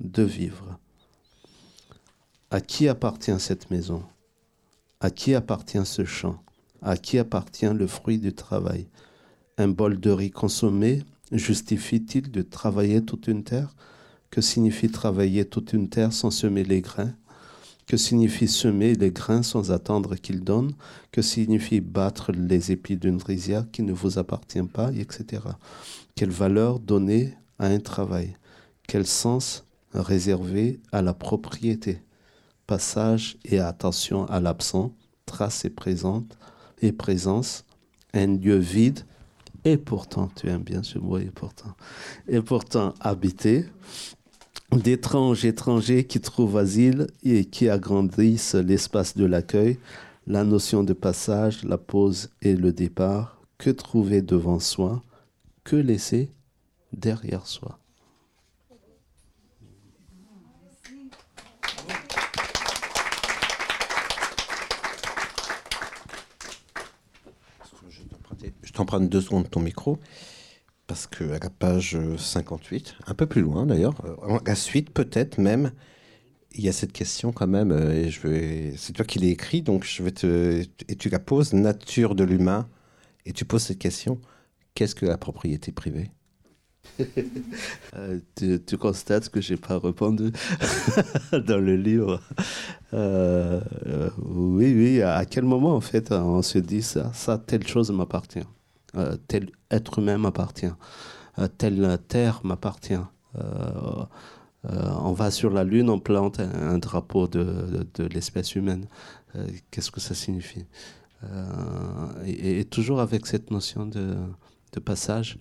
de 0.00 0.22
vivre. 0.22 0.78
À 2.50 2.60
qui 2.60 2.88
appartient 2.88 3.38
cette 3.38 3.70
maison? 3.70 4.02
À 5.00 5.10
qui 5.10 5.34
appartient 5.34 5.84
ce 5.84 6.04
champ? 6.04 6.42
À 6.82 6.96
qui 6.96 7.18
appartient 7.18 7.72
le 7.72 7.86
fruit 7.86 8.18
du 8.18 8.32
travail? 8.32 8.88
Un 9.58 9.68
bol 9.68 10.00
de 10.00 10.10
riz 10.10 10.30
consommé 10.30 11.02
justifie-t-il 11.32 12.30
de 12.30 12.42
travailler 12.42 13.04
toute 13.04 13.28
une 13.28 13.44
terre? 13.44 13.74
Que 14.30 14.40
signifie 14.40 14.90
travailler 14.90 15.44
toute 15.44 15.72
une 15.72 15.88
terre 15.88 16.12
sans 16.12 16.30
semer 16.30 16.64
les 16.64 16.80
grains? 16.80 17.14
Que 17.86 17.96
signifie 17.96 18.48
semer 18.48 18.94
les 18.94 19.10
grains 19.10 19.42
sans 19.42 19.70
attendre 19.70 20.16
qu'ils 20.16 20.42
donnent? 20.42 20.74
Que 21.12 21.22
signifie 21.22 21.80
battre 21.80 22.32
les 22.32 22.72
épis 22.72 22.96
d'une 22.96 23.22
rizière 23.22 23.70
qui 23.70 23.82
ne 23.82 23.92
vous 23.92 24.18
appartient 24.18 24.62
pas, 24.62 24.90
etc. 24.92 25.42
Quelle 26.14 26.30
valeur 26.30 26.80
donner 26.80 27.34
à 27.58 27.66
un 27.66 27.80
travail? 27.80 28.36
Quel 28.86 29.06
sens 29.06 29.64
réserver 29.92 30.80
à 30.92 31.02
la 31.02 31.14
propriété? 31.14 32.02
Passage 32.66 33.36
et 33.44 33.58
attention 33.58 34.24
à 34.26 34.40
l'absent, 34.40 34.94
trace 35.26 35.64
et 35.64 35.70
présente 35.70 36.38
et 36.80 36.92
présence, 36.92 37.64
un 38.14 38.38
lieu 38.38 38.56
vide. 38.56 39.00
Et 39.66 39.78
pourtant, 39.78 40.30
tu 40.34 40.48
aimes 40.48 40.62
bien 40.62 40.82
ce 40.82 40.98
mot 40.98 41.18
et 41.18 41.30
pourtant, 41.34 41.74
et 42.28 42.42
pourtant 42.42 42.92
habité, 43.00 43.64
d'étranges 44.76 45.44
étrangers 45.44 46.04
qui 46.04 46.20
trouvent 46.20 46.56
asile 46.56 47.08
et 47.22 47.44
qui 47.44 47.68
agrandissent 47.68 48.54
l'espace 48.54 49.16
de 49.16 49.24
l'accueil, 49.24 49.78
la 50.26 50.44
notion 50.44 50.82
de 50.82 50.92
passage, 50.92 51.64
la 51.64 51.78
pause 51.78 52.30
et 52.42 52.56
le 52.56 52.72
départ, 52.72 53.40
que 53.58 53.70
trouver 53.70 54.22
devant 54.22 54.58
soi, 54.60 55.02
que 55.64 55.76
laisser 55.76 56.30
derrière 56.92 57.46
soi? 57.46 57.78
Je 68.62 68.72
t'emprunte 68.72 69.08
deux 69.08 69.20
secondes 69.20 69.48
ton 69.48 69.60
micro 69.60 69.98
parce 70.86 71.06
que 71.06 71.24
à 71.24 71.38
la 71.38 71.50
page 71.50 71.98
58, 72.18 72.96
un 73.06 73.14
peu 73.14 73.26
plus 73.26 73.42
loin 73.42 73.66
d'ailleurs, 73.66 73.94
euh, 74.04 74.38
la 74.46 74.54
suite 74.54 74.90
peut-être 74.90 75.38
même, 75.38 75.72
il 76.52 76.64
y 76.64 76.68
a 76.68 76.72
cette 76.72 76.92
question 76.92 77.32
quand 77.32 77.46
même, 77.46 77.72
euh, 77.72 77.92
et 77.92 78.10
je 78.10 78.26
vais, 78.26 78.74
c'est 78.76 78.92
toi 78.92 79.04
qui 79.04 79.18
l'as 79.18 79.28
écrit, 79.28 79.62
donc 79.62 79.84
je 79.84 80.02
vais 80.02 80.12
te, 80.12 80.64
et 80.88 80.96
tu 80.96 81.08
la 81.08 81.18
poses, 81.18 81.52
nature 81.52 82.14
de 82.14 82.24
l'humain, 82.24 82.68
et 83.26 83.32
tu 83.32 83.44
poses 83.44 83.64
cette 83.64 83.78
question, 83.78 84.20
qu'est-ce 84.74 84.94
que 84.94 85.06
la 85.06 85.18
propriété 85.18 85.72
privée? 85.72 86.10
Euh, 87.96 88.18
tu, 88.66 88.76
constates 88.76 89.28
que 89.28 89.40
j'ai 89.40 89.56
pas 89.56 89.78
répondu 89.78 90.32
dans 91.32 91.58
le 91.58 91.76
livre. 91.76 92.20
oui, 92.92 94.74
oui. 94.74 95.00
À 95.00 95.24
quel 95.24 95.44
moment 95.44 95.76
en 95.76 95.80
fait 95.80 96.10
on 96.10 96.42
se 96.42 96.58
dit 96.58 96.82
ça, 96.82 97.12
ça 97.14 97.38
telle 97.38 97.66
chose 97.66 97.90
m'appartient? 97.92 98.44
Euh, 98.96 99.16
tel 99.28 99.50
être 99.70 99.98
humain 99.98 100.18
m'appartient, 100.18 100.72
euh, 101.38 101.48
telle 101.48 101.98
terre 102.06 102.40
m'appartient. 102.44 102.94
Euh, 103.36 104.04
on 104.64 105.12
va 105.12 105.30
sur 105.30 105.50
la 105.50 105.64
Lune, 105.64 105.90
on 105.90 105.98
plante 105.98 106.40
un, 106.40 106.78
drapeau 106.78 107.26
de, 107.26 107.86
l'espèce 107.98 108.54
humaine. 108.54 108.86
Qu'est-ce 109.70 109.90
que 109.90 110.00
ça 110.00 110.14
signifie? 110.14 110.64
Et, 112.24 112.64
toujours 112.64 113.00
avec 113.00 113.26
cette 113.26 113.50
notion 113.50 113.84
de, 113.84 114.16
passage, 114.82 115.38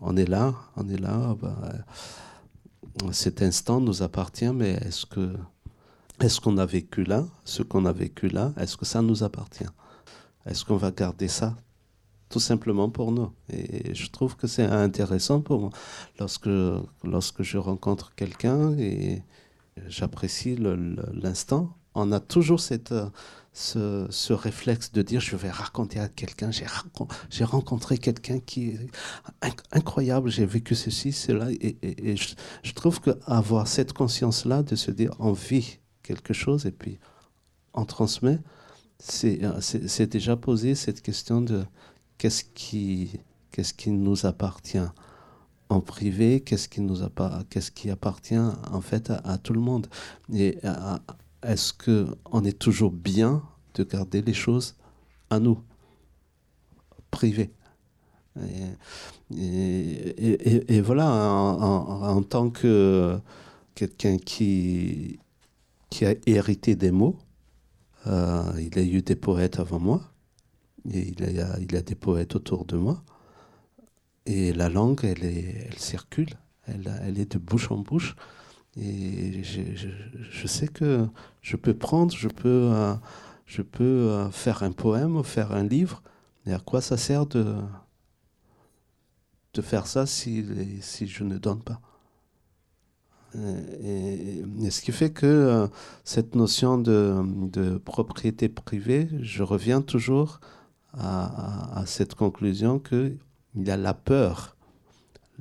on 0.00 0.16
est 0.16 0.28
là, 0.28 0.54
on 0.76 0.88
est 0.88 0.98
là. 1.00 1.36
Bah, 1.40 1.56
cet 3.12 3.42
instant 3.42 3.80
nous 3.80 4.02
appartient, 4.02 4.52
mais 4.52 4.70
est-ce 4.70 5.06
que 5.06 5.36
est-ce 6.20 6.40
qu'on 6.40 6.58
a 6.58 6.66
vécu 6.66 7.04
là, 7.04 7.24
ce 7.44 7.62
qu'on 7.62 7.84
a 7.84 7.92
vécu 7.92 8.26
là, 8.28 8.52
est-ce 8.56 8.76
que 8.76 8.84
ça 8.84 9.02
nous 9.02 9.22
appartient? 9.22 9.70
Est-ce 10.46 10.64
qu'on 10.64 10.76
va 10.76 10.90
garder 10.90 11.28
ça 11.28 11.54
tout 12.28 12.40
simplement 12.40 12.90
pour 12.90 13.12
nous. 13.12 13.30
Et 13.52 13.94
je 13.94 14.10
trouve 14.10 14.36
que 14.36 14.46
c'est 14.46 14.66
intéressant 14.66 15.40
pour 15.40 15.60
moi 15.60 15.70
lorsque, 16.18 16.50
lorsque 17.04 17.42
je 17.42 17.58
rencontre 17.58 18.14
quelqu'un 18.14 18.76
et 18.78 19.22
j'apprécie 19.88 20.56
l'instant. 21.12 21.74
On 21.94 22.12
a 22.12 22.20
toujours 22.20 22.60
cette, 22.60 22.94
ce, 23.52 24.06
ce, 24.10 24.32
réflexe 24.32 24.92
de 24.92 25.02
dire 25.02 25.20
je 25.20 25.34
vais 25.36 25.50
raconter 25.50 25.98
à 25.98 26.08
quelqu'un, 26.08 26.50
j'ai 26.50 27.44
rencontré 27.44 27.98
quelqu'un 27.98 28.38
qui 28.38 28.68
est 28.68 28.90
incroyable, 29.72 30.30
j'ai 30.30 30.46
vécu 30.46 30.74
ceci, 30.74 31.12
cela. 31.12 31.48
Et, 31.50 32.16
je, 32.16 32.34
je, 32.62 32.72
trouve 32.72 33.00
qu'avoir 33.00 33.66
cette 33.66 33.94
conscience-là 33.94 34.62
de 34.62 34.76
se 34.76 34.90
dire 34.90 35.12
on 35.18 35.32
vit 35.32 35.78
quelque 36.02 36.34
chose 36.34 36.66
et 36.66 36.72
puis 36.72 36.98
on 37.74 37.84
transmet, 37.84 38.38
c'est 39.00 40.06
déjà 40.06 40.36
posé 40.36 40.74
cette 40.74 41.02
question 41.02 41.40
de 41.40 41.64
qu'est-ce 42.18 42.44
qui, 42.44 43.20
qu'est-ce 43.50 43.72
qui 43.72 43.90
nous 43.90 44.26
appartient 44.26 44.78
en 45.70 45.80
privé, 45.80 46.40
qu'est-ce 46.40 46.68
qui, 46.68 46.80
nous 46.80 46.96
qu'est-ce 47.50 47.70
qui 47.70 47.90
appartient 47.90 48.36
en 48.36 48.80
fait 48.80 49.10
à, 49.24 49.38
tout 49.38 49.52
le 49.52 49.60
monde? 49.60 49.86
Et 50.32 50.58
est-ce 51.42 51.72
qu'on 51.72 52.44
est 52.44 52.58
toujours 52.58 52.90
bien 52.90 53.42
de 53.74 53.84
garder 53.84 54.22
les 54.22 54.34
choses 54.34 54.76
à 55.30 55.38
nous, 55.38 55.62
privées? 57.10 57.50
Et, 59.36 60.80
voilà, 60.80 61.10
en, 61.10 62.22
tant 62.22 62.50
que 62.50 63.18
quelqu'un 63.74 64.16
qui, 64.16 65.18
qui 65.90 66.06
a 66.06 66.14
hérité 66.26 66.76
des 66.76 66.90
mots, 66.90 67.18
euh, 68.06 68.42
il 68.58 68.78
a 68.78 68.82
eu 68.82 69.02
des 69.02 69.16
poètes 69.16 69.58
avant 69.58 69.80
moi, 69.80 70.00
il, 70.84 71.40
a, 71.40 71.54
a 71.54 71.82
des 71.82 71.94
poètes 71.94 72.36
autour 72.36 72.64
de 72.64 72.76
moi. 72.76 73.02
Et 74.28 74.52
la 74.52 74.68
langue, 74.68 75.00
elle, 75.04 75.78
circule, 75.78 76.34
elle, 76.66 77.18
est 77.18 77.32
de 77.32 77.38
bouche 77.38 77.70
en 77.70 77.78
bouche. 77.78 78.14
Et 78.76 79.42
je, 79.42 80.46
sais 80.46 80.68
que 80.68 81.06
je 81.40 81.56
peux 81.56 81.72
prendre, 81.72 82.14
je 82.14 82.28
peux, 82.28 82.70
euh, 82.70 82.94
euh, 83.80 84.30
faire 84.30 84.62
un 84.62 84.72
poème, 84.72 85.24
faire 85.24 85.52
un 85.52 85.64
livre. 85.64 86.02
Mais 86.44 86.52
à 86.52 86.58
quoi 86.58 86.82
ça 86.82 86.98
sert 86.98 87.24
de, 87.24 87.56
faire 89.62 89.86
ça 89.86 90.04
si, 90.04 90.44
je 91.06 91.24
ne 91.24 91.38
donne 91.38 91.62
pas? 91.62 91.80
Et, 93.34 94.44
ce 94.70 94.82
qui 94.82 94.92
fait 94.92 95.10
que 95.10 95.26
euh, 95.26 95.66
cette 96.04 96.34
notion 96.34 96.76
de, 96.76 97.78
propriété 97.78 98.50
privée, 98.50 99.08
je 99.22 99.42
reviens 99.42 99.80
toujours 99.80 100.40
à, 100.94 101.82
cette 101.86 102.14
conclusion 102.14 102.78
qu'il 102.78 103.70
a 103.70 103.76
la 103.76 103.94
peur, 103.94 104.56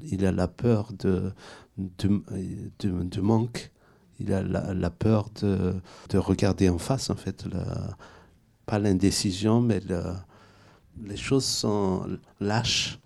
il 0.03 0.25
a 0.25 0.31
la 0.31 0.47
peur 0.47 0.91
de, 0.93 1.31
de, 1.77 3.21
manque, 3.21 3.71
il 4.19 4.33
a 4.33 4.43
la, 4.43 4.89
peur 4.89 5.29
de, 5.41 5.75
de, 6.09 6.17
regarder 6.17 6.69
en 6.69 6.77
face, 6.77 7.09
en 7.09 7.15
fait, 7.15 7.45
pas 8.65 8.79
l'indécision, 8.79 9.61
mais 9.61 9.81
les 11.03 11.17
choses 11.17 11.45
sont 11.45 12.19
lâches. 12.39 12.99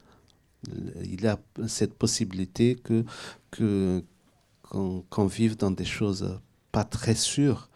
Il 1.04 1.28
a 1.28 1.40
cette 1.68 1.96
possibilité 1.96 2.76
que 2.76 3.04
qu'on 3.52 5.04
qu'on 5.10 5.26
vive 5.26 5.58
dans 5.58 5.72
des 5.72 5.86
choses 5.86 6.40
pas 6.72 6.84
très 6.84 7.16
sûres, 7.16 7.70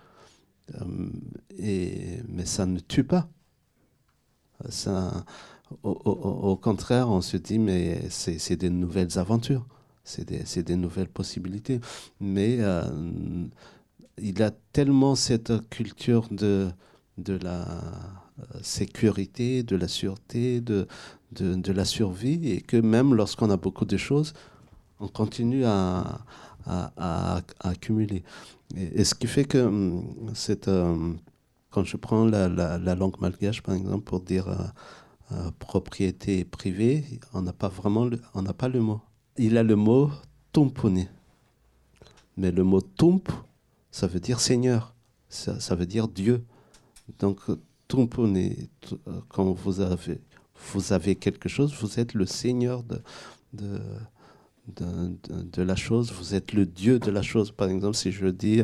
euh, 0.76 1.10
et, 1.58 2.22
mais 2.28 2.46
ça 2.46 2.66
ne 2.66 2.80
tue 2.80 3.04
pas. 3.04 3.28
Au, 5.84 6.56
contraire, 6.58 7.10
on 7.10 7.22
se 7.22 7.38
dit, 7.38 7.60
mais 7.60 8.02
c'est 8.10 8.56
des 8.56 8.70
nouvelles 8.70 9.18
aventures, 9.18 9.66
c'est 10.04 10.26
des, 10.26 10.64
des, 10.64 10.76
nouvelles 10.76 11.10
possibilités. 11.10 11.80
Mais 12.20 12.58
euh, 12.60 12.84
il 14.18 14.42
a 14.44 14.52
tellement 14.72 15.16
cette 15.16 15.68
culture 15.70 16.28
de, 16.30 16.70
de 17.18 17.34
la 17.42 17.64
euh, 18.40 18.44
sécurité, 18.62 19.64
de 19.64 19.76
la 19.76 19.88
sûreté, 19.88 20.62
de, 20.62 20.88
de, 21.32 21.72
la 21.72 21.86
survie, 21.86 22.50
et 22.50 22.62
que 22.62 22.78
même 22.78 23.16
lorsqu'on 23.16 23.50
a 23.50 23.58
beaucoup 23.58 23.86
de 23.86 23.98
choses, 23.98 24.34
on 25.00 25.08
continue 25.08 25.66
à, 25.66 26.20
à, 26.68 27.42
accumuler. 27.60 28.24
Et, 28.76 29.04
ce 29.04 29.16
qui 29.16 29.28
fait 29.28 29.46
que 29.46 29.58
hum, 29.58 30.04
cette... 30.34 30.68
Euh, 30.68 31.14
quand 31.76 31.84
je 31.84 31.98
prends 31.98 32.24
la, 32.24 32.48
la, 32.48 32.96
langue 32.96 33.20
malgache, 33.20 33.62
par 33.62 33.76
exemple, 33.76 34.06
pour 34.06 34.22
dire 34.22 34.48
euh, 34.48 34.56
euh, 35.34 35.52
propriété 35.60 36.46
privée, 36.46 37.04
on 37.34 37.42
n'a 37.42 37.52
pas 37.52 37.68
vraiment 37.68 38.06
le, 38.06 38.22
on 38.34 38.44
pas 38.46 38.70
le 38.70 38.80
mot. 38.80 39.02
Il 39.36 39.58
a 39.58 39.64
le 39.64 39.76
mot 39.76 40.10
tumpone. 40.54 41.08
Mais 42.38 42.52
le 42.52 42.64
mot 42.64 42.80
tump, 42.80 43.30
ça 43.92 44.08
veut 44.08 44.22
dire 44.22 44.40
Seigneur, 44.40 44.96
ça, 45.28 45.76
veut 45.76 45.86
dire 45.86 46.08
Dieu. 46.08 46.46
Donc 47.20 47.42
tumpone, 47.90 48.38
euh, 48.38 49.20
quand 49.28 49.52
vous 49.52 49.82
avez, 49.82 51.16
quelque 51.18 51.50
chose, 51.50 51.76
vous 51.82 52.00
êtes 52.00 52.14
le 52.14 52.26
Seigneur 52.26 52.84
de, 52.84 53.02
de 53.52 53.82
de, 54.78 55.62
la 55.62 55.76
chose, 55.76 56.12
vous 56.12 56.34
êtes 56.34 56.52
le 56.52 56.66
Dieu 56.66 56.98
de 56.98 57.12
la 57.12 57.22
chose. 57.22 57.52
Par 57.52 57.70
exemple, 57.70 57.96
si 57.96 58.12
je 58.12 58.26
dis 58.26 58.64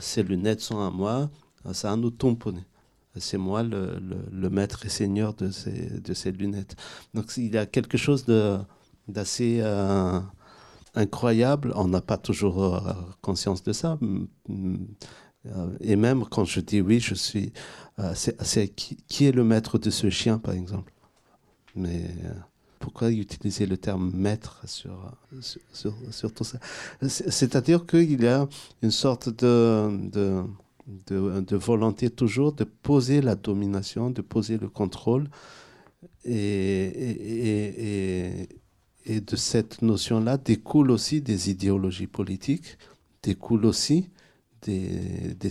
ces 0.00 0.22
lunettes 0.22 0.60
sont 0.60 0.80
à 0.80 0.90
moi, 0.90 1.30
ça 1.72 1.92
a 1.92 1.96
nous 1.96 2.10
tamponner. 2.10 2.64
C'est 3.16 3.38
moi 3.38 3.62
le, 3.62 4.48
maître 4.50 4.86
et 4.86 4.88
seigneur 4.88 5.34
de 5.34 5.50
ces, 5.50 6.32
lunettes. 6.32 6.76
Donc 7.14 7.36
il 7.36 7.52
y 7.52 7.58
a 7.58 7.66
quelque 7.66 7.98
chose 7.98 8.24
d'assez 9.08 9.58
euh, 9.60 10.20
incroyable. 10.94 11.72
On 11.74 11.88
n'a 11.88 12.00
pas 12.00 12.16
toujours 12.16 12.76
euh, 12.76 12.92
conscience 13.20 13.62
de 13.62 13.72
ça. 13.72 13.98
Et 15.80 15.96
même 15.96 16.24
quand 16.24 16.44
je 16.44 16.60
dis 16.60 16.80
oui, 16.80 17.00
je 17.00 17.14
suis. 17.14 17.52
qui, 19.08 19.26
est 19.26 19.32
le 19.32 19.44
maître 19.44 19.78
de 19.78 19.90
ce 19.90 20.10
chien, 20.10 20.38
par 20.38 20.54
exemple? 20.54 20.92
Mais 21.74 22.04
pourquoi 22.78 23.10
utiliser 23.10 23.66
le 23.66 23.76
terme 23.76 24.10
maître 24.14 24.62
sur, 24.66 25.12
sur, 25.40 25.94
sur, 26.10 26.32
tout 26.32 26.44
ça 26.44 26.58
C'est-à-dire 27.02 27.86
qu'il 27.86 28.22
y 28.22 28.26
a 28.26 28.48
une 28.82 28.90
sorte 28.90 29.28
de, 29.28 30.44
volonté 31.52 32.10
toujours 32.10 32.52
de 32.52 32.64
poser 32.64 33.20
la 33.20 33.34
domination, 33.34 34.10
de 34.10 34.22
poser 34.22 34.58
le 34.58 34.68
contrôle. 34.68 35.28
Et, 36.24 36.88
et, 39.06 39.20
de 39.20 39.36
cette 39.36 39.80
notion-là 39.80 40.36
découlent 40.36 40.90
aussi 40.90 41.22
des 41.22 41.50
idéologies 41.50 42.06
politiques, 42.06 42.76
découlent 43.22 43.64
aussi 43.64 44.10
des, 44.62 45.34
des, 45.40 45.50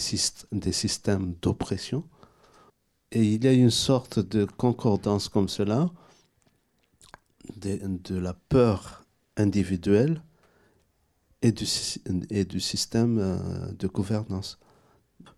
des 0.51 0.71
systèmes 0.71 1.34
d'oppression. 1.41 2.03
Et 3.11 3.23
il 3.23 3.43
y 3.43 3.47
a 3.47 3.53
une 3.53 3.71
sorte 3.71 4.19
de 4.19 4.45
concordance 4.45 5.30
comme 5.30 5.49
cela, 5.49 5.89
de, 7.56 7.80
de 8.04 8.18
la 8.18 8.34
peur 8.34 9.06
individuelle 9.38 10.22
et 11.41 11.52
du, 11.52 11.66
et 12.30 12.45
du 12.45 12.60
système 12.60 13.20
euh, 13.20 13.72
de 13.78 13.88
gouvernance. 13.88 14.60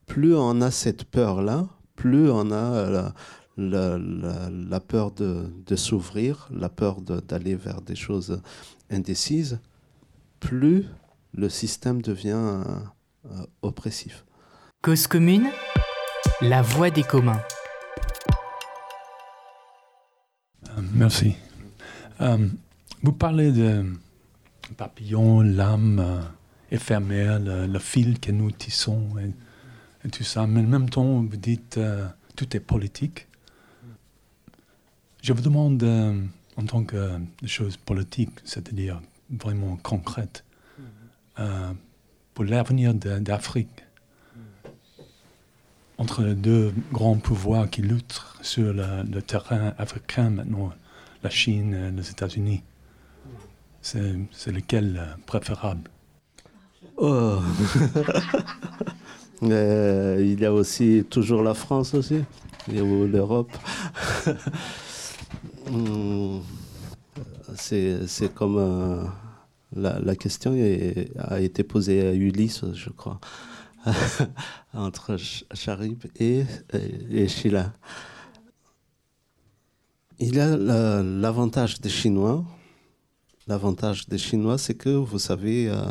Plus 0.05 0.36
on 0.36 0.62
a 0.62 0.72
cette 0.72 1.03
peur-là, 1.03 1.68
plus 1.95 2.32
on 2.32 2.51
a 2.51 2.89
la, 2.89 3.14
la, 3.57 3.97
la, 3.97 4.49
la 4.49 4.80
peur 4.80 5.12
de, 5.12 5.51
de 5.66 5.76
s'ouvrir, 5.76 6.47
la 6.51 6.70
peur 6.70 7.01
d'aller 7.01 7.55
vers 7.55 7.82
des 7.82 7.95
choses 7.95 8.41
indécises, 8.89 9.60
plus 10.39 10.86
le 11.34 11.49
système 11.49 12.01
devient 12.01 12.64
euh, 13.26 13.45
oppressif. 13.62 14.26
Cause 14.82 15.07
commune, 15.07 15.49
la 16.41 16.62
voix 16.62 16.89
des 16.89 17.03
communs. 17.03 17.41
Euh, 20.70 20.82
merci. 20.93 21.36
Euh, 22.22 22.49
vous 23.01 23.13
parlez 23.13 23.51
de 23.51 23.86
papillon, 24.76 25.41
l'âme 25.41 25.99
euh, 25.99 26.22
éphémère, 26.70 27.39
le, 27.39 27.80
fil 27.80 28.20
que 28.20 28.32
nous 28.32 28.51
tissons 28.51 29.07
et, 30.03 30.09
tout 30.09 30.24
ça, 30.24 30.47
mais 30.47 30.61
en 30.61 30.67
même 30.67 30.89
temps, 30.89 31.22
vous 31.22 31.38
dites 31.38 31.78
euh, 31.78 32.07
tout 32.36 32.55
est 32.55 32.59
politique. 32.59 33.28
Je 35.22 35.34
vous 35.34 35.41
demande, 35.41 35.84
en 36.55 36.65
tant 36.65 36.84
que 36.84 37.20
chose 37.45 37.76
politique, 37.76 38.32
c'est-à-dire 38.45 39.01
vraiment 39.30 39.76
concrète, 39.76 40.45
pour 42.34 42.45
l'avenir 42.45 42.93
d'Afrique, 42.93 43.84
entre 45.97 46.24
les 46.24 46.36
deux 46.36 46.74
grands 46.93 47.17
pouvoirs 47.17 47.70
qui 47.70 47.82
luttent 47.82 48.24
sur 48.41 48.72
le 48.74 49.20
terrain 49.20 49.74
africain 49.78 50.30
maintenant, 50.30 50.72
la 51.24 51.30
Chine 51.30 51.74
et 51.74 51.91
les 51.91 52.09
États-Unis, 52.09 52.63
c'est 53.82 54.51
lequel 54.51 54.97
euh, 54.97 55.15
préférable 55.26 55.89
oh. 56.97 57.39
euh, 59.43 60.17
Il 60.22 60.39
y 60.39 60.45
a 60.45 60.53
aussi 60.53 61.05
toujours 61.09 61.41
la 61.43 61.53
France 61.53 61.93
aussi, 61.93 62.24
ou 62.67 63.05
l'Europe. 63.05 63.51
c'est 67.55 68.34
comme 68.34 68.57
euh, 68.57 69.03
la, 69.76 70.15
question 70.15 70.53
est, 70.55 71.11
a 71.17 71.39
été 71.39 71.63
posée 71.63 72.07
à 72.07 72.13
Ulysse, 72.13 72.63
je 72.74 72.89
crois, 72.89 73.20
entre 74.74 75.17
Charib 75.53 76.03
et, 76.20 76.43
et, 76.74 77.24
et 77.24 77.28
Sheila. 77.28 77.74
Il 80.22 80.36
y 80.36 80.39
a 80.41 80.57
l'avantage 80.57 81.80
des 81.80 81.88
Chinois. 81.88 82.43
L'avantage 83.47 84.09
des 84.09 84.17
Chinois, 84.17 84.57
c'est 84.57 84.74
que 84.74 84.89
vous 84.89 85.17
savez, 85.17 85.70
euh, 85.70 85.82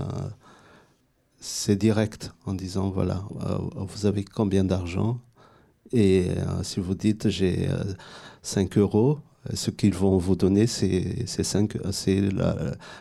c'est 1.40 1.76
direct 1.76 2.30
en 2.44 2.52
disant 2.52 2.90
voilà, 2.90 3.24
euh, 3.46 3.56
vous 3.74 4.04
avez 4.04 4.24
combien 4.24 4.64
d'argent 4.64 5.18
et 5.92 6.26
euh, 6.28 6.62
si 6.62 6.78
vous 6.78 6.94
dites 6.94 7.30
j'ai 7.30 7.70
5 8.42 8.76
euros, 8.76 9.18
ce 9.54 9.70
qu'ils 9.70 9.94
vont 9.94 10.18
vous 10.18 10.36
donner, 10.36 10.66
c'est 10.66 11.24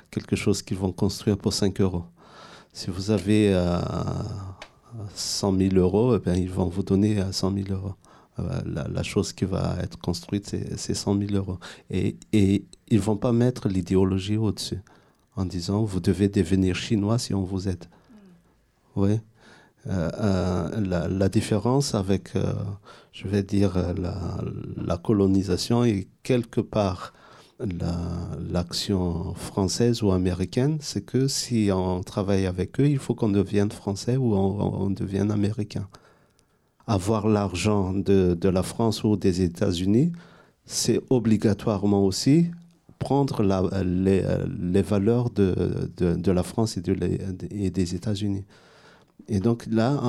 quelque 0.10 0.36
chose 0.38 0.62
qu'ils 0.62 0.78
vont 0.78 0.94
construire 0.94 1.38
pour 1.38 1.52
5 1.52 1.82
euros. 1.82 2.06
Si 2.72 2.90
vous 2.90 3.12
avez 3.12 3.54
euh, 3.54 3.82
100 5.14 5.58
000 5.58 5.76
euros, 5.76 6.16
eh 6.16 6.20
bien, 6.20 6.36
ils 6.36 6.50
vont 6.50 6.68
vous 6.70 6.84
donner 6.84 7.22
100 7.34 7.54
000 7.54 7.68
euros. 7.72 7.96
La, 8.66 8.88
la, 8.88 9.04
chose 9.04 9.34
qui 9.34 9.46
va 9.46 9.78
être 9.82 9.98
construite, 9.98 10.56
c'est 10.76 10.94
100 10.94 11.18
000 11.20 11.34
euros. 11.34 11.58
Et, 11.90 12.18
et 12.34 12.66
ils 12.90 12.98
ne 12.98 13.02
vont 13.02 13.18
pas 13.18 13.32
mettre 13.32 13.68
l'idéologie 13.68 14.38
au-dessus 14.38 14.82
en 15.36 15.46
disant 15.46 15.84
vous 15.84 16.00
devez 16.00 16.28
devenir 16.30 16.76
chinois 16.76 17.18
si 17.18 17.34
on 17.34 17.44
vous 17.44 17.70
aide. 17.70 17.86
Oui. 18.96 19.20
Euh, 19.90 20.10
euh, 20.20 20.82
la, 20.82 21.08
la, 21.08 21.30
différence 21.30 21.96
avec, 21.96 22.36
euh, 22.36 22.54
je 23.14 23.28
vais 23.28 23.44
dire, 23.44 23.78
la, 23.98 24.38
la, 24.76 24.98
colonisation 24.98 25.86
et 25.86 26.10
quelque 26.24 26.60
part 26.60 27.14
l'action 27.60 29.30
la, 29.30 29.34
française 29.36 30.04
ou 30.04 30.12
américaine, 30.12 30.78
c'est 30.82 31.06
que 31.06 31.28
si 31.30 31.70
on 31.72 32.04
travaille 32.04 32.48
avec 32.48 32.82
eux, 32.82 32.88
il 32.88 32.98
faut 33.00 33.16
qu'on 33.16 33.30
devienne 33.30 33.72
français 33.72 34.18
ou 34.18 34.36
on, 34.36 34.82
on 34.82 34.90
devienne 34.90 35.32
américain. 35.32 35.88
Avoir 36.88 37.28
l'argent 37.28 37.94
de, 37.94 38.34
de, 38.40 38.50
la 38.50 38.64
France 38.64 39.04
ou 39.04 39.18
des 39.18 39.42
États-Unis, 39.42 40.14
c'est 40.66 41.02
obligatoirement 41.10 42.04
aussi 42.04 42.52
prendre 42.98 43.44
les, 43.84 44.24
les, 44.60 44.82
valeurs 44.82 45.30
de, 45.30 45.92
de, 45.98 46.32
la 46.32 46.44
France 46.44 46.78
et, 46.78 46.82
de 46.82 46.94
les, 46.94 47.20
et 47.52 47.70
des 47.70 47.94
États-Unis. 47.94 48.46
Et 49.28 49.40
donc 49.40 49.66
là, 49.70 50.00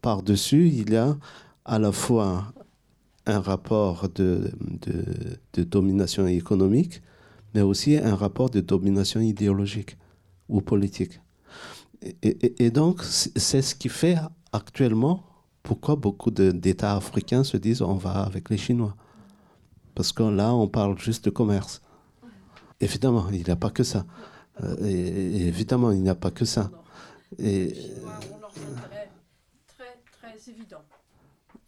par-dessus, 0.00 0.68
il 0.68 0.92
y 0.92 0.96
a 0.96 1.16
à 1.64 1.78
la 1.78 1.92
fois 1.92 2.52
un 3.26 3.40
rapport 3.40 4.08
de, 4.14 4.50
de, 5.52 5.62
domination 5.64 6.26
économique, 6.26 7.02
mais 7.54 7.62
aussi 7.62 7.96
un 7.96 8.14
rapport 8.14 8.50
de 8.50 8.60
domination 8.60 9.20
idéologique 9.20 9.96
ou 10.48 10.60
politique. 10.60 11.20
Et 12.22 12.70
donc, 12.70 13.02
c'est 13.02 13.62
ce 13.62 13.74
qui 13.74 13.88
fait 13.88 14.16
actuellement 14.52 15.25
pourquoi 15.66 15.96
beaucoup 15.96 16.30
d'États 16.30 16.94
africains 16.94 17.42
se 17.42 17.56
disent 17.56 17.82
on 17.82 17.96
va 17.96 18.22
avec 18.22 18.50
les 18.50 18.56
Chinois? 18.56 18.94
Parce 19.96 20.12
que 20.12 20.22
là, 20.22 20.54
on 20.54 20.68
parle 20.68 20.96
juste 20.98 21.24
de 21.24 21.30
commerce. 21.30 21.82
Évidemment, 22.80 23.26
il 23.32 23.42
n'y 23.42 23.50
a 23.50 23.56
pas 23.56 23.70
que 23.70 23.82
ça. 23.82 24.06
Euh, 24.62 24.76
et, 24.84 25.48
évidemment, 25.48 25.90
il 25.90 26.02
n'y 26.02 26.08
a 26.08 26.14
pas 26.14 26.30
que 26.30 26.44
ça. 26.44 26.70
Et, 27.40 27.74
très, 29.66 29.98
très 30.12 30.50
évident. 30.52 30.82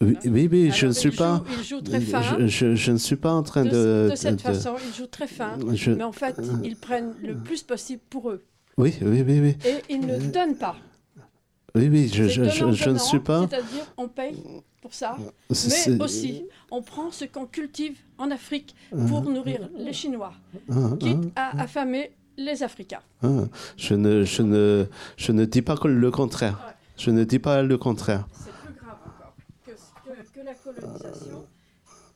Oui, 0.01 0.17
oui, 0.27 0.49
oui 0.51 0.71
je 0.73 0.87
ne 0.87 0.93
suis 0.93 1.11
pas. 1.11 1.43
Joue, 1.45 1.55
il 1.59 1.65
joue 1.65 1.81
très 1.81 2.01
fin. 2.01 2.23
Je, 2.23 2.47
je, 2.47 2.75
je, 2.77 2.93
ne 2.93 2.99
suis 2.99 3.17
pas 3.17 3.33
en 3.33 3.43
train 3.43 3.65
de, 3.65 3.71
de. 3.71 4.11
De 4.11 4.15
cette 4.15 4.37
de, 4.37 4.41
façon, 4.41 4.77
ils 4.87 4.95
jouent 4.95 5.07
très 5.07 5.27
fin, 5.27 5.59
je, 5.75 5.91
mais 5.91 6.05
en 6.05 6.13
fait, 6.13 6.41
ils 6.63 6.77
prennent 6.77 7.15
le 7.21 7.37
plus 7.37 7.65
possible 7.65 8.03
pour 8.09 8.31
eux. 8.31 8.45
Oui, 8.77 8.95
oui, 9.03 9.25
oui, 9.27 9.41
oui. 9.41 9.57
Et 9.65 9.93
ils 9.93 10.07
ne 10.07 10.19
donnent 10.31 10.57
pas. 10.57 10.77
Oui, 11.75 11.89
oui, 11.91 12.09
je, 12.13 12.25
je, 12.25 12.45
je, 12.45 12.73
je 12.73 12.91
ne 12.91 12.99
suis 12.99 13.21
pas. 13.21 13.47
C'est-à-dire, 13.49 13.85
on 13.97 14.09
paye 14.09 14.43
pour 14.81 14.95
ça, 14.95 15.17
mais 15.19 16.01
aussi, 16.01 16.45
on 16.71 16.83
prend 16.83 17.11
ce 17.11 17.25
qu'on 17.27 17.47
cultive 17.47 17.99
en 18.17 18.31
Afrique 18.31 18.75
pour 19.09 19.25
Ah. 19.27 19.31
nourrir 19.31 19.69
les 19.77 19.93
Chinois, 19.93 20.33
Ah, 20.71 20.91
quitte 20.99 21.19
à 21.37 21.61
affamer 21.61 22.13
les 22.37 22.63
Africains. 22.63 23.03
ah. 23.23 23.45
Je, 23.77 23.95
ne, 23.95 24.25
je, 24.25 24.43
ne, 24.43 24.87
je 25.17 25.33
ne 25.33 25.45
dis 25.45 25.63
pas 25.63 25.75
le 25.85 26.11
contraire. 26.11 26.59
Ouais. 26.67 26.73
Je 26.97 27.11
ne 27.11 27.25
dis 27.25 27.39
pas 27.39 27.63
le 27.63 27.77
contraire. 27.79 28.27
C'est 28.33 28.51
plus 28.53 28.75
grave 28.81 28.97
encore 29.05 29.35
que, 29.67 29.71
que, 29.73 30.41
que 30.41 30.45
la 30.47 30.55
colonisation, 30.55 31.47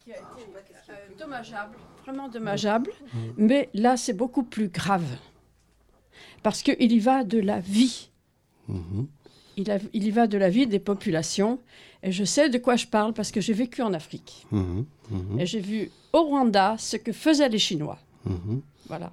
qui 0.02 0.12
a 0.12 0.16
été 0.16 0.42
euh, 0.90 0.92
dommageable, 1.18 1.76
vraiment 2.04 2.28
dommageable, 2.28 2.90
mais 3.36 3.68
là, 3.74 3.96
c'est 3.96 4.12
beaucoup 4.14 4.42
plus 4.44 4.68
grave. 4.68 5.04
Parce 6.42 6.62
qu'il 6.62 6.90
y 6.90 6.98
va 6.98 7.22
de 7.22 7.38
la 7.38 7.60
vie. 7.60 8.10
Mhm. 8.68 9.06
Il, 9.56 9.70
a, 9.70 9.78
il, 9.92 10.04
y 10.04 10.10
va 10.10 10.26
de 10.26 10.38
la 10.38 10.48
vie 10.48 10.66
des 10.66 10.78
populations. 10.78 11.58
Et 12.02 12.10
je 12.10 12.24
sais 12.24 12.48
de 12.48 12.58
quoi 12.58 12.76
je 12.76 12.86
parle 12.86 13.12
parce 13.12 13.30
que 13.30 13.40
j'ai 13.40 13.52
vécu 13.52 13.82
en 13.82 13.92
Afrique. 13.92 14.46
Mhm. 14.50 14.84
Mhm. 15.10 15.40
Et 15.40 15.46
j'ai 15.46 15.60
vu 15.60 15.90
au 16.12 16.22
Rwanda 16.22 16.76
ce 16.78 16.96
que 16.96 17.12
faisaient 17.12 17.48
les 17.48 17.58
Chinois. 17.58 17.98
Voilà. 18.88 19.12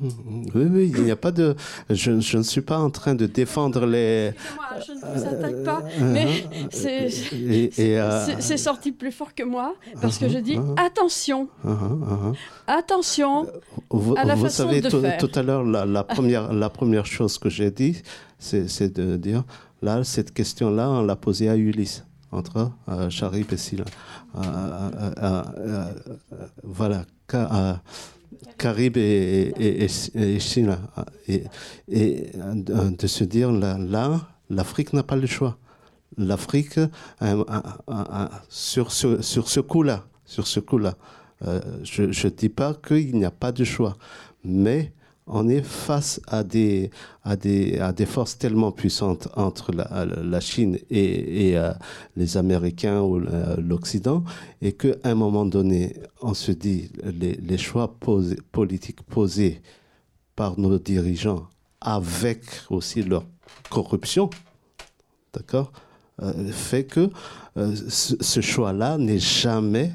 Oui, 0.00 0.64
oui, 0.70 0.92
il 0.94 1.02
n'y 1.02 1.10
a 1.10 1.16
pas 1.16 1.32
de. 1.32 1.56
Je, 1.90 2.20
je, 2.20 2.38
ne 2.38 2.42
suis 2.42 2.60
pas 2.60 2.78
en 2.78 2.90
train 2.90 3.14
de 3.14 3.26
défendre 3.26 3.84
les. 3.84 4.32
Je 4.86 4.92
ne 4.92 4.98
vous 4.98 5.26
attaque 5.26 5.64
pas, 5.64 5.82
mais 6.00 6.44
c'est 6.70 7.98
euh... 7.98 8.56
sorti 8.56 8.92
plus 8.92 9.10
fort 9.10 9.34
que 9.34 9.42
moi 9.42 9.74
parce 10.00 10.18
que 10.18 10.28
je 10.28 10.38
dis 10.38 10.56
attention, 10.76 11.48
attention 12.66 13.48
vous, 13.90 14.14
à 14.16 14.24
la 14.24 14.36
vous 14.36 14.44
façon 14.44 14.64
savez, 14.64 14.80
de 14.80 14.88
tout, 14.88 15.00
faire. 15.00 15.18
tout 15.18 15.30
à 15.34 15.42
l'heure, 15.42 15.64
la, 15.64 15.84
la, 15.84 16.04
première, 16.04 16.52
la 16.52 16.70
première 16.70 17.06
chose 17.06 17.38
que 17.38 17.48
j'ai 17.48 17.70
dit, 17.70 18.00
c'est 18.38 18.92
de 18.92 19.16
dire 19.16 19.42
là, 19.82 20.04
cette 20.04 20.32
question-là, 20.32 20.90
on 20.90 21.02
l'a 21.02 21.16
posée 21.16 21.48
à 21.48 21.56
Ulysse 21.56 22.04
entre 22.30 22.70
euh, 22.88 23.10
Charib 23.10 23.52
et 23.52 23.56
Silla. 23.56 23.84
Euh, 24.36 25.12
euh, 25.22 25.92
voilà. 26.62 27.04
Carib 28.58 28.96
et, 28.96 29.52
et, 29.58 29.84
et, 29.84 30.40
Chine. 30.40 30.76
Et, 31.26 31.44
de 31.88 33.06
se 33.06 33.24
dire 33.24 33.52
là, 33.52 34.20
l'Afrique 34.50 34.92
n'a 34.92 35.02
pas 35.02 35.16
le 35.16 35.26
choix. 35.26 35.58
L'Afrique, 36.16 36.80
euh, 37.22 37.44
sur, 38.48 38.90
ce 38.90 39.60
coup-là, 39.60 40.04
sur 40.24 40.46
ce 40.46 40.60
coup-là, 40.60 40.94
euh, 41.46 41.60
je 41.84 42.02
ne 42.02 42.32
dis 42.32 42.48
pas 42.48 42.74
qu'il 42.74 43.16
n'y 43.16 43.24
a 43.24 43.30
pas 43.30 43.52
de 43.52 43.62
choix, 43.62 43.96
mais 44.44 44.92
on 45.28 45.48
est 45.48 45.62
face 45.62 46.20
à 46.26 46.42
des, 46.42 46.90
forces 48.06 48.38
tellement 48.38 48.72
puissantes 48.72 49.28
entre 49.36 49.72
la, 49.72 50.40
Chine 50.40 50.78
et, 50.90 51.56
euh, 51.56 51.72
les 52.16 52.36
Américains 52.36 53.00
ou 53.00 53.20
l'Occident, 53.58 54.24
et 54.62 54.72
qu'à 54.72 54.94
un 55.04 55.14
moment 55.14 55.44
donné, 55.44 55.94
on 56.22 56.34
se 56.34 56.52
dit, 56.52 56.90
les, 57.04 57.34
les 57.34 57.58
choix 57.58 57.96
politiques 58.52 59.02
posés 59.02 59.60
par 60.34 60.58
nos 60.58 60.78
dirigeants, 60.78 61.46
avec 61.80 62.42
aussi 62.70 63.02
leur 63.02 63.24
corruption, 63.70 64.30
d'accord, 65.32 65.72
euh, 66.22 66.50
fait 66.50 66.84
que 66.84 67.10
euh, 67.56 67.74
ce, 67.88 68.14
ce 68.20 68.40
choix-là 68.40 68.98
n'est 68.98 69.20
jamais 69.20 69.92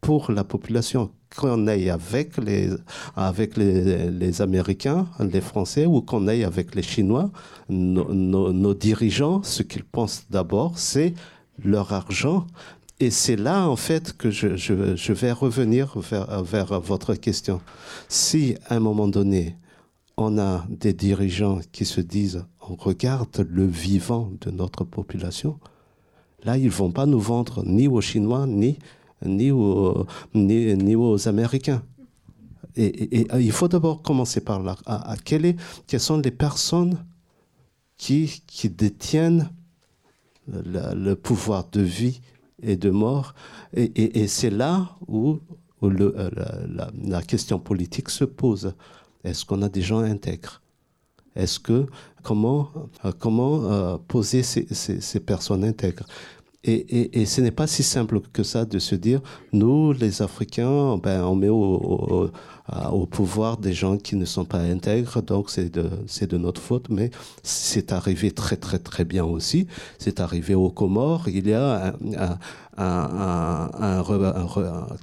pour 0.00 0.30
la 0.30 0.44
population 0.44 1.10
qu'on 1.36 1.66
aille 1.66 1.90
avec 1.90 2.36
les, 2.38 2.70
avec 3.16 3.56
les, 3.56 4.40
Américains, 4.40 5.06
les 5.20 5.40
Français, 5.40 5.86
ou 5.86 6.00
qu'on 6.02 6.28
aille 6.28 6.44
avec 6.44 6.74
les 6.74 6.82
Chinois, 6.82 7.30
nos, 7.68 8.74
dirigeants, 8.74 9.42
ce 9.42 9.62
qu'ils 9.62 9.84
pensent 9.84 10.24
d'abord, 10.30 10.78
c'est 10.78 11.14
leur 11.62 11.92
argent. 11.92 12.46
Et 13.00 13.10
c'est 13.10 13.36
là, 13.36 13.68
en 13.68 13.76
fait, 13.76 14.16
que 14.16 14.30
je, 14.30 15.12
vais 15.12 15.32
revenir 15.32 15.98
vers, 15.98 16.42
vers, 16.42 16.80
votre 16.80 17.14
question. 17.14 17.60
Si, 18.08 18.56
à 18.68 18.76
un 18.76 18.80
moment 18.80 19.08
donné, 19.08 19.56
on 20.16 20.38
a 20.38 20.64
des 20.68 20.92
dirigeants 20.92 21.58
qui 21.72 21.84
se 21.84 22.00
disent, 22.00 22.44
on 22.68 22.76
regarde 22.76 23.46
le 23.50 23.66
vivant 23.66 24.30
de 24.40 24.50
notre 24.50 24.84
population, 24.84 25.58
là, 26.44 26.56
ils 26.56 26.70
vont 26.70 26.92
pas 26.92 27.06
nous 27.06 27.20
vendre 27.20 27.64
ni 27.64 27.88
aux 27.88 28.00
Chinois, 28.00 28.46
ni 28.46 28.78
ni 29.24 29.50
aux, 29.50 30.06
ni, 30.34 30.94
aux 30.94 31.28
Américains. 31.28 31.82
Et, 32.76 33.26
il 33.38 33.52
faut 33.52 33.68
d'abord 33.68 34.02
commencer 34.02 34.40
par 34.40 34.60
là. 34.62 34.76
À, 34.86 35.14
est, 35.30 35.56
quelles 35.86 36.00
sont 36.00 36.18
les 36.18 36.30
personnes 36.30 37.04
qui, 37.96 38.42
qui 38.46 38.68
détiennent 38.68 39.50
le, 40.48 41.14
pouvoir 41.14 41.68
de 41.70 41.80
vie 41.80 42.20
et 42.62 42.76
de 42.76 42.90
mort? 42.90 43.34
Et, 43.74 44.26
c'est 44.26 44.50
là 44.50 44.96
où, 45.06 45.38
le, 45.82 46.14
euh, 46.18 46.30
la, 47.06 47.22
question 47.22 47.58
politique 47.58 48.10
se 48.10 48.24
pose. 48.24 48.74
Est-ce 49.22 49.44
qu'on 49.44 49.62
a 49.62 49.68
des 49.68 49.82
gens 49.82 50.00
intègres? 50.00 50.60
Est-ce 51.36 51.58
que 51.58 51.86
comment 52.22 52.70
euh, 53.04 53.12
comment 53.18 53.64
euh, 53.64 53.96
poser 53.98 54.42
ces, 54.42 54.66
ces 54.72 55.20
personnes 55.20 55.64
intègres? 55.64 56.06
Et, 56.66 57.26
ce 57.26 57.40
n'est 57.40 57.50
pas 57.50 57.66
si 57.66 57.82
simple 57.82 58.20
que 58.32 58.42
ça 58.42 58.64
de 58.64 58.78
se 58.78 58.94
dire, 58.94 59.20
nous, 59.52 59.92
les 59.92 60.22
Africains, 60.22 60.96
ben, 60.96 61.22
on 61.24 61.34
met 61.34 61.50
au, 61.50 62.30
pouvoir 63.10 63.58
des 63.58 63.74
gens 63.74 63.98
qui 63.98 64.16
ne 64.16 64.24
sont 64.24 64.46
pas 64.46 64.60
intègres, 64.60 65.22
donc 65.22 65.50
c'est 65.50 65.68
de, 65.68 65.90
de 66.26 66.38
notre 66.38 66.62
faute, 66.62 66.88
mais 66.88 67.10
c'est 67.42 67.92
arrivé 67.92 68.30
très 68.30 68.56
très 68.56 68.78
très 68.78 69.04
bien 69.04 69.24
aussi. 69.24 69.66
C'est 69.98 70.20
arrivé 70.20 70.54
aux 70.54 70.70
Comores, 70.70 71.28
il 71.28 71.46
y 71.48 71.52
a 71.52 71.94
un, 72.78 74.02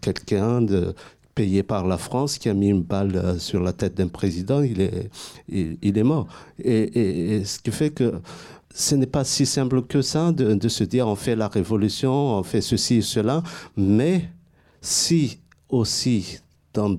quelqu'un 0.01 0.62
de 0.62 0.95
payé 1.36 1.64
par 1.64 1.88
la 1.88 1.97
France 1.97 2.38
qui 2.38 2.49
a 2.49 2.53
mis 2.53 2.70
une 2.70 2.82
balle 2.82 3.39
sur 3.39 3.62
la 3.62 3.72
tête 3.72 3.95
d'un 3.95 4.07
président, 4.07 4.62
il 4.62 4.82
est, 4.82 5.09
il, 5.47 5.97
est 5.97 6.03
mort. 6.03 6.28
Et, 6.62 7.36
et, 7.36 7.45
ce 7.45 7.59
qui 7.59 7.72
fait 7.72 7.91
que 7.91 8.14
ce 8.74 8.95
n'est 8.95 9.07
pas 9.07 9.24
si 9.24 9.45
simple 9.45 9.82
que 9.84 10.01
ça 10.01 10.32
de, 10.32 10.67
se 10.67 10.84
dire 10.84 11.07
on 11.07 11.15
fait 11.15 11.36
la 11.36 11.47
révolution, 11.47 12.11
on 12.11 12.43
fait 12.43 12.61
ceci 12.61 12.95
et 12.95 13.01
cela, 13.01 13.43
mais 13.76 14.30
si 14.82 15.39
aussi 15.69 16.39
dans, 16.74 16.97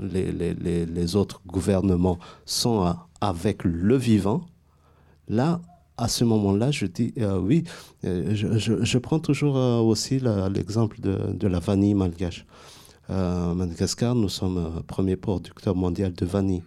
les, 0.00 1.16
autres 1.16 1.40
gouvernements 1.46 2.18
sont 2.44 2.94
avec 3.20 3.64
le 3.64 3.96
vivant, 3.96 4.42
là, 5.28 5.60
à 5.96 6.08
ce 6.08 6.24
moment-là, 6.24 6.70
je 6.70 6.86
dis 6.86 7.12
euh, 7.18 7.38
oui. 7.38 7.64
Euh, 8.04 8.34
je, 8.34 8.98
prends 8.98 9.20
toujours 9.20 9.56
euh, 9.56 9.78
aussi 9.78 10.20
l'exemple 10.50 11.00
de, 11.00 11.32
de, 11.32 11.46
la 11.46 11.60
vanille 11.60 11.94
malgache. 11.94 12.44
Madagascar, 13.08 14.14
nous 14.14 14.30
sommes 14.30 14.82
premier 14.86 15.16
producteur 15.16 15.76
mondial 15.76 16.12
de 16.12 16.26
vanille. 16.26 16.62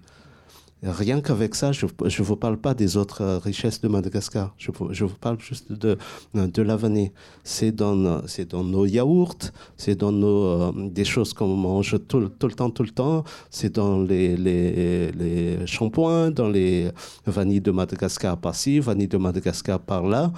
Rien 0.84 1.22
qu'avec 1.22 1.56
ça, 1.56 1.72
je 1.72 1.88
ne 1.88 2.24
vous 2.24 2.36
parle 2.36 2.58
pas 2.58 2.76
des 2.76 2.98
autres 2.98 3.22
euh, 3.24 3.38
richesses 3.40 3.82
de 3.82 3.88
Madagascar. 3.88 4.54
Je, 4.60 4.70
vous 4.70 5.16
parle 5.20 5.40
juste 5.40 5.72
de, 5.72 5.98
de 6.36 6.62
l'avenir. 6.62 7.10
C'est 7.44 7.72
dans, 7.72 7.96
dans 7.96 8.64
nos 8.64 8.86
yaourts, 8.86 9.52
c'est 9.76 9.96
dans 9.96 10.12
nos, 10.12 10.46
euh, 10.46 10.72
des 10.90 11.04
choses 11.04 11.34
qu'on 11.34 11.56
mange 11.56 11.98
tout, 12.08 12.30
tout, 12.30 12.48
le 12.48 12.54
temps, 12.54 12.70
tout 12.70 12.84
le 12.84 12.92
temps. 12.92 13.24
C'est 13.50 13.74
dans 13.74 14.04
les, 14.04 14.38
les, 14.38 15.12
les, 15.14 15.66
shampoings, 15.66 16.30
dans 16.30 16.48
les 16.48 16.92
vanilles 17.26 17.62
de 17.62 17.72
Madagascar 17.72 18.38
par-ci, 18.38 18.80
vanilles 18.80 19.08
de 19.08 19.18
Madagascar 19.18 19.80
par-là. 19.80 20.32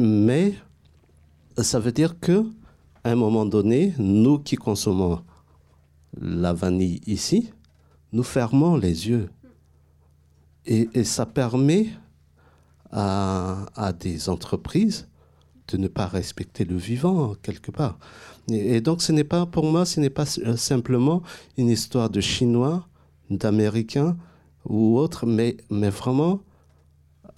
Mais 0.00 0.54
ça 1.58 1.78
veut 1.78 1.92
dire 1.92 2.18
que 2.18 2.42
à 3.04 3.10
un 3.10 3.16
moment 3.16 3.44
donné, 3.44 3.92
nous 3.98 4.38
qui 4.38 4.56
consommons 4.56 5.20
la 6.18 6.54
vanille 6.54 7.00
ici, 7.06 7.50
nous 8.12 8.22
fermons 8.22 8.76
les 8.76 9.08
yeux 9.08 9.28
et, 10.66 11.04
ça 11.04 11.26
permet 11.26 11.88
à, 12.90 13.92
des 13.98 14.28
entreprises 14.28 15.08
de 15.68 15.76
ne 15.76 15.88
pas 15.88 16.06
respecter 16.06 16.64
le 16.64 16.76
vivant 16.76 17.34
quelque 17.42 17.70
part. 17.70 17.98
Et, 18.50 18.80
donc 18.80 19.02
ce 19.02 19.12
n'est 19.12 19.24
pas, 19.24 19.46
pour 19.46 19.64
moi, 19.64 19.84
ce 19.84 20.00
n'est 20.00 20.10
pas 20.10 20.26
simplement 20.26 21.22
une 21.56 21.68
histoire 21.68 22.10
de 22.10 22.20
Chinois, 22.20 22.86
d'Américains 23.30 24.16
ou 24.66 24.98
autres, 24.98 25.26
mais, 25.26 25.56
mais 25.70 25.90
vraiment 25.90 26.40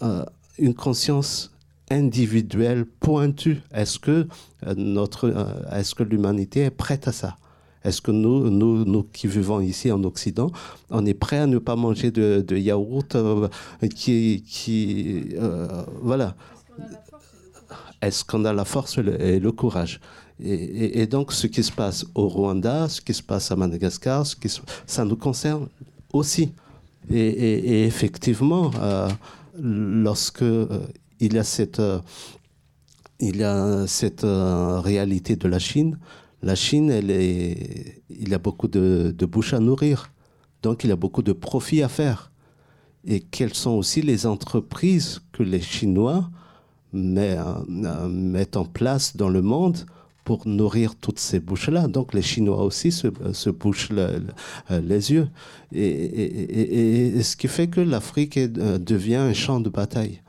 euh, 0.03 0.25
une 0.59 0.75
conscience 0.75 1.55
individuelle 1.91 2.85
pointue. 2.85 3.63
Est-ce 3.73 3.99
que, 3.99 4.27
euh, 4.67 5.07
euh, 5.25 5.71
est-ce 5.73 5.95
que 5.95 6.03
l'humanité 6.03 6.61
est 6.61 6.71
prête 6.71 7.09
à 7.09 7.13
ça? 7.13 7.37
Est-ce 7.85 8.01
que 8.01 8.11
nous, 8.11 8.49
nous, 8.51 8.85
nous 8.85 9.03
qui 9.03 9.27
vivons 9.27 9.61
ici 9.61 9.93
en 9.93 10.03
Occident, 10.05 10.51
on 10.91 11.05
est 11.05 11.15
prêt 11.15 11.39
à 11.39 11.47
ne 11.47 11.59
pas 11.59 11.77
manger 11.77 12.11
de, 12.11 12.57
yaourt 12.57 13.15
euh, 13.15 13.49
qui, 13.95 14.43
qui 14.49 15.27
euh, 15.35 15.85
voilà. 16.01 16.35
Est-ce 18.01 18.25
qu'on 18.25 18.45
a 18.45 18.53
la 18.53 18.65
force 18.65 18.99
et 18.99 19.39
le 19.39 19.53
courage? 19.53 20.01
Et, 20.43 21.07
donc, 21.07 21.33
ce 21.33 21.47
qui 21.47 21.63
se 21.63 21.71
passe 21.71 22.05
au 22.15 22.29
Rwanda, 22.29 22.89
ce 22.89 23.01
qui 23.01 23.15
se 23.15 23.23
passe 23.23 23.53
à 23.53 23.57
Madagascar, 23.57 24.27
ce 24.27 24.35
qui 24.35 24.49
ça 24.87 25.05
nous 25.05 25.17
concerne 25.17 25.69
aussi. 26.13 26.53
Et, 27.11 27.85
effectivement, 27.85 28.71
euh, 28.81 29.09
lorsque 29.59 30.45
il 31.21 31.35
y 31.35 31.39
a 31.39 31.45
cette, 31.45 31.81
il 33.21 33.37
y 33.37 33.45
a 33.45 33.87
cette 33.87 34.23
réalité 34.25 35.37
de 35.37 35.49
la 35.49 35.59
Chine, 35.59 35.99
la 36.45 36.55
Chine, 36.55 36.91
elle 36.91 37.11
est, 37.11 38.03
il 38.11 38.35
a 38.35 38.39
beaucoup 38.39 38.69
de, 38.69 39.15
bouches 39.25 39.55
à 39.55 39.61
nourrir. 39.61 40.13
Donc, 40.63 40.85
il 40.85 40.93
a 40.93 40.97
beaucoup 40.97 41.23
de 41.23 41.33
profits 41.33 41.83
à 41.83 41.89
faire. 41.89 42.31
Et 43.07 43.21
quelles 43.21 43.55
sont 43.55 43.73
aussi 43.73 44.03
les 44.03 44.27
entreprises 44.27 45.23
que 45.33 45.43
les 45.43 45.61
Chinois 45.61 46.31
euh, 46.95 48.09
mettent 48.09 48.57
en 48.59 48.67
place 48.67 49.17
dans 49.17 49.31
le 49.31 49.41
monde 49.41 49.87
pour 50.25 50.47
nourrir 50.47 50.97
toutes 50.97 51.19
ces 51.19 51.41
bouches-là? 51.41 51.87
Donc 51.89 52.15
les 52.15 52.23
Chinois 52.23 52.63
aussi 52.63 52.93
se, 52.93 53.51
bouchent 53.51 53.91
les 53.91 55.13
yeux. 55.13 55.29
Et, 55.73 57.23
ce 57.23 57.37
qui 57.37 57.49
fait 57.49 57.69
que 57.69 57.81
l'Afrique 57.81 58.39
euh, 58.39 58.79
devient 58.79 59.17
un 59.17 59.35
champ 59.35 59.61
de 59.61 59.69
bataille. 59.69 60.23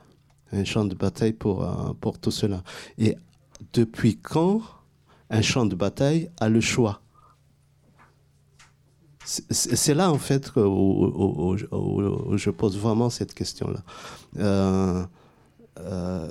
Un 0.52 0.64
champ 0.64 0.84
de 0.84 0.94
bataille 0.94 1.32
pour, 1.32 1.62
euh, 1.64 1.94
pour 1.98 2.18
tout 2.18 2.30
cela. 2.30 2.62
Et 2.98 3.16
depuis 3.72 4.16
quand 4.16 4.60
un 5.30 5.42
champ 5.42 5.66
de 5.66 5.74
bataille 5.74 6.30
a 6.40 6.48
le 6.48 6.60
choix. 6.60 7.00
C'est 9.24 9.94
là, 9.94 10.12
en 10.12 10.18
fait, 10.18 10.52
où, 10.54 11.56
je 11.56 12.50
pose 12.50 12.78
vraiment 12.78 13.10
cette 13.10 13.34
question-là. 13.34 13.80
Euh, 14.38 15.04
euh, 15.80 16.30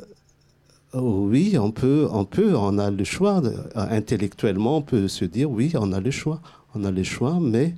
oui, 0.93 1.57
on 1.59 1.71
peut, 1.71 2.07
on 2.09 2.23
peut, 2.23 2.55
on 2.55 2.77
a 2.77 2.91
le 2.91 3.03
choix. 3.03 3.41
Intellectuellement, 3.75 4.77
on 4.77 4.81
peut 4.81 5.09
se 5.09 5.25
dire, 5.25 5.51
oui, 5.51 5.73
on 5.75 5.91
a 5.91 5.99
le 5.99 6.11
choix. 6.11 6.39
On 6.73 6.85
a 6.85 6.91
le 6.91 7.03
choix, 7.03 7.37
mais 7.41 7.75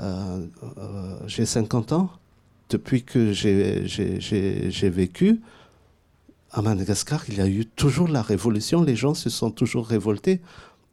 euh, 0.00 0.46
j'ai 1.26 1.44
50 1.44 1.92
ans. 1.92 2.10
Depuis 2.70 3.02
que 3.02 3.32
j'ai 3.32 4.90
vécu, 4.90 5.42
à 6.52 6.62
Madagascar, 6.62 7.22
il 7.28 7.36
y 7.36 7.40
a 7.40 7.46
eu 7.46 7.64
toujours 7.64 8.08
la 8.08 8.22
révolution, 8.22 8.82
les 8.82 8.96
gens 8.96 9.14
se 9.14 9.30
sont 9.30 9.50
toujours 9.50 9.86
révoltés. 9.86 10.40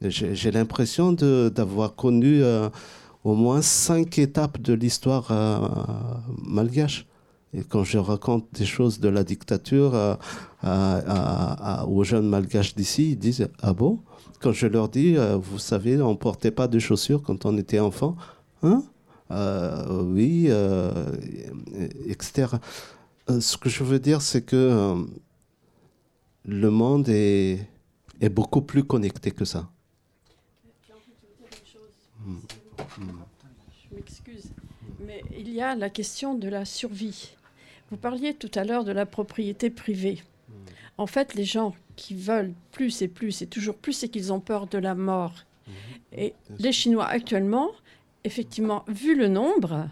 J'ai 0.02 0.52
l'impression 0.52 1.14
d'avoir 1.14 1.96
connu 1.96 2.44
euh, 2.44 2.70
au 3.24 3.34
moins 3.34 3.64
cinq 3.64 4.20
étapes 4.20 4.62
de 4.62 4.74
l'histoire 4.74 5.28
euh, 5.32 5.68
malgache. 6.46 7.08
Et 7.54 7.64
quand 7.64 7.84
je 7.84 7.98
raconte 7.98 8.46
des 8.54 8.66
choses 8.66 9.00
de 9.00 9.10
la 9.10 9.24
dictature 9.24 9.96
euh, 10.64 11.84
aux 11.88 12.04
jeunes 12.04 12.28
malgaches 12.28 12.76
d'ici, 12.76 13.12
ils 13.12 13.18
disent 13.18 13.48
Ah 13.62 13.74
bon? 13.74 14.00
Quand 14.40 14.52
je 14.52 14.68
leur 14.68 14.90
dis 14.90 15.16
Vous 15.42 15.58
savez, 15.58 16.00
on 16.00 16.12
ne 16.12 16.18
portait 16.18 16.52
pas 16.52 16.68
de 16.68 16.78
chaussures 16.78 17.24
quand 17.24 17.46
on 17.46 17.58
était 17.58 17.80
enfant? 17.80 18.16
Hein? 18.62 18.84
Oui, 19.32 20.50
etc. 22.06 22.48
ce 23.28 23.58
que 23.58 23.70
je 23.70 23.84
veux 23.84 24.00
dire, 24.00 24.22
c'est 24.22 24.44
que 24.44 25.08
le 26.48 26.72
monde 26.72 27.10
est, 27.10 27.60
est 28.22 28.30
beaucoup 28.30 28.62
plus 28.62 28.84
connecté 28.86 29.32
que 29.32 29.46
ça. 29.46 29.70
Je 32.26 33.96
m'excuse, 33.96 34.52
mais 35.06 35.22
il 35.38 35.52
y 35.52 35.62
a 35.62 35.76
la 35.76 35.90
question 35.90 36.36
de 36.36 36.48
la 36.48 36.64
survie. 36.66 37.36
Vous 37.92 37.98
parliez 37.98 38.34
tout 38.34 38.52
à 38.56 38.64
l'heure 38.64 38.86
de 38.86 38.92
la 38.92 39.06
propriété 39.06 39.70
privée. 39.70 40.24
En 40.98 41.06
fait, 41.06 41.36
les 41.36 41.44
gens 41.44 41.76
qui 41.96 42.16
veulent 42.16 42.54
plus 42.72 43.02
et 43.02 43.08
plus 43.08 43.42
et 43.42 43.48
toujours 43.48 43.76
plus, 43.76 43.94
c'est 43.94 44.10
qu'ils 44.10 44.34
ont 44.34 44.40
peur 44.40 44.68
de 44.68 44.78
la 44.78 44.96
mort. 44.96 45.46
Et 46.14 46.34
les 46.60 46.72
Chinois 46.72 47.06
actuellement, 47.06 47.70
effectivement, 48.24 48.84
vu 48.88 49.16
le 49.16 49.28
nombre, 49.28 49.90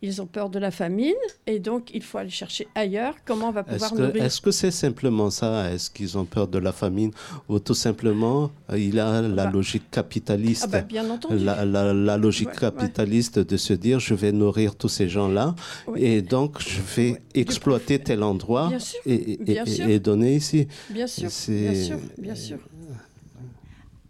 ils 0.00 0.22
ont 0.22 0.26
peur 0.26 0.48
de 0.48 0.58
la 0.58 0.70
famine 0.70 1.14
et 1.46 1.58
donc 1.58 1.90
il 1.92 2.02
faut 2.02 2.18
aller 2.18 2.30
chercher 2.30 2.68
ailleurs 2.74 3.14
comment 3.24 3.48
on 3.48 3.52
va 3.52 3.64
pouvoir 3.64 3.92
est 3.92 3.96
nourrir. 3.96 4.24
Est-ce 4.24 4.40
que 4.40 4.50
c'est 4.50 4.70
simplement 4.70 5.30
ça? 5.30 5.70
Est-ce 5.72 5.90
qu'ils 5.90 6.16
ont 6.16 6.24
peur 6.24 6.46
de 6.46 6.58
la 6.58 6.72
famine 6.72 7.10
ou 7.48 7.58
tout 7.58 7.74
simplement 7.74 8.50
euh, 8.70 8.78
il 8.78 8.98
a 9.00 9.22
la 9.22 9.44
bah. 9.44 9.50
logique 9.50 9.90
capitaliste? 9.90 10.64
Ah 10.66 10.68
bah, 10.68 10.80
bien 10.82 11.08
entendu. 11.10 11.44
La, 11.44 11.64
la, 11.64 12.16
logique 12.16 12.52
capitaliste 12.52 13.38
de 13.38 13.56
se 13.56 13.72
dire 13.72 13.98
je 13.98 14.14
vais 14.14 14.32
nourrir 14.32 14.76
tous 14.76 14.88
ces 14.88 15.08
gens-là 15.08 15.54
et 15.96 16.22
donc 16.22 16.60
je 16.60 16.80
vais 16.80 17.20
exploiter 17.34 17.98
tel 17.98 18.22
endroit 18.22 18.70
et, 19.04 19.38
et, 19.46 19.98
donner 19.98 20.36
ici. 20.36 20.68
Bien 20.90 21.06
sûr, 21.06 21.28
bien 21.46 21.74
sûr, 21.74 21.98
bien 22.18 22.34
sûr. 22.34 22.58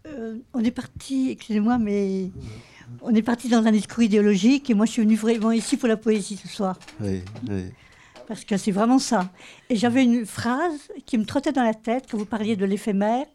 Euh, 0.07 0.37
on 0.53 0.63
est 0.63 0.71
parti, 0.71 1.29
excusez-moi, 1.31 1.77
mais 1.77 2.29
on 3.01 3.13
est 3.13 3.21
parti 3.21 3.49
dans 3.49 3.65
un 3.65 3.71
discours 3.71 4.03
idéologique 4.03 4.69
et 4.69 4.73
moi 4.73 4.85
je 4.85 4.91
suis 4.91 5.01
venue 5.01 5.15
vraiment 5.15 5.51
ici 5.51 5.77
pour 5.77 5.87
la 5.87 5.97
poésie 5.97 6.37
ce 6.37 6.47
soir. 6.47 6.77
Oui, 6.99 7.23
oui. 7.49 7.65
Parce 8.27 8.45
que 8.45 8.57
c'est 8.57 8.71
vraiment 8.71 8.99
ça. 8.99 9.29
Et 9.69 9.75
j'avais 9.75 10.03
une 10.03 10.25
phrase 10.25 10.91
qui 11.07 11.17
me 11.17 11.25
trottait 11.25 11.51
dans 11.51 11.63
la 11.63 11.73
tête 11.73 12.05
quand 12.09 12.17
vous 12.17 12.25
parliez 12.25 12.55
de 12.55 12.65
l'éphémère, 12.65 13.25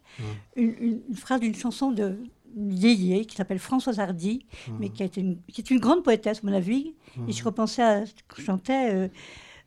une, 0.55 1.01
phrase 1.15 1.41
d'une 1.41 1.55
chanson 1.55 1.91
de 1.91 2.17
Yéyé 2.55 3.25
qui 3.25 3.35
s'appelle 3.35 3.59
Françoise 3.59 3.99
Hardy, 3.99 4.45
mais 4.79 4.87
qui, 4.87 5.03
a 5.03 5.05
été 5.05 5.19
une, 5.19 5.37
qui 5.51 5.59
est 5.59 5.69
une 5.69 5.79
grande 5.79 6.03
poétesse, 6.03 6.37
à 6.37 6.47
mon 6.47 6.53
avis. 6.53 6.93
Et 7.27 7.33
je 7.33 7.43
repensais 7.43 7.81
à 7.81 8.05
ce 8.05 8.13
que 8.13 8.39
je 8.39 8.45
chantais. 8.45 8.93
Euh, 8.93 9.07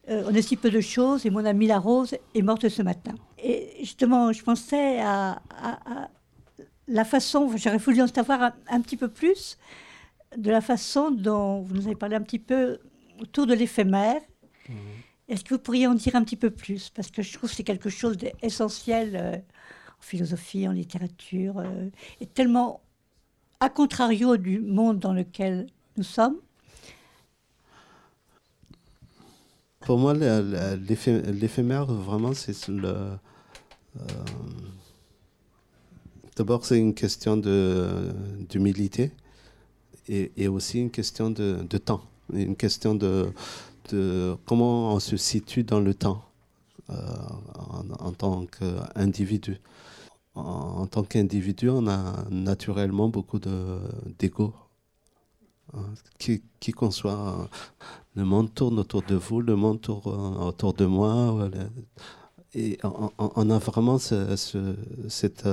euh, 0.08 0.24
on 0.26 0.34
est 0.34 0.40
si 0.40 0.56
peu 0.56 0.70
de 0.70 0.80
choses 0.80 1.26
et 1.26 1.30
mon 1.30 1.44
amie 1.44 1.66
la 1.66 1.78
rose 1.78 2.16
est 2.34 2.42
morte 2.42 2.66
ce 2.68 2.80
matin. 2.80 3.12
Et 3.42 3.68
justement, 3.80 4.32
je 4.32 4.42
pensais 4.42 5.00
à, 5.00 5.42
la 6.88 7.04
façon, 7.04 7.54
j'aurais 7.56 7.78
voulu 7.78 8.02
en 8.02 8.06
savoir 8.06 8.52
un, 8.68 8.80
petit 8.80 8.96
peu 8.96 9.08
plus, 9.08 9.58
de 10.36 10.50
la 10.50 10.60
façon 10.60 11.10
dont 11.10 11.60
vous 11.60 11.74
nous 11.74 11.86
avez 11.86 11.94
parlé 11.94 12.16
un 12.16 12.22
petit 12.22 12.38
peu 12.38 12.78
autour 13.20 13.46
de 13.46 13.54
l'éphémère. 13.54 14.20
Mhm. 14.68 14.76
Est-ce 15.28 15.44
que 15.44 15.54
vous 15.54 15.60
pourriez 15.60 15.86
en 15.86 15.94
dire 15.94 16.16
un 16.16 16.24
petit 16.24 16.36
peu 16.36 16.50
plus? 16.50 16.90
Parce 16.90 17.10
que 17.10 17.22
je 17.22 17.32
trouve 17.34 17.50
que 17.50 17.56
c'est 17.56 17.62
quelque 17.62 17.90
chose 17.90 18.16
d'essentiel 18.16 19.14
euh, 19.14 19.36
en 19.36 20.02
philosophie, 20.02 20.66
en 20.66 20.72
littérature, 20.72 21.58
euh, 21.58 21.90
et 22.20 22.26
tellement 22.26 22.80
à 23.60 23.68
contrario 23.68 24.36
du 24.36 24.60
monde 24.60 24.98
dans 24.98 25.12
lequel 25.12 25.66
nous 25.96 26.04
sommes. 26.04 26.36
Pour 29.80 29.98
moi, 29.98 30.14
l'éphémère, 30.14 31.86
vraiment, 31.86 32.32
c'est 32.34 32.68
le. 32.68 32.88
Euh, 32.88 33.18
d'abord, 36.38 36.64
c'est 36.64 36.78
une 36.78 36.94
question 36.94 37.36
d'humilité 38.48 39.10
et, 40.08 40.48
aussi 40.48 40.80
une 40.80 40.90
question 40.90 41.30
de, 41.30 41.78
temps, 41.78 42.02
une 42.32 42.56
question 42.56 42.94
de, 42.94 43.32
comment 44.46 44.94
on 44.94 45.00
se 45.00 45.16
situe 45.16 45.64
dans 45.64 45.80
le 45.80 45.94
temps 45.94 46.24
euh, 46.90 46.94
en, 47.98 48.12
tant 48.12 48.46
qu'individu. 48.46 49.60
En, 50.34 50.86
tant 50.86 51.02
qu'individu, 51.02 51.68
on 51.68 51.88
a 51.88 52.24
naturellement 52.30 53.08
beaucoup 53.08 53.40
d'ego. 53.40 54.54
Hein, 55.74 55.80
qui, 56.18 56.42
qui 56.60 56.72
conçoit 56.72 57.50
le 58.14 58.24
monde 58.24 58.54
tourne 58.54 58.78
autour 58.78 59.02
de 59.02 59.16
vous, 59.16 59.42
le 59.42 59.54
monde 59.54 59.82
tourne 59.82 60.38
autour 60.38 60.72
de 60.72 60.86
moi. 60.86 61.50
Et 62.54 62.78
on, 62.82 63.50
a 63.50 63.58
vraiment 63.58 63.98
ce, 63.98 64.34
ce, 64.36 64.76
cette, 65.08 65.46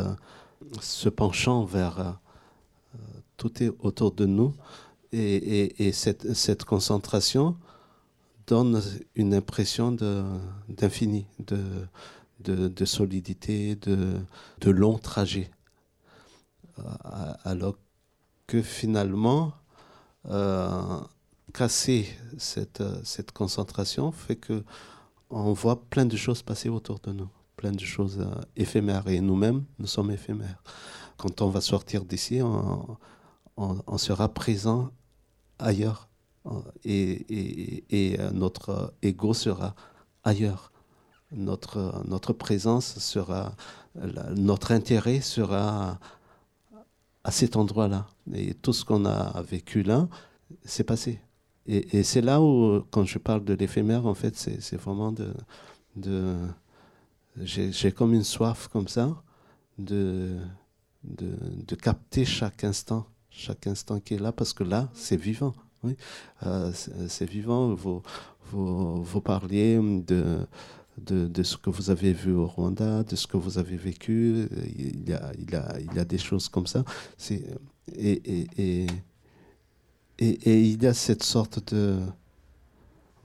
ce 0.82 1.10
penchant 1.10 1.64
vers 1.64 2.20
tout 3.38 3.64
est 3.64 3.72
autour 3.80 4.12
de 4.12 4.26
nous. 4.26 4.54
Et, 5.12 5.92
cette, 5.94 6.66
concentration 6.66 7.58
donne 8.48 8.82
une 9.16 9.34
impression 9.34 9.92
d'infini, 10.68 11.26
de, 11.40 11.88
de, 12.42 12.68
de, 12.68 12.86
solidité, 12.86 13.76
de, 13.76 14.20
de 14.60 14.72
long 14.72 14.98
trajet. 14.98 15.50
Euh, 16.80 16.84
alors 17.44 17.78
que 18.48 18.62
finalement, 18.62 19.54
euh, 20.30 21.00
casser 21.54 22.10
cette, 22.38 22.84
cette 23.04 23.32
concentration 23.32 24.12
fait 24.12 24.36
que 24.36 24.64
on 25.30 25.54
voit 25.54 25.82
plein 25.90 26.06
de 26.06 26.18
choses 26.18 26.42
passer 26.42 26.70
autour 26.70 27.00
de 27.00 27.12
nous, 27.12 27.30
de 27.72 27.80
choses 27.80 28.20
euh, 28.20 28.42
éphémères. 28.56 29.08
Et 29.08 29.20
nous-mêmes, 29.20 29.64
nous 29.80 29.88
sommes 29.88 30.12
éphémères. 30.12 30.62
Quand 31.18 31.42
on 31.42 31.50
va 31.50 31.62
sortir 31.62 32.04
d'ici, 32.04 32.42
on, 32.42 32.98
on, 33.58 33.98
sera 33.98 34.34
présent 34.34 34.92
ailleurs 35.60 36.10
et, 36.84 37.86
et, 37.90 38.20
euh, 38.20 38.32
notre 38.32 38.94
ego 39.02 39.34
sera 39.34 39.76
ailleurs. 40.24 40.72
Notre, 41.32 42.04
notre 42.06 42.34
présence 42.34 43.00
sera, 43.00 43.56
notre 44.36 44.72
intérêt 44.72 45.22
sera 45.22 46.00
à 47.24 47.32
cet 47.32 47.56
endroit-là. 47.56 48.08
Et 48.34 48.54
tout 48.54 48.74
ce 48.74 48.86
qu'on 48.86 49.06
a 49.06 49.42
vécu 49.42 49.84
là, 49.84 50.08
c'est 50.64 50.84
passé. 50.84 51.20
Et, 51.66 52.04
c'est 52.04 52.22
là 52.22 52.42
où, 52.42 52.84
quand 52.92 53.06
je 53.06 53.18
parle 53.18 53.44
de 53.44 53.54
l'éphémère, 53.54 54.06
en 54.06 54.14
fait, 54.14 54.36
c'est 54.36 54.76
vraiment 54.76 55.12
de 55.12 55.34
J'ai 57.42 57.92
comme 57.92 58.14
une 58.14 58.24
soif 58.24 58.68
comme 58.70 58.88
ça 58.88 59.22
de, 59.78 60.38
de, 61.04 61.36
de 61.68 61.76
capter 61.76 62.24
chaque 62.26 62.64
instant 62.64 63.08
chaque 63.36 63.68
instant 63.68 64.00
qui 64.00 64.14
est 64.16 64.20
là, 64.20 64.32
parce 64.32 64.54
que 64.54 64.64
là, 64.64 64.90
c'est 64.94 65.18
vivant. 65.18 65.54
Oui. 65.84 65.96
Euh, 66.46 66.72
c'est 67.08 67.30
vivant. 67.30 67.74
Vous, 67.76 68.02
vous, 68.50 69.04
vous 69.04 69.22
parliez 69.22 69.78
de, 69.78 70.38
de, 70.98 71.28
de, 71.28 71.44
ce 71.44 71.58
que 71.58 71.70
vous 71.70 71.90
avez 71.90 72.14
vu 72.14 72.34
au 72.34 72.48
Rwanda, 72.48 73.04
de 73.04 73.16
ce 73.16 73.28
que 73.28 73.38
vous 73.38 73.58
avez 73.58 73.76
vécu. 73.76 74.48
Il 74.78 75.10
y 75.10 75.14
a, 75.14 75.32
il 75.38 75.52
y 75.52 75.56
a, 75.56 75.80
il 75.80 75.94
y 75.94 76.00
a 76.00 76.06
des 76.06 76.18
choses 76.18 76.48
comme 76.48 76.66
ça. 76.66 76.84
Et, 77.30 77.44
et, 77.98 78.48
et, 78.58 78.88
et, 80.18 80.30
et, 80.30 80.62
il 80.62 80.82
y 80.82 80.88
a 80.88 80.94
cette 80.94 81.24
sorte 81.24 81.74
de... 81.74 82.00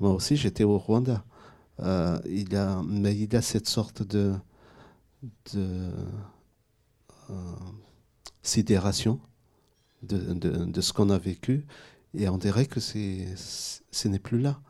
Moi 0.00 0.12
aussi, 0.12 0.36
j'étais 0.36 0.64
au 0.64 0.76
Rwanda. 0.76 1.24
Euh, 1.82 2.18
il 2.26 2.54
a, 2.56 2.82
mais 2.86 3.16
il 3.16 3.34
a 3.36 3.42
cette 3.42 3.68
sorte 3.68 4.02
de, 4.02 4.34
euh, 5.54 5.90
sidération 8.42 9.20
de, 10.02 10.80
ce 10.80 10.92
qu'on 10.92 11.10
a 11.10 11.18
vécu, 11.18 11.66
et 12.14 12.28
on 12.28 12.38
dirait 12.38 12.66
que 12.66 12.80
ce 12.80 14.08
n'est 14.08 14.18
plus 14.18 14.40
là. 14.40 14.60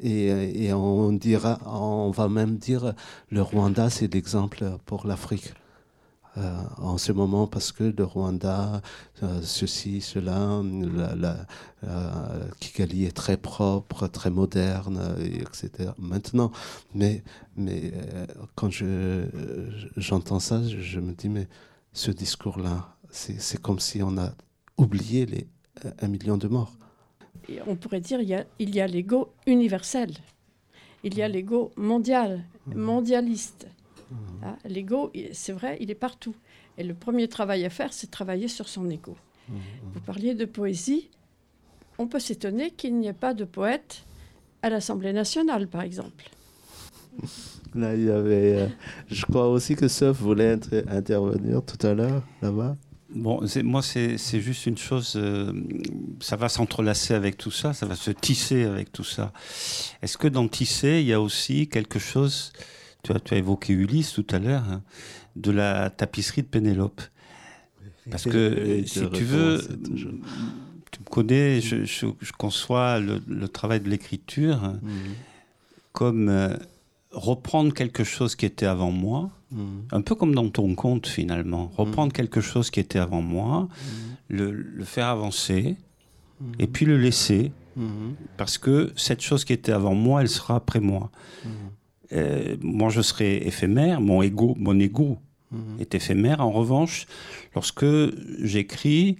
Et, 0.00 0.64
et, 0.64 0.72
on 0.72 1.12
dira, 1.12 1.58
on 1.66 2.10
va 2.10 2.28
même 2.28 2.56
dire, 2.56 2.94
le 3.30 3.42
Rwanda, 3.42 3.90
c'est 3.90 4.12
l'exemple 4.12 4.78
pour 4.86 5.06
l'Afrique. 5.06 5.52
Euh, 6.38 6.62
en 6.76 6.98
ce 6.98 7.10
moment, 7.10 7.48
parce 7.48 7.72
que 7.72 7.84
le 7.84 8.04
Rwanda, 8.04 8.80
euh, 9.22 9.40
ceci, 9.42 10.00
cela, 10.00 10.62
la, 10.94 11.14
la, 11.16 11.36
euh, 11.84 12.48
Kigali 12.60 13.06
est 13.06 13.16
très 13.16 13.36
propre, 13.36 14.06
très 14.06 14.30
moderne, 14.30 15.16
etc. 15.20 15.90
Maintenant, 15.98 16.52
mais, 16.94 17.24
mais 17.56 17.92
quand 18.54 18.70
je, 18.70 19.24
j'entends 19.96 20.38
ça, 20.38 20.62
je, 20.62 20.80
je 20.80 21.00
me 21.00 21.12
dis, 21.12 21.28
mais 21.28 21.48
ce 21.92 22.12
discours-là, 22.12 22.96
c'est 23.10 23.60
comme 23.60 23.80
si 23.80 24.02
on 24.02 24.16
a 24.18 24.32
oublié 24.76 25.26
les 25.26 25.48
un 26.02 26.08
million 26.08 26.36
de 26.36 26.48
morts. 26.48 26.72
on 27.66 27.76
pourrait 27.76 28.00
dire 28.00 28.20
il 28.20 28.28
y 28.28 28.34
a, 28.34 28.44
il 28.58 28.74
y 28.74 28.80
a 28.80 28.86
l'ego 28.88 29.32
universel, 29.46 30.12
il 31.04 31.16
y 31.16 31.22
a 31.22 31.28
l'ego 31.28 31.70
mondial, 31.76 32.44
mmh. 32.66 32.74
mondialiste. 32.74 33.68
Mmh. 34.10 34.16
Ah, 34.42 34.56
l'ego, 34.66 35.12
c'est 35.32 35.52
vrai, 35.52 35.76
il 35.80 35.90
est 35.90 35.94
partout. 35.96 36.34
Et 36.76 36.84
le 36.84 36.94
premier 36.94 37.28
travail 37.28 37.64
à 37.64 37.70
faire, 37.70 37.92
c'est 37.92 38.10
travailler 38.10 38.48
sur 38.48 38.68
son 38.68 38.88
ego. 38.88 39.16
Mmh, 39.48 39.54
Vous 39.94 40.00
parliez 40.00 40.34
de 40.34 40.44
poésie. 40.44 41.10
On 41.98 42.06
peut 42.06 42.20
s'étonner 42.20 42.70
qu'il 42.70 42.96
n'y 42.96 43.08
ait 43.08 43.12
pas 43.12 43.34
de 43.34 43.44
poète 43.44 44.04
à 44.62 44.70
l'Assemblée 44.70 45.12
nationale, 45.12 45.68
par 45.68 45.82
exemple. 45.82 46.30
Là, 47.74 47.94
il 47.94 48.04
y 48.04 48.10
avait. 48.10 48.56
Euh, 48.56 48.66
je 49.10 49.24
crois 49.26 49.48
aussi 49.48 49.76
que 49.76 49.88
Soph 49.88 50.20
voulait 50.20 50.58
intervenir 50.88 51.62
tout 51.62 51.86
à 51.86 51.94
l'heure, 51.94 52.22
là-bas. 52.40 52.76
Bon, 53.10 53.40
moi, 53.64 53.82
c'est 53.82 54.18
juste 54.18 54.66
une 54.66 54.76
chose, 54.76 55.14
euh, 55.16 55.50
ça 56.20 56.36
va 56.36 56.50
s'entrelacer 56.50 57.14
avec 57.14 57.38
tout 57.38 57.50
ça, 57.50 57.72
ça 57.72 57.86
va 57.86 57.96
se 57.96 58.10
tisser 58.10 58.64
avec 58.64 58.92
tout 58.92 59.04
ça. 59.04 59.32
Est-ce 60.02 60.18
que 60.18 60.28
dans 60.28 60.46
tisser, 60.46 61.00
il 61.00 61.06
y 61.06 61.14
a 61.14 61.20
aussi 61.20 61.68
quelque 61.68 61.98
chose, 61.98 62.52
tu 63.02 63.12
as, 63.12 63.20
tu 63.20 63.34
as 63.34 63.38
évoqué 63.38 63.72
Ulysse 63.72 64.12
tout 64.12 64.26
à 64.30 64.38
l'heure, 64.38 64.64
hein, 64.68 64.82
de 65.36 65.50
la 65.50 65.90
tapisserie 65.90 66.42
de 66.42 66.48
Pénélope 66.48 67.00
Parce 68.10 68.24
que, 68.24 68.82
si 68.86 69.08
tu 69.10 69.24
veux, 69.24 69.60
tu 69.94 71.00
me 71.00 71.10
connais, 71.10 71.60
je, 71.60 71.84
je, 71.84 72.32
conçois 72.36 72.98
le, 73.00 73.48
travail 73.48 73.80
de 73.80 73.88
l'écriture 73.88 74.64
hein, 74.64 74.78
mhm. 74.82 74.90
comme 75.92 76.28
euh, 76.28 76.56
reprendre 77.10 77.72
quelque 77.74 78.04
chose 78.04 78.36
qui 78.36 78.46
était 78.46 78.66
avant 78.66 78.90
moi, 78.90 79.30
Mhm. 79.50 79.84
Un 79.92 80.00
peu 80.02 80.14
comme 80.14 80.34
dans 80.34 80.48
ton 80.48 80.74
conte 80.74 81.06
finalement. 81.06 81.70
Reprendre 81.76 82.08
mhm. 82.08 82.12
quelque 82.12 82.40
chose 82.40 82.70
qui 82.70 82.80
était 82.80 82.98
avant 82.98 83.22
moi, 83.22 83.68
le, 84.28 84.84
faire 84.84 85.06
avancer, 85.06 85.76
et 86.58 86.66
puis 86.66 86.86
le 86.86 86.96
laisser. 86.96 87.52
Parce 88.36 88.58
que 88.58 88.92
cette 88.96 89.20
chose 89.20 89.44
qui 89.44 89.52
était 89.52 89.70
avant 89.70 89.94
moi, 89.94 90.20
elle 90.20 90.28
sera 90.28 90.56
après 90.56 90.80
moi. 90.80 91.12
Euh, 92.12 92.56
moi, 92.62 92.90
je 92.90 93.02
serai 93.02 93.36
éphémère, 93.46 94.00
mon 94.00 94.22
ego, 94.22 94.54
mon 94.58 94.78
ego 94.78 95.18
est 95.80 95.94
éphémère. 95.94 96.40
En 96.40 96.50
revanche, 96.50 97.06
lorsque 97.54 97.86
j'écris, 98.42 99.16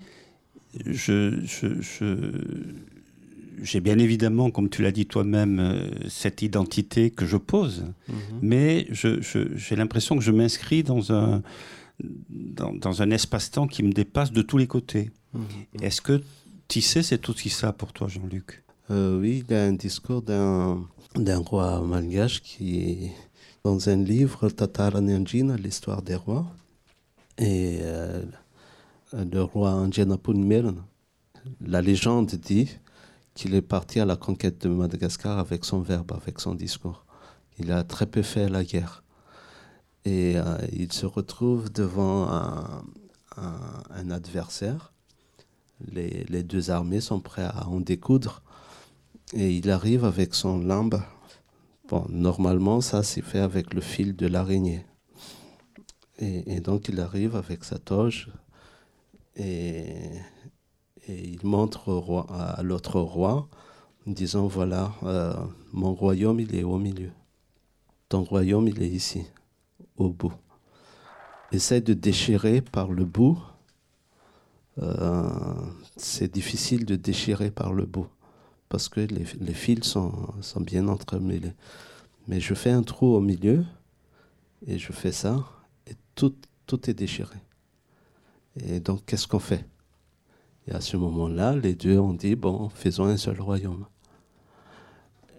je, 0.84 1.40
je 1.44 1.80
j'ai 3.62 3.80
bien 3.80 3.98
évidemment, 3.98 4.50
comme 4.50 4.68
tu 4.68 4.82
l'as 4.82 4.92
dit 4.92 5.06
toi-même, 5.06 5.58
euh, 5.60 5.88
cette 6.08 6.42
identité 6.42 7.10
que 7.10 7.26
je 7.26 7.36
pose, 7.36 7.86
mhm. 8.08 8.16
mais 8.42 8.88
j'ai 8.92 9.76
l'impression 9.76 10.16
que 10.16 10.22
je 10.22 10.32
m'inscris 10.32 10.82
dans 10.82 11.12
un, 11.12 11.42
dans, 12.00 13.02
un 13.02 13.10
espace-temps 13.10 13.66
qui 13.66 13.82
me 13.82 13.92
dépasse 13.92 14.32
de 14.32 14.42
tous 14.42 14.58
les 14.58 14.66
côtés. 14.66 15.10
Mhm. 15.34 15.42
Est-ce 15.82 16.00
que 16.00 16.22
tisser, 16.68 17.02
c'est 17.02 17.28
aussi 17.28 17.48
ça 17.48 17.72
pour 17.72 17.92
toi, 17.92 18.08
Jean-Luc? 18.08 18.62
Euh, 18.90 19.20
Oui, 19.20 19.44
il 19.46 19.52
y 19.52 19.56
a 19.56 19.64
un 19.64 19.72
discours 19.72 20.22
d'un 20.22 20.86
roi 21.16 21.80
malgache 21.80 22.42
qui 22.42 23.10
dans 23.64 23.88
un 23.88 23.96
livre, 23.96 24.48
Tatara 24.48 25.00
l'histoire 25.00 26.02
des 26.02 26.14
rois, 26.14 26.46
et 27.36 27.78
euh, 27.82 28.24
le 29.12 29.42
roi 29.42 29.72
Anjanapun 29.72 30.74
la 31.60 31.82
légende 31.82 32.34
dit 32.34 32.68
qu'il 33.34 33.54
est 33.54 33.62
parti 33.62 34.00
à 34.00 34.04
la 34.04 34.16
conquête 34.16 34.62
de 34.62 34.68
Madagascar 34.68 35.38
avec 35.38 35.64
son 35.64 35.80
verbe, 35.80 36.12
avec 36.12 36.40
son 36.40 36.54
discours. 36.54 37.04
Il 37.58 37.72
a 37.72 37.84
très 37.84 38.06
peu 38.06 38.22
fait 38.22 38.48
la 38.48 38.64
guerre. 38.64 39.04
Et 40.04 40.34
euh, 40.36 40.56
il 40.72 40.92
se 40.92 41.06
retrouve 41.06 41.70
devant 41.70 42.28
un, 42.30 44.10
adversaire. 44.10 44.92
Les, 45.92 46.24
les, 46.28 46.42
deux 46.42 46.70
armées 46.70 47.00
sont 47.00 47.20
prêts 47.20 47.44
à 47.44 47.68
en 47.68 47.80
découdre. 47.80 48.42
Et 49.34 49.56
il 49.56 49.70
arrive 49.70 50.04
avec 50.04 50.34
son 50.34 50.58
lambe. 50.58 51.02
Bon, 51.88 52.06
normalement, 52.08 52.80
ça 52.80 53.02
c'est 53.02 53.22
fait 53.22 53.40
avec 53.40 53.74
le 53.74 53.80
fil 53.80 54.16
de 54.16 54.26
l'araignée. 54.26 54.84
Et, 56.20 56.60
donc 56.60 56.88
il 56.88 57.00
arrive 57.00 57.36
avec 57.36 57.64
sa 57.64 57.78
toge. 57.78 58.30
Et 59.36 59.84
il 61.08 61.40
montre 61.44 61.92
roi, 61.92 62.26
à 62.30 62.62
l'autre 62.62 63.00
roi, 63.00 63.48
disant, 64.06 64.46
voilà, 64.46 64.92
euh, 65.04 65.34
mon 65.72 65.94
royaume, 65.94 66.40
il 66.40 66.54
est 66.54 66.64
au 66.64 66.78
milieu. 66.78 67.10
Ton 68.08 68.22
royaume, 68.24 68.68
il 68.68 68.82
est 68.82 68.88
ici, 68.88 69.24
au 69.96 70.08
bout. 70.08 70.32
Essaye 71.52 71.82
de 71.82 71.94
déchirer 71.94 72.60
par 72.60 72.90
le 72.90 73.04
bout. 73.04 73.38
Euh, 74.82 75.28
c'est 75.96 76.32
difficile 76.32 76.84
de 76.84 76.96
déchirer 76.96 77.50
par 77.50 77.72
le 77.72 77.84
bout, 77.84 78.06
parce 78.68 78.88
que 78.88 79.00
les, 79.00 79.24
les 79.40 79.54
fils 79.54 79.84
sont, 79.84 80.12
sont 80.40 80.60
bien 80.60 80.88
entremêlés. 80.88 81.52
Mais 82.26 82.40
je 82.40 82.54
fais 82.54 82.70
un 82.70 82.82
trou 82.82 83.14
au 83.14 83.20
milieu, 83.20 83.64
et 84.66 84.78
je 84.78 84.92
fais 84.92 85.12
ça, 85.12 85.44
et 85.86 85.94
tout, 86.14 86.34
tout 86.66 86.90
est 86.90 86.94
déchiré. 86.94 87.36
Et 88.66 88.80
donc, 88.80 89.04
qu'est-ce 89.06 89.26
qu'on 89.26 89.38
fait? 89.38 89.64
Et 90.66 90.72
à 90.72 90.80
ce 90.80 90.96
moment-là, 90.96 91.56
les 91.56 91.74
deux 91.74 91.98
ont 91.98 92.12
dit, 92.12 92.34
bon, 92.34 92.68
faisons 92.68 93.04
un 93.04 93.16
seul 93.16 93.40
royaume. 93.40 93.86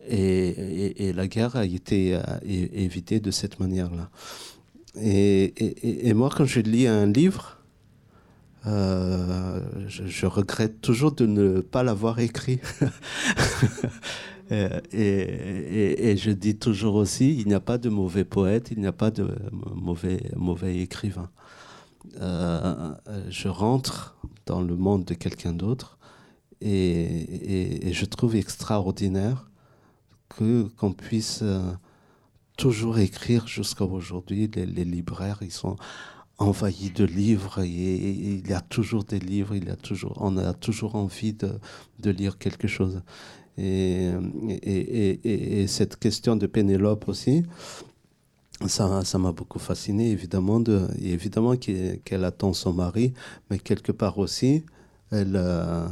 Et, 0.08 1.14
la 1.14 1.28
guerre 1.28 1.56
a 1.56 1.66
été 1.66 2.20
évitée 2.44 3.20
de 3.20 3.30
cette 3.30 3.60
manière-là. 3.60 4.10
Et, 5.00 6.14
moi, 6.14 6.32
quand 6.36 6.46
je 6.46 6.62
lis 6.62 6.88
un 6.88 7.06
livre, 7.06 7.59
euh, 8.68 9.62
je, 9.88 10.26
regrette 10.26 10.82
toujours 10.82 11.14
de 11.14 11.26
ne 11.26 11.62
pas 11.62 11.84
l'avoir 11.84 12.20
écrit. 12.20 12.60
et, 14.52 16.16
je 16.18 16.32
dis 16.32 16.58
toujours 16.58 16.96
aussi, 16.96 17.40
il 17.40 17.48
n'y 17.48 17.54
a 17.54 17.60
pas 17.60 17.78
de 17.78 17.90
mauvais 17.90 18.26
poète, 18.26 18.70
il 18.72 18.80
n'y 18.80 18.88
a 18.88 18.92
pas 18.92 19.12
de 19.12 19.36
mauvais, 19.76 20.32
mauvais 20.36 20.78
écrivain. 20.80 21.30
Euh, 22.22 22.96
je 23.30 23.48
rentre 23.48 24.18
dans 24.46 24.62
le 24.62 24.76
monde 24.76 25.06
de 25.06 25.14
quelqu'un 25.14 25.54
d'autre 25.54 26.00
et, 26.62 27.92
je 27.92 28.06
trouve 28.06 28.36
extraordinaire 28.36 29.50
que 30.30 30.64
qu'on 30.78 30.94
puisse 30.94 31.40
euh, 31.42 31.72
toujours 32.58 33.00
écrire 33.00 33.48
jusqu'à 33.48 33.86
aujourd'hui. 33.86 34.50
Les, 34.54 34.86
libraires, 34.86 35.40
ils 35.42 35.52
sont 35.52 35.78
envahis 36.40 36.92
de 36.92 37.06
livres 37.06 37.60
et, 37.60 37.68
il 37.68 38.50
y 38.50 38.54
a 38.54 38.62
toujours 38.62 39.04
des 39.04 39.20
livres, 39.20 39.56
il 39.56 39.70
a 39.70 39.76
toujours, 39.76 40.18
on 40.22 40.38
a 40.38 40.54
toujours 40.54 40.96
envie 40.96 41.34
de, 41.34 42.10
lire 42.10 42.38
quelque 42.38 42.68
chose. 42.68 43.02
Et, 43.58 44.10
et, 44.64 45.68
cette 45.68 45.98
question 45.98 46.36
de 46.38 46.48
Pénélope 46.48 47.10
aussi, 47.10 47.44
ça, 48.68 49.18
m'a 49.18 49.32
beaucoup 49.32 49.60
fasciné, 49.60 50.12
évidemment, 50.12 50.60
de, 50.60 50.88
évidemment 51.02 51.56
qu'elle 51.56 52.26
attend 52.26 52.54
son 52.54 52.74
mari, 52.74 53.14
mais 53.50 53.60
quelque 53.60 53.92
part 53.92 54.18
aussi, 54.18 54.64
elle, 55.12 55.36
euh, 55.36 55.88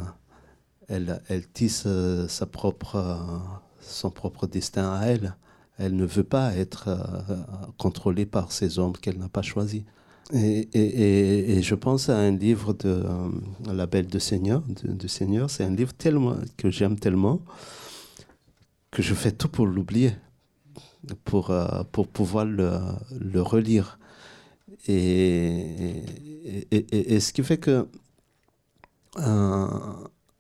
tisse 1.54 1.84
euh, 1.86 2.28
propre, 2.52 3.42
son 3.80 4.10
propre 4.12 4.48
destin 4.48 4.94
à 4.94 5.06
elle. 5.06 5.36
Elle 5.78 5.96
ne 5.96 6.06
veut 6.06 6.24
pas 6.24 6.56
être 6.56 6.88
euh, 6.88 7.38
contrôlée 7.78 8.26
par 8.26 8.52
ces 8.52 8.80
hommes 8.80 8.94
qu'elle 8.94 9.18
n'a 9.18 9.30
pas 9.30 9.44
choisis. 9.44 9.84
Et, 10.34 10.68
et, 10.74 11.58
et, 11.58 11.62
je 11.62 11.76
pense 11.76 12.10
à 12.10 12.18
un 12.18 12.32
livre 12.32 12.74
de 12.74 13.02
La 13.72 13.86
Belle 13.86 14.08
de 14.08 14.20
Seigneur. 14.20 14.62
De, 14.84 15.08
Seigneur. 15.08 15.50
C'est 15.50 15.64
un 15.64 15.74
livre 15.74 15.94
tellement, 15.94 16.36
que 16.58 16.70
j'aime 16.70 17.00
tellement 17.00 17.42
que 18.92 19.02
je 19.02 19.14
fais 19.14 19.32
tout 19.32 19.48
pour 19.48 19.68
l'oublier 19.68 20.14
pour, 21.24 21.52
euh, 21.52 21.84
pour 21.92 22.08
pouvoir 22.08 22.46
le, 22.46 22.80
le 23.20 23.42
relire. 23.42 24.00
Et, 24.88 26.04
ce 26.72 27.34
qui 27.34 27.44
fait 27.44 27.58
que 27.58 27.88
euh, 29.18 29.68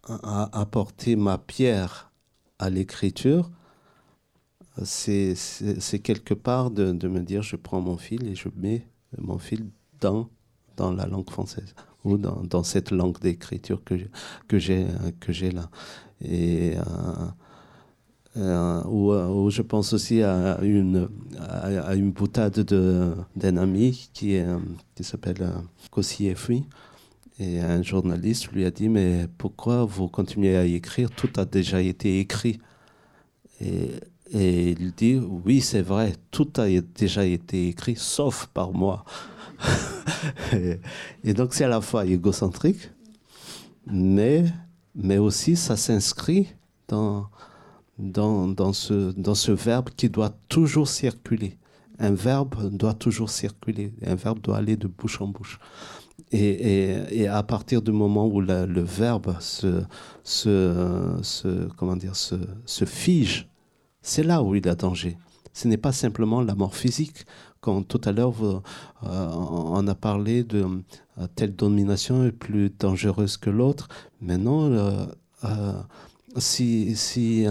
apporter 0.03 1.15
ma 1.15 1.38
pierre 1.38 2.11
à 2.59 2.69
l'écriture, 2.69 3.49
c'est 4.83 5.35
quelque 6.03 6.33
part 6.33 6.71
de, 6.71 6.91
de, 6.91 7.07
me 7.07 7.19
dire 7.21 7.41
je 7.41 7.55
prends 7.55 7.81
mon 7.81 7.97
fil 7.97 8.27
et 8.27 8.35
je 8.35 8.49
mets 8.55 8.88
mon 9.17 9.39
fil 9.39 9.65
dans, 10.01 10.29
la 10.77 11.05
langue 11.07 11.29
française 11.29 11.73
ou 12.03 12.17
dans, 12.17 12.63
cette 12.63 12.91
langue 12.91 13.19
d'écriture 13.19 13.83
que, 13.83 13.95
que 14.47 14.59
j'ai 14.59 15.51
là. 15.51 15.69
Et. 16.21 16.75
Euh, 16.77 17.27
euh, 18.37 18.83
euh, 18.85 19.49
je 19.49 19.61
pense 19.61 19.93
aussi 19.93 20.21
à 20.21 20.59
une, 20.61 21.09
à, 21.39 21.95
une 21.95 22.11
boutade 22.11 22.59
d'un 23.35 23.57
ami 23.57 24.09
qui, 24.13 24.39
qui 24.95 25.03
s'appelle 25.03 25.41
euh, 25.41 25.59
Kossi 25.91 26.27
Efri. 26.27 26.65
Et 27.39 27.59
un 27.59 27.81
journaliste 27.83 28.51
lui 28.51 28.65
a 28.65 28.71
dit 28.71 28.89
Mais 28.89 29.27
pourquoi 29.37 29.85
vous 29.85 30.07
continuez 30.07 30.57
à 30.57 30.65
écrire? 30.65 31.09
Tout 31.11 31.29
a 31.37 31.45
déjà 31.45 31.81
été 31.81 32.19
écrit. 32.19 32.59
Et 33.59 33.91
il 34.31 34.91
dit 34.91 35.19
Oui, 35.45 35.61
c'est 35.61 35.81
vrai, 35.81 36.13
tout 36.31 36.51
a 36.57 36.67
déjà 36.95 37.25
été 37.25 37.69
écrit, 37.69 37.95
sauf 37.95 38.47
par 38.47 38.71
moi. 38.71 39.05
et, 41.24 41.34
donc, 41.34 41.53
c'est 41.53 41.64
à 41.64 41.70
la 41.70 41.82
fois 41.82 42.05
égocentrique, 42.05 42.91
mais, 43.86 44.45
mais 44.95 45.18
aussi 45.18 45.55
ça 45.55 45.78
s'inscrit 45.78 46.47
dans 46.88 47.28
dans, 47.97 48.47
dans, 48.47 48.74
ce, 48.74 49.12
dans 49.12 49.36
ce 49.36 49.51
verbe 49.51 49.89
qui 49.89 50.10
doit 50.10 50.38
toujours 50.49 50.88
circuler. 50.88 51.58
Un 51.99 52.12
verbe 52.12 52.70
doit 52.72 52.93
toujours 52.93 53.30
circuler, 53.30 53.93
un 54.05 54.16
verbe 54.16 54.39
doit 54.39 54.58
aller 54.58 54.78
de 54.78 54.88
bouche 54.88 55.20
en 55.20 55.28
bouche. 55.28 55.60
Et, 56.32 57.28
à 57.28 57.41
partir 57.43 57.82
du 57.82 57.91
moment 57.91 58.28
où 58.28 58.41
le 58.41 58.82
verbe 58.82 59.36
se, 59.39 59.84
se, 60.24 61.18
se, 61.22 61.68
comment 61.76 61.95
dire, 61.95 62.16
se, 62.16 62.36
se 62.66 62.86
fige, 62.86 63.47
c'est 64.01 64.24
là 64.24 64.43
où 64.43 64.53
il 64.55 64.68
a 64.68 64.76
danger. 64.76 65.18
Ce 65.53 65.68
n'est 65.68 65.78
pas 65.78 65.91
simplement 65.91 66.41
la 66.41 66.53
mort 66.53 66.76
physique, 66.76 67.26
tout 67.88 68.01
à 68.05 68.11
l'heure 68.11 68.34
on 69.03 69.88
a 69.88 69.95
parlé 69.95 70.43
de 70.43 70.65
telle 71.36 71.55
domination 71.55 72.26
est 72.26 72.32
plus 72.32 72.70
dangereuse 72.70 73.38
que 73.38 73.49
l'autre, 73.49 73.88
maintenant, 74.22 74.70
si, 76.38 76.95
si, 76.95 77.45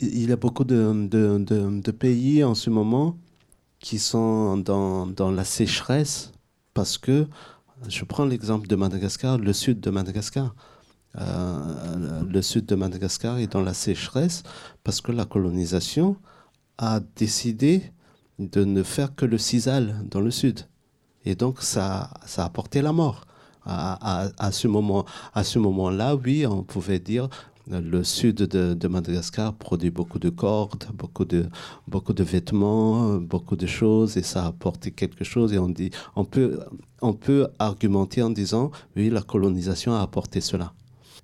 il 0.00 0.28
y 0.28 0.32
a 0.32 0.36
beaucoup 0.36 0.64
de, 0.64 1.90
pays 1.90 2.44
en 2.44 2.54
ce 2.54 2.70
moment 2.70 3.16
qui 3.80 3.98
sont 3.98 4.56
dans, 4.56 5.30
la 5.30 5.44
sécheresse 5.44 6.32
parce 6.74 6.98
que, 6.98 7.26
je 7.88 8.04
prends 8.04 8.24
l'exemple 8.24 8.66
de 8.66 8.74
Madagascar, 8.74 9.38
le 9.38 9.52
sud 9.52 9.78
de 9.78 9.90
Madagascar. 9.90 10.54
Euh, 11.16 12.22
le 12.28 12.42
sud 12.42 12.66
de 12.66 12.74
Madagascar 12.74 13.38
est 13.38 13.52
dans 13.52 13.62
la 13.62 13.72
sécheresse 13.72 14.42
parce 14.84 15.00
que 15.00 15.12
la 15.12 15.24
colonisation 15.24 16.16
a 16.76 17.00
décidé 17.16 17.92
de 18.38 18.64
ne 18.64 18.82
faire 18.82 19.14
que 19.14 19.24
le 19.26 19.38
cisal 19.38 19.96
dans 20.10 20.20
le 20.20 20.30
sud. 20.30 20.60
Et 21.24 21.34
donc, 21.34 21.62
ça, 21.62 22.10
ça 22.26 22.42
a 22.42 22.46
apporté 22.46 22.82
la 22.82 22.92
mort. 22.92 23.24
À, 23.70 24.24
à, 24.24 24.30
à 24.38 24.52
ce 24.52 24.66
moment-là, 24.66 25.06
moment 25.56 26.22
oui, 26.24 26.46
on 26.46 26.62
pouvait 26.62 27.00
dire 27.00 27.28
le 27.70 28.02
sud 28.02 28.36
de, 28.36 28.88
Madagascar 28.88 29.54
produit 29.54 29.90
beaucoup 29.90 30.18
de 30.18 30.30
cordes, 30.30 30.86
beaucoup 30.94 31.24
de, 31.24 31.46
beaucoup 31.86 32.12
de 32.12 32.24
vêtements, 32.24 33.16
beaucoup 33.16 33.56
de 33.56 33.66
choses, 33.66 34.16
et 34.16 34.22
ça 34.22 34.44
a 34.44 34.48
apporté 34.48 34.90
quelque 34.90 35.24
chose. 35.24 35.52
Et 35.52 35.58
on, 35.58 35.68
dit, 35.68 35.90
on, 36.16 36.24
peut, 36.24 36.60
on 37.02 37.12
peut 37.12 37.48
argumenter 37.58 38.22
en 38.22 38.30
disant, 38.30 38.70
oui, 38.96 39.10
la 39.10 39.22
colonisation 39.22 39.94
a 39.94 40.00
apporté 40.00 40.40
cela. 40.40 40.72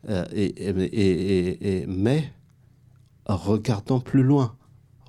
Euh, 0.09 0.25
et, 0.33 1.81
et, 1.81 1.87
mais 1.87 2.33
regardons 3.27 4.01
plus 4.01 4.23
loin. 4.23 4.55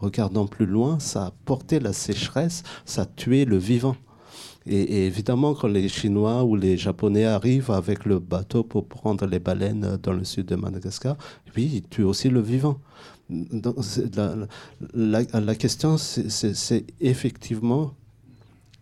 Regardons 0.06 0.46
plus 0.46 0.68
loin, 0.68 1.00
ça 1.00 1.24
a 1.24 1.28
apporté 1.28 1.80
la 1.80 1.92
sécheresse, 1.92 2.62
ça 2.86 3.02
a 3.02 3.06
tué 3.08 3.44
le 3.44 3.58
vivant. 3.58 3.96
Et, 4.68 5.08
évidemment, 5.08 5.56
quand 5.56 5.68
les 5.68 5.90
Chinois 5.90 6.44
ou 6.44 6.56
les 6.56 6.78
Japonais 6.78 7.26
arrivent 7.26 7.72
avec 7.72 8.06
le 8.06 8.20
bateau 8.20 8.64
pour 8.64 8.88
prendre 8.88 9.26
les 9.26 9.40
baleines 9.40 9.98
dans 10.02 10.14
le 10.14 10.24
sud 10.24 10.46
de 10.46 10.56
Madagascar, 10.56 11.18
oui, 11.58 11.72
ils 11.74 11.88
tuent 11.90 12.04
aussi 12.04 12.30
le 12.30 12.40
vivant. 12.40 12.80
La, 14.94 15.22
la, 15.34 15.56
question, 15.56 15.98
c'est 15.98 16.86
effectivement 17.02 17.96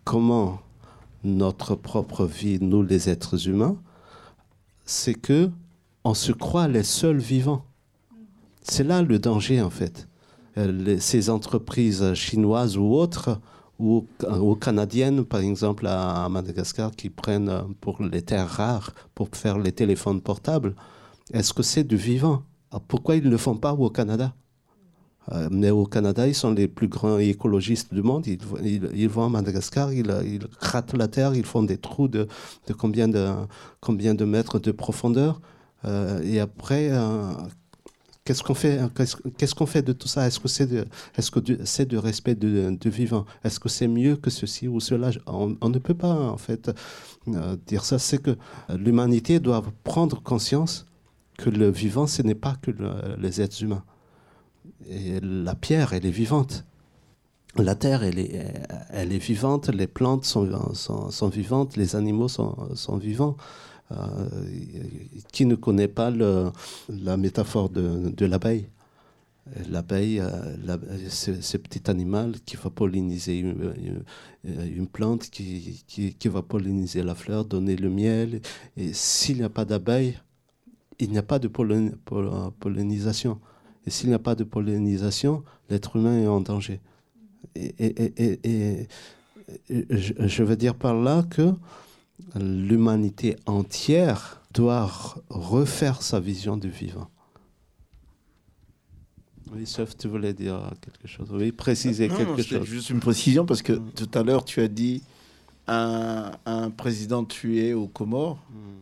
comment 0.04 0.60
notre 1.24 1.74
propre 1.74 2.26
vie, 2.26 2.58
nous 2.60 2.82
les 2.82 3.08
êtres 3.08 3.48
humains, 3.48 3.78
c'est 4.84 5.14
que 5.14 5.50
on 6.04 6.12
se 6.12 6.32
croit 6.32 6.68
les 6.68 6.82
seuls 6.82 7.18
vivants. 7.18 7.64
C'est 8.60 8.84
là 8.84 9.00
le 9.00 9.18
danger 9.18 9.62
en 9.62 9.70
fait. 9.70 10.06
Euh, 10.56 10.96
ces 11.00 11.30
entreprises 11.30 12.14
chinoises 12.14 12.76
ou 12.76 12.94
autres 12.94 13.40
ou, 13.78 14.06
ou 14.40 14.54
canadiennes, 14.54 15.24
par 15.24 15.40
exemple 15.40 15.86
à, 15.86 16.28
Madagascar, 16.28 16.92
qui 16.92 17.10
prennent 17.10 17.48
euh, 17.48 17.62
pour 17.80 18.02
les 18.02 18.22
terres 18.22 18.48
rares 18.48 18.92
pour 19.14 19.28
faire 19.32 19.58
les 19.58 19.72
téléphones 19.72 20.20
portables, 20.20 20.74
est-ce 21.32 21.52
que 21.52 21.62
c'est 21.62 21.84
du 21.84 21.96
vivant? 21.96 22.42
Ah, 22.70 22.80
Pourquoi 22.86 23.16
ils 23.16 23.24
ne 23.24 23.30
le 23.30 23.36
font 23.36 23.56
pas 23.56 23.72
au 23.72 23.90
Canada? 23.90 24.34
Euh, 25.32 25.48
mais 25.50 25.70
au 25.70 25.86
Canada, 25.86 26.28
ils 26.28 26.34
sont 26.34 26.52
les 26.52 26.68
plus 26.68 26.88
grands 26.88 27.18
écologistes 27.18 27.94
du 27.94 28.02
monde. 28.02 28.26
Ils, 28.26 29.08
vont 29.08 29.24
à 29.24 29.28
Madagascar, 29.30 29.92
ils, 29.92 30.14
ils 30.24 30.46
grattent 30.60 30.92
la 30.94 31.08
terre, 31.08 31.34
ils 31.34 31.46
font 31.46 31.62
des 31.62 31.78
trous 31.78 32.08
de, 32.08 32.28
combien, 32.76 33.08
de 33.08 33.30
combien 33.80 34.14
de 34.14 34.24
mètres 34.24 34.58
de 34.58 34.70
profondeur. 34.70 35.40
Euh, 35.86 36.20
et 36.22 36.40
après, 36.40 36.90
Qu'est-ce 38.24 38.42
qu'on 38.42 38.54
fait, 38.54 38.80
qu'est-ce 39.36 39.54
qu'on 39.54 39.66
fait 39.66 39.82
de 39.82 39.92
tout 39.92 40.08
ça? 40.08 40.26
Est-ce 40.26 40.40
que 40.40 40.48
c'est 40.48 40.66
de, 40.66 40.86
de 41.84 41.96
respect 41.98 42.34
du 42.34 42.90
vivant? 42.90 43.26
Est-ce 43.44 43.60
que 43.60 43.68
c'est 43.68 43.86
mieux 43.86 44.16
que 44.16 44.30
ceci 44.30 44.66
ou 44.66 44.80
cela? 44.80 45.10
On, 45.26 45.68
ne 45.68 45.78
peut 45.78 45.92
pas 45.92 46.14
en 46.14 46.38
fait 46.38 46.70
euh, 47.28 47.56
dire 47.66 47.84
ça. 47.84 47.98
C'est 47.98 48.22
que 48.22 48.34
l'humanité 48.70 49.40
doit 49.40 49.62
prendre 49.82 50.22
conscience 50.22 50.86
que 51.36 51.50
le 51.50 51.70
vivant, 51.70 52.06
ce 52.06 52.22
n'est 52.22 52.34
pas 52.34 52.56
que 52.62 52.70
les 53.18 53.42
êtres 53.42 53.62
humains. 53.62 53.84
La 54.88 55.54
pierre, 55.54 55.92
elle 55.92 56.06
est 56.06 56.10
vivante. 56.10 56.64
La 57.56 57.74
terre, 57.74 58.04
elle 58.04 58.18
est, 58.18 59.18
vivante. 59.18 59.68
Les 59.68 59.86
plantes 59.86 60.24
sont, 60.24 61.28
vivantes. 61.28 61.76
Les 61.76 61.94
animaux 61.94 62.28
sont 62.28 62.96
vivants. 62.96 63.36
Euh, 63.92 64.28
qui 65.30 65.44
ne 65.44 65.56
connaît 65.56 65.88
pas 65.88 66.10
la 66.10 67.16
métaphore 67.18 67.68
de, 67.68 68.24
l'abeille 68.24 68.66
L'abeille, 69.68 70.20
euh, 70.20 71.08
ce 71.10 71.56
petit 71.58 71.90
animal 71.90 72.40
qui 72.46 72.56
va 72.56 72.70
polliniser 72.70 73.38
une, 73.38 74.86
plante, 74.86 75.28
qui, 75.28 76.18
va 76.24 76.40
polliniser 76.40 77.02
la 77.02 77.14
fleur, 77.14 77.44
donner 77.44 77.76
le 77.76 77.90
miel. 77.90 78.40
Et 78.78 78.94
s'il 78.94 79.36
n'y 79.36 79.42
a 79.42 79.50
pas 79.50 79.66
d'abeille, 79.66 80.18
il 80.98 81.10
n'y 81.10 81.18
a 81.18 81.22
pas 81.22 81.38
de 81.38 81.48
pollinisation. 81.48 83.38
Et 83.86 83.90
s'il 83.90 84.08
n'y 84.08 84.14
a 84.14 84.18
pas 84.18 84.34
de 84.34 84.44
pollinisation, 84.44 85.44
l'être 85.68 85.96
humain 85.96 86.22
est 86.22 86.26
en 86.26 86.40
danger. 86.40 86.80
Et, 87.54 88.88
je 89.68 90.42
veux 90.42 90.56
dire 90.56 90.74
par 90.74 90.94
là 90.94 91.22
que 91.28 91.52
l'humanité 92.36 93.36
entière 93.46 94.42
doit 94.52 94.90
refaire 95.28 96.02
sa 96.02 96.20
vision 96.20 96.56
du 96.56 96.68
vivant. 96.68 97.08
Oui, 99.52 99.66
sauf 99.66 99.96
tu 99.96 100.08
voulais 100.08 100.32
dire 100.32 100.72
quelque 100.80 101.06
chose. 101.06 101.28
Oui, 101.30 101.52
préciser 101.52 102.08
quelque 102.08 102.42
chose. 102.42 102.64
Juste 102.66 102.90
une 102.90 103.00
précision 103.00 103.46
parce 103.46 103.62
que 103.62 103.72
mm. 103.72 103.90
tout 103.94 104.18
à 104.18 104.22
l'heure 104.22 104.44
tu 104.44 104.60
as 104.60 104.68
dit 104.68 105.02
un, 105.66 106.32
un 106.46 106.70
président 106.70 107.24
tué 107.24 107.74
aux 107.74 107.88
Comores. 107.88 108.42
Mm. 108.50 108.74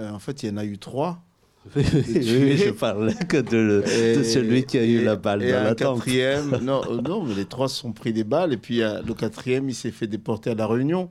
Euh, 0.00 0.10
en 0.10 0.18
fait, 0.18 0.42
il 0.42 0.48
y 0.48 0.52
en 0.52 0.56
a 0.56 0.64
eu 0.64 0.78
trois. 0.78 1.22
oui, 1.76 2.56
je 2.56 2.70
parlais 2.70 3.14
que 3.14 3.36
de, 3.36 3.84
celui 4.24 4.64
qui 4.64 4.78
a 4.78 4.84
eu 4.84 5.04
la 5.04 5.14
balle 5.14 5.44
et 5.44 5.52
dans 5.52 5.62
la 5.62 5.74
quatrième, 5.76 6.58
non, 6.62 6.82
euh, 6.90 7.00
non, 7.00 7.22
mais 7.22 7.34
les 7.36 7.44
trois 7.44 7.68
se 7.68 7.76
sont 7.76 7.92
pris 7.92 8.12
des 8.12 8.24
balles 8.24 8.52
et 8.52 8.56
puis 8.56 8.82
euh, 8.82 9.00
le 9.06 9.14
quatrième, 9.14 9.68
il 9.68 9.74
s'est 9.74 9.92
fait 9.92 10.08
déporter 10.08 10.50
à 10.50 10.54
la 10.54 10.66
Réunion. 10.66 11.08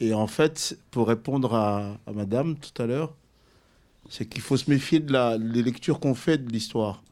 Et 0.00 0.14
en 0.14 0.26
fait, 0.26 0.78
pour 0.90 1.08
répondre 1.08 1.54
à, 1.54 1.98
madame 2.12 2.56
tout 2.56 2.82
à 2.82 2.86
l'heure, 2.86 3.14
c'est 4.08 4.26
qu'il 4.26 4.40
faut 4.40 4.56
se 4.56 4.70
méfier 4.70 4.98
de 4.98 5.12
la, 5.12 5.38
des 5.38 5.62
lectures 5.62 6.00
qu'on 6.00 6.14
fait 6.14 6.38
de 6.38 6.50
l'histoire. 6.50 7.04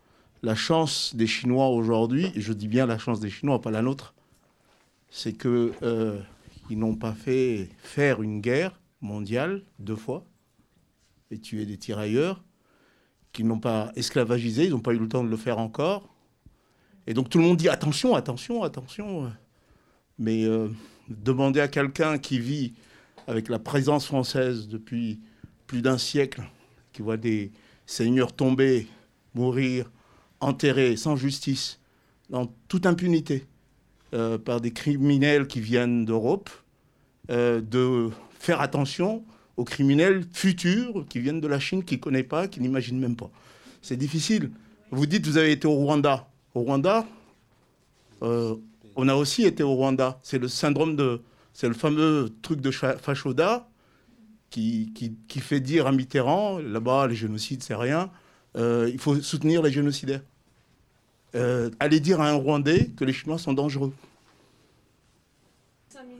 La 0.42 0.54
chance 0.54 1.14
des 1.14 1.26
Chinois 1.26 1.68
aujourd'hui, 1.68 2.32
et 2.34 2.40
je 2.40 2.52
dis 2.54 2.66
bien 2.66 2.86
la 2.86 2.96
chance 2.96 3.20
des 3.20 3.28
Chinois, 3.28 3.60
pas 3.60 3.70
la 3.70 3.82
nôtre, 3.82 4.14
c'est 5.10 5.34
qu'ils 5.34 5.72
euh, 5.82 6.20
n'ont 6.70 6.94
pas 6.94 7.12
fait 7.12 7.68
faire 7.78 8.22
une 8.22 8.40
guerre 8.40 8.80
mondiale 9.02 9.62
deux 9.78 9.96
fois 9.96 10.24
et 11.30 11.38
tuer 11.38 11.66
des 11.66 11.76
tirailleurs, 11.76 12.42
qu'ils 13.32 13.46
n'ont 13.46 13.60
pas 13.60 13.92
esclavagisé, 13.96 14.64
ils 14.64 14.70
n'ont 14.70 14.80
pas 14.80 14.94
eu 14.94 14.98
le 14.98 15.08
temps 15.08 15.22
de 15.22 15.28
le 15.28 15.36
faire 15.36 15.58
encore. 15.58 16.08
Et 17.06 17.12
donc 17.12 17.28
tout 17.28 17.38
le 17.38 17.44
monde 17.44 17.58
dit 17.58 17.68
attention, 17.68 18.14
attention, 18.14 18.62
attention. 18.62 19.30
Mais 20.18 20.44
euh, 20.44 20.68
demander 21.08 21.60
à 21.60 21.68
quelqu'un 21.68 22.18
qui 22.18 22.38
vit 22.38 22.74
avec 23.28 23.48
la 23.48 23.58
présence 23.58 24.06
française 24.06 24.68
depuis 24.68 25.20
plus 25.66 25.82
d'un 25.82 25.98
siècle, 25.98 26.42
qui 26.92 27.02
voit 27.02 27.18
des 27.18 27.52
seigneurs 27.86 28.32
tomber, 28.32 28.88
mourir, 29.34 29.90
enterrés 30.40 30.96
sans 30.96 31.14
justice, 31.14 31.78
dans 32.30 32.46
toute 32.68 32.86
impunité, 32.86 33.46
euh, 34.14 34.38
par 34.38 34.62
des 34.62 34.72
criminels 34.72 35.46
qui 35.46 35.60
viennent 35.60 36.06
d'Europe, 36.06 36.48
euh, 37.30 37.60
de 37.60 38.08
faire 38.38 38.62
attention 38.62 39.22
aux 39.58 39.64
criminels 39.64 40.24
futurs 40.32 41.04
qui 41.08 41.20
viennent 41.20 41.42
de 41.42 41.48
la 41.48 41.60
Chine, 41.60 41.84
qui 41.84 41.96
ne 41.96 42.00
connaît 42.00 42.22
pas, 42.22 42.48
qui 42.48 42.60
n'imagine 42.60 42.98
même 42.98 43.16
pas. 43.16 43.30
C'est 43.82 43.96
difficile. 43.96 44.50
Vous 44.90 45.04
dites, 45.04 45.26
vous 45.26 45.36
avez 45.36 45.52
été 45.52 45.68
au 45.68 45.74
Rwanda. 45.74 46.26
Au 46.54 46.60
Rwanda, 46.60 47.06
euh, 48.22 48.56
on 48.96 49.06
a 49.06 49.14
aussi 49.14 49.44
été 49.44 49.62
au 49.62 49.74
Rwanda. 49.74 50.18
C'est 50.22 50.38
le 50.38 50.48
syndrome 50.48 50.96
de. 50.96 51.20
C'est 51.58 51.66
le 51.66 51.74
fameux 51.74 52.32
truc 52.40 52.60
de 52.60 52.70
Fachoda 52.70 53.68
qui, 54.48 54.92
fait 55.40 55.58
dire 55.58 55.88
à 55.88 55.92
Mitterrand 55.92 56.60
là-bas, 56.60 57.08
les 57.08 57.16
génocides, 57.16 57.64
c'est 57.64 57.74
rien. 57.74 58.12
Euh, 58.56 58.88
il 58.92 59.00
faut 59.00 59.20
soutenir 59.20 59.60
les 59.60 59.72
génocidaires. 59.72 60.20
Euh, 61.34 61.68
allez 61.80 61.98
dire 61.98 62.20
à 62.20 62.30
un 62.30 62.34
Rwandais 62.34 62.90
que 62.96 63.04
les 63.04 63.12
Chinois 63.12 63.38
sont 63.38 63.54
dangereux. 63.54 63.92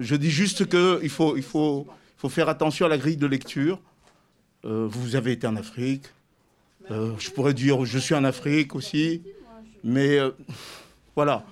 Je 0.01 0.17
dis 0.17 0.33
juste 0.33 0.69
qu'il 0.69 1.09
faut, 1.09 1.37
il 1.37 1.45
faut, 1.45 1.87
faire 2.29 2.49
attention 2.49 2.87
à 2.87 2.89
la 2.89 2.99
grille 2.99 3.17
de 3.17 3.29
lecture. 3.29 3.81
Euh, 4.65 4.89
vous 4.91 5.15
avez 5.15 5.31
été 5.31 5.47
en 5.47 5.55
Afrique. 5.55 6.07
je 6.91 7.31
pourrais 7.31 7.55
dire 7.55 7.85
je 7.85 7.99
suis 8.01 8.17
en 8.17 8.25
Afrique 8.25 8.75
aussi. 8.75 9.23
Mais 9.85 10.19
voilà 11.15 11.45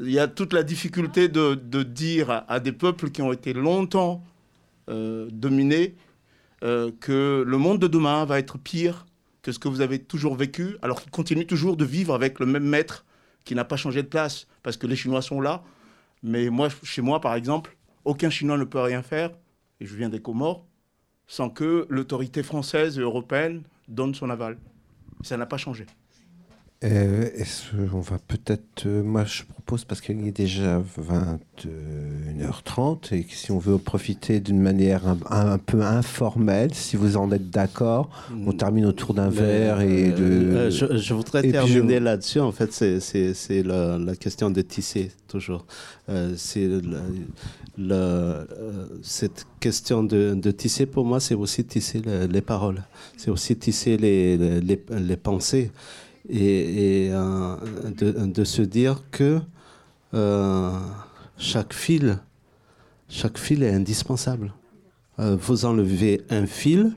il 0.00 0.10
y 0.10 0.18
a 0.18 0.28
toute 0.28 0.52
la 0.52 0.62
difficulté 0.62 1.28
de, 1.28 1.82
dire 1.82 2.44
à, 2.48 2.60
des 2.60 2.72
peuples 2.72 3.10
qui 3.10 3.22
ont 3.22 3.32
été 3.32 3.52
longtemps 3.52 4.24
euh, 4.88 5.28
dominés 5.30 5.94
euh, 6.62 6.90
que 7.00 7.44
le 7.46 7.58
monde 7.58 7.78
de 7.78 7.86
demain 7.86 8.24
va 8.24 8.38
être 8.38 8.58
pire 8.58 9.06
que 9.42 9.52
ce 9.52 9.58
que 9.58 9.68
vous 9.68 9.80
avez 9.80 9.98
toujours 9.98 10.34
vécu, 10.34 10.76
alors 10.82 11.00
qu'ils 11.00 11.10
continuent 11.10 11.46
toujours 11.46 11.76
de 11.76 11.84
vivre 11.84 12.14
avec 12.14 12.40
le 12.40 12.46
même 12.46 12.64
maître 12.64 13.04
qui 13.44 13.54
n'a 13.54 13.64
pas 13.64 13.76
changé 13.76 14.02
de 14.02 14.08
place, 14.08 14.46
parce 14.62 14.76
que 14.76 14.86
les 14.86 14.96
Chinois 14.96 15.22
sont 15.22 15.40
là. 15.40 15.62
Mais 16.22 16.50
moi, 16.50 16.68
chez 16.82 17.00
moi, 17.00 17.20
par 17.22 17.34
exemple, 17.34 17.76
aucun 18.04 18.28
Chinois 18.28 18.58
ne 18.58 18.64
peut 18.64 18.80
rien 18.80 19.02
faire, 19.02 19.30
et 19.80 19.86
je 19.86 19.96
viens 19.96 20.10
des 20.10 20.20
Comores, 20.20 20.66
sans 21.26 21.48
que 21.48 21.86
l'autorité 21.88 22.42
française 22.42 22.98
et 22.98 23.00
européenne 23.00 23.62
donne 23.88 24.14
son 24.14 24.28
aval. 24.28 24.58
Ça 25.22 25.38
n'a 25.38 25.46
pas 25.46 25.56
changé. 25.56 25.86
Euh, 26.82 27.28
est-ce 27.34 27.64
on 27.92 28.00
va 28.00 28.16
peut-être. 28.26 28.86
euh, 28.86 29.02
moi, 29.02 29.26
je 29.26 29.42
propose, 29.42 29.84
parce 29.84 30.00
qu'il 30.00 30.26
est 30.26 30.30
déjà 30.32 30.80
21h30, 30.98 33.14
et 33.14 33.24
que 33.24 33.34
si 33.34 33.52
on 33.52 33.58
veut 33.58 33.76
profiter 33.76 34.40
d'une 34.40 34.62
manière 34.62 35.06
un, 35.06 35.18
un 35.28 35.58
peu 35.58 35.82
informelle, 35.82 36.72
si 36.72 36.96
vous 36.96 37.18
en 37.18 37.30
êtes 37.32 37.50
d'accord, 37.50 38.08
on 38.46 38.52
termine 38.52 38.86
autour 38.86 39.12
d'un 39.12 39.28
verre 39.28 39.82
et 39.82 40.10
de. 40.10 40.24
Euh, 40.24 40.70
je, 40.70 40.96
je 40.96 41.12
voudrais 41.12 41.46
et 41.46 41.52
terminer 41.52 41.98
je- 41.98 42.02
là-dessus. 42.02 42.40
En 42.40 42.50
fait, 42.50 42.72
c'est- 42.72 42.98
c'est 43.00 43.34
c'est 43.34 43.62
la, 43.62 43.98
la 43.98 44.16
question 44.16 44.48
de 44.48 44.62
tisser, 44.62 45.12
toujours. 45.28 45.66
Euh, 46.08 46.32
c'est 46.38 46.66
la- 46.66 47.02
la- 47.76 47.94
euh, 47.94 48.86
cette 49.02 49.44
question 49.60 50.02
de, 50.02 50.32
de 50.34 50.50
tisser, 50.50 50.86
pour 50.86 51.04
moi, 51.04 51.20
c'est 51.20 51.34
aussi 51.34 51.62
tisser 51.62 52.00
le- 52.00 52.24
les 52.24 52.40
paroles. 52.40 52.82
C'est 53.18 53.30
aussi 53.30 53.54
tisser 53.56 53.98
les, 53.98 54.38
les, 54.38 54.60
les- 54.62 54.82
les 54.98 55.16
pensées. 55.18 55.70
Et, 56.32 57.08
euh, 57.10 57.56
de, 58.26 58.44
se 58.44 58.62
dire 58.62 59.02
que 59.10 59.40
euh, 60.14 60.70
chaque 61.36 61.72
fil, 61.72 62.18
chaque 63.08 63.36
fil 63.36 63.64
est 63.64 63.72
indispensable. 63.72 64.54
Euh, 65.18 65.36
vous 65.40 65.64
enlevez 65.64 66.22
un 66.30 66.46
fil 66.46 66.92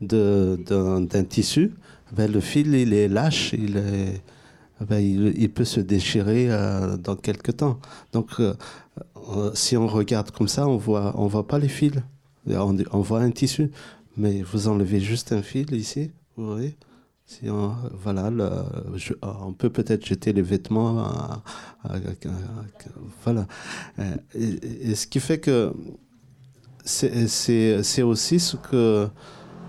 d'un 0.00 1.24
tissu, 1.28 1.74
ben, 2.12 2.32
le 2.32 2.40
fil 2.40 2.74
il 2.74 2.94
est 2.94 3.08
lâche, 3.08 3.52
il, 3.52 3.82
ben, 4.80 5.00
il, 5.00 5.50
peut 5.50 5.64
se 5.64 5.80
déchirer 5.80 6.48
dans 7.02 7.16
quelques 7.16 7.58
temps. 7.58 7.80
Donc 8.12 8.40
si 9.54 9.76
on 9.76 9.86
regarde 9.86 10.30
comme 10.30 10.48
ça, 10.48 10.66
on 10.66 10.76
voit, 10.76 11.12
on 11.16 11.26
voit 11.26 11.46
pas 11.46 11.58
les 11.58 11.68
fils, 11.68 11.94
on, 12.46 12.76
on 12.92 13.00
voit 13.00 13.20
un 13.20 13.32
tissu, 13.32 13.70
mais 14.16 14.42
vous 14.42 14.68
enlevez 14.68 15.00
juste 15.00 15.32
un 15.32 15.42
fil 15.42 15.74
ici, 15.74 16.10
vous 16.36 16.54
voyez? 16.54 16.76
On, 17.50 17.74
voilà, 17.92 18.30
le- 18.30 18.96
je- 18.96 19.12
on 19.22 19.52
peut 19.52 19.68
peut-être 19.70 20.04
jeter 20.06 20.32
les 20.32 20.42
vêtements. 20.42 20.98
à- 21.00 21.42
à- 21.84 21.98
voilà. 23.24 23.46
Euh, 23.98 24.16
Et, 24.34 24.94
ce 24.94 25.06
qui 25.06 25.20
fait 25.20 25.38
que 25.38 25.72
c'est- 26.84 27.26
aussi 28.02 28.40
ce 28.40 28.56
que 28.56 29.08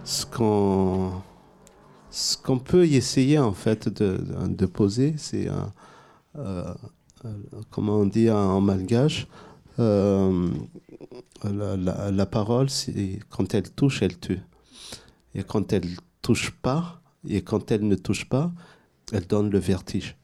ce 0.03 0.26
qu'on 0.26 1.11
ce 2.11 2.38
qu'on 2.38 2.57
peut 2.60 2.86
essayer 2.88 3.38
en 3.38 3.53
fait 3.53 3.88
de, 3.90 4.18
de- 4.18 4.48
poser, 4.65 5.14
c'est 5.18 5.48
euh, 5.49 5.53
euh, 6.38 6.73
comment 7.72 7.98
on 7.98 8.06
dit 8.06 8.30
en 8.31 8.61
malgache, 8.61 9.27
euh, 9.80 10.49
la, 11.44 11.76
la- 11.77 12.11
la 12.11 12.26
parole, 12.26 12.69
quand 13.30 13.53
elle 13.53 13.69
touche, 13.72 14.02
elle 14.02 14.18
tue. 14.18 14.40
Et 15.36 15.44
quand 15.44 15.72
elle 15.73 15.88
touche 16.22 16.52
pas, 16.61 16.99
et 17.28 17.41
quand 17.41 17.72
elle 17.72 17.88
ne 17.88 17.96
touche 17.96 18.26
pas, 18.30 18.52
elle 19.12 19.28
donne 19.28 19.50
le 19.50 19.60
vertige. 19.60 20.18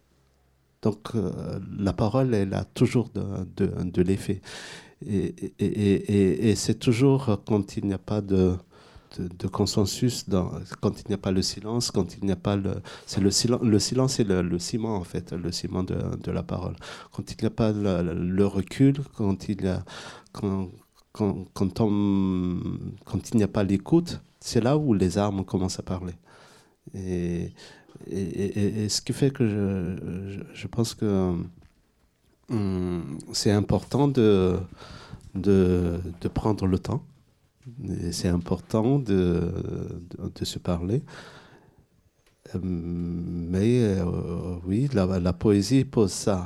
Donc 0.82 1.16
euh, 1.16 1.60
la 1.78 1.94
parole, 1.94 2.34
elle 2.34 2.54
a 2.54 2.64
toujours 2.66 3.10
de, 3.14 4.02
l'effet. 4.02 4.42
Et, 5.06 5.36
et, 5.40 5.54
et, 5.60 5.94
et- 6.46 6.50
et 6.52 6.56
c'est 6.56 6.76
toujours 6.80 7.42
quand 7.46 7.78
il 7.78 7.86
n'y 7.88 7.94
a 7.94 7.98
pas 7.98 8.22
de, 8.22 8.56
consensus, 9.52 10.26
quand 10.82 11.00
il 11.02 11.08
n'y 11.10 11.14
a 11.16 11.18
pas 11.18 11.32
le 11.32 11.42
silence, 11.42 11.92
quand 11.92 12.18
il 12.18 12.26
n'y 12.26 12.32
a 12.32 12.36
pas 12.36 12.56
le... 12.56 12.76
C'est 13.06 13.22
le, 13.22 13.30
silen- 13.30 13.64
le 13.64 13.80
silence, 13.80 14.16
c'est 14.16 14.24
le, 14.26 14.60
ciment, 14.60 14.96
en 14.96 15.04
fait, 15.04 15.32
le 15.34 15.52
ciment 15.52 15.84
de, 15.84 16.32
la 16.32 16.44
parole. 16.44 16.76
Quand 17.12 17.24
il 17.32 17.38
n'y 17.42 17.48
a 17.48 17.50
pas 17.50 17.72
le, 17.72 18.46
recul, 18.46 18.96
quand 19.18 19.50
il 19.50 19.64
y 19.64 19.68
a... 19.68 19.84
Quand, 20.34 20.70
quand, 21.14 21.46
quand 21.54 23.32
il 23.32 23.38
n'y 23.38 23.44
a 23.44 23.48
pas 23.48 23.64
l'écoute, 23.64 24.20
c'est 24.42 24.62
là 24.62 24.78
où 24.78 24.94
les 24.94 25.18
armes 25.18 25.46
commencent 25.46 25.80
à 25.80 25.84
parler. 25.84 26.14
Et, 26.96 27.52
et, 28.12 28.84
et- 28.86 28.90
ce 28.90 29.02
qui 29.02 29.14
fait 29.14 29.32
que 29.32 29.48
je, 29.48 30.44
je, 30.54 30.68
pense 30.68 30.94
que 30.94 31.34
hum, 32.50 33.20
c'est 33.34 33.52
important 33.52 34.08
de, 34.08 34.58
de, 35.36 36.00
de 36.22 36.28
prendre 36.28 36.68
le 36.68 36.80
temps. 36.80 37.04
C'est 38.12 38.28
important 38.28 39.00
de, 39.00 39.52
de, 40.36 40.46
se 40.46 40.60
parler. 40.60 41.02
Euh, 42.54 42.60
Mais 42.64 43.80
euh, 43.82 44.06
oui, 44.66 44.88
la, 44.94 45.20
la 45.20 45.34
poésie 45.34 45.84
pose 45.86 46.12
ça. 46.12 46.46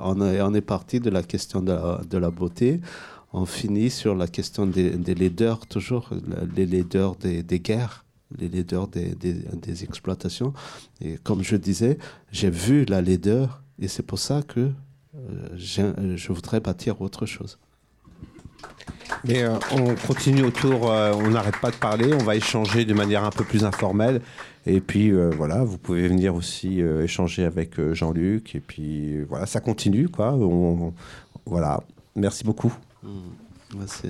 On 0.00 0.20
est, 0.22 0.40
on 0.42 0.54
est 0.54 0.60
parti 0.60 1.00
de 1.00 1.10
la 1.10 1.22
question 1.22 1.62
de 1.62 1.72
la, 1.72 2.00
de 2.08 2.18
la 2.18 2.30
beauté. 2.30 2.80
On 3.32 3.46
finit 3.46 3.90
sur 3.90 4.14
la 4.14 4.28
question 4.28 4.66
des, 4.66 4.90
des 4.90 5.14
laideurs, 5.14 5.66
toujours, 5.66 6.10
les 6.56 6.66
laideurs 6.66 7.16
des, 7.16 7.42
des 7.42 7.60
guerres, 7.60 8.03
les 8.38 8.48
laideurs 8.48 8.88
des, 8.88 9.14
des, 9.14 9.32
des 9.34 9.84
exploitations. 9.84 10.52
Et 11.00 11.18
comme 11.22 11.42
je 11.42 11.56
disais, 11.56 11.98
j'ai 12.32 12.50
vu 12.50 12.84
la 12.84 13.00
laideur 13.00 13.62
et 13.80 13.88
c'est 13.88 14.02
pour 14.02 14.18
ça 14.18 14.42
que 14.42 14.60
euh, 14.60 15.48
j'ai- 15.54 15.92
je 16.16 16.32
voudrais 16.32 16.60
bâtir 16.60 17.00
autre 17.00 17.26
chose. 17.26 17.58
Mais 19.24 19.42
euh, 19.42 19.56
on 19.72 19.94
continue 20.06 20.42
autour, 20.42 20.90
euh, 20.90 21.12
on 21.14 21.30
n'arrête 21.30 21.58
pas 21.60 21.70
de 21.70 21.76
parler, 21.76 22.12
on 22.14 22.18
va 22.24 22.34
échanger 22.36 22.84
de 22.84 22.94
manière 22.94 23.22
un 23.24 23.30
peu 23.30 23.44
plus 23.44 23.64
informelle. 23.64 24.20
Et 24.66 24.80
puis 24.80 25.10
euh, 25.12 25.30
voilà, 25.36 25.62
vous 25.62 25.76
pouvez 25.78 26.08
venir 26.08 26.34
aussi 26.34 26.80
euh, 26.82 27.02
échanger 27.04 27.44
avec 27.44 27.78
euh, 27.78 27.94
Jean-Luc. 27.94 28.54
Et 28.54 28.60
puis 28.60 29.18
euh, 29.18 29.26
voilà, 29.28 29.46
ça 29.46 29.60
continue 29.60 30.08
quoi. 30.08 30.32
On- 30.32 30.86
on- 30.88 30.94
voilà, 31.46 31.82
merci 32.16 32.42
beaucoup. 32.44 32.72
Merci. 33.76 34.08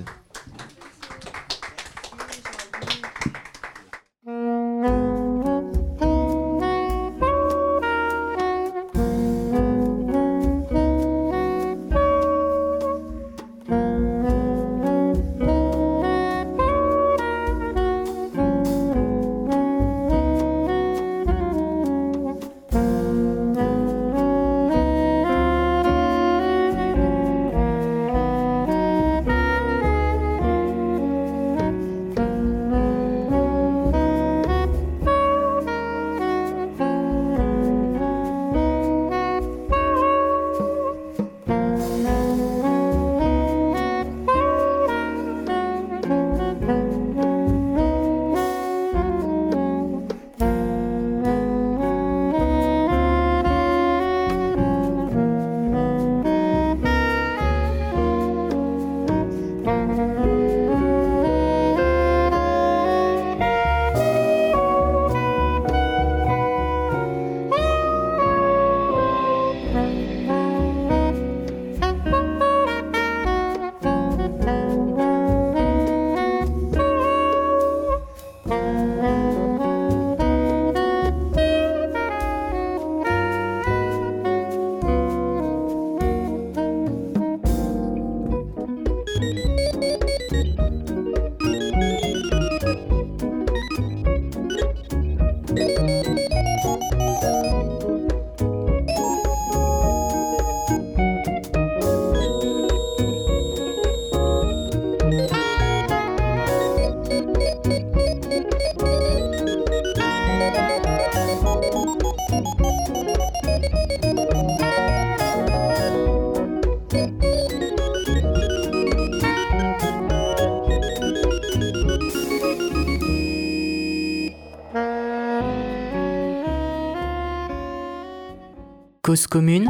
Cause 129.25 129.27
commune, 129.27 129.69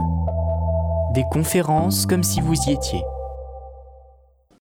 des 1.14 1.24
conférences 1.32 2.06
comme 2.06 2.24
si 2.24 2.42
vous 2.42 2.56
y 2.68 2.72
étiez. 2.72 3.04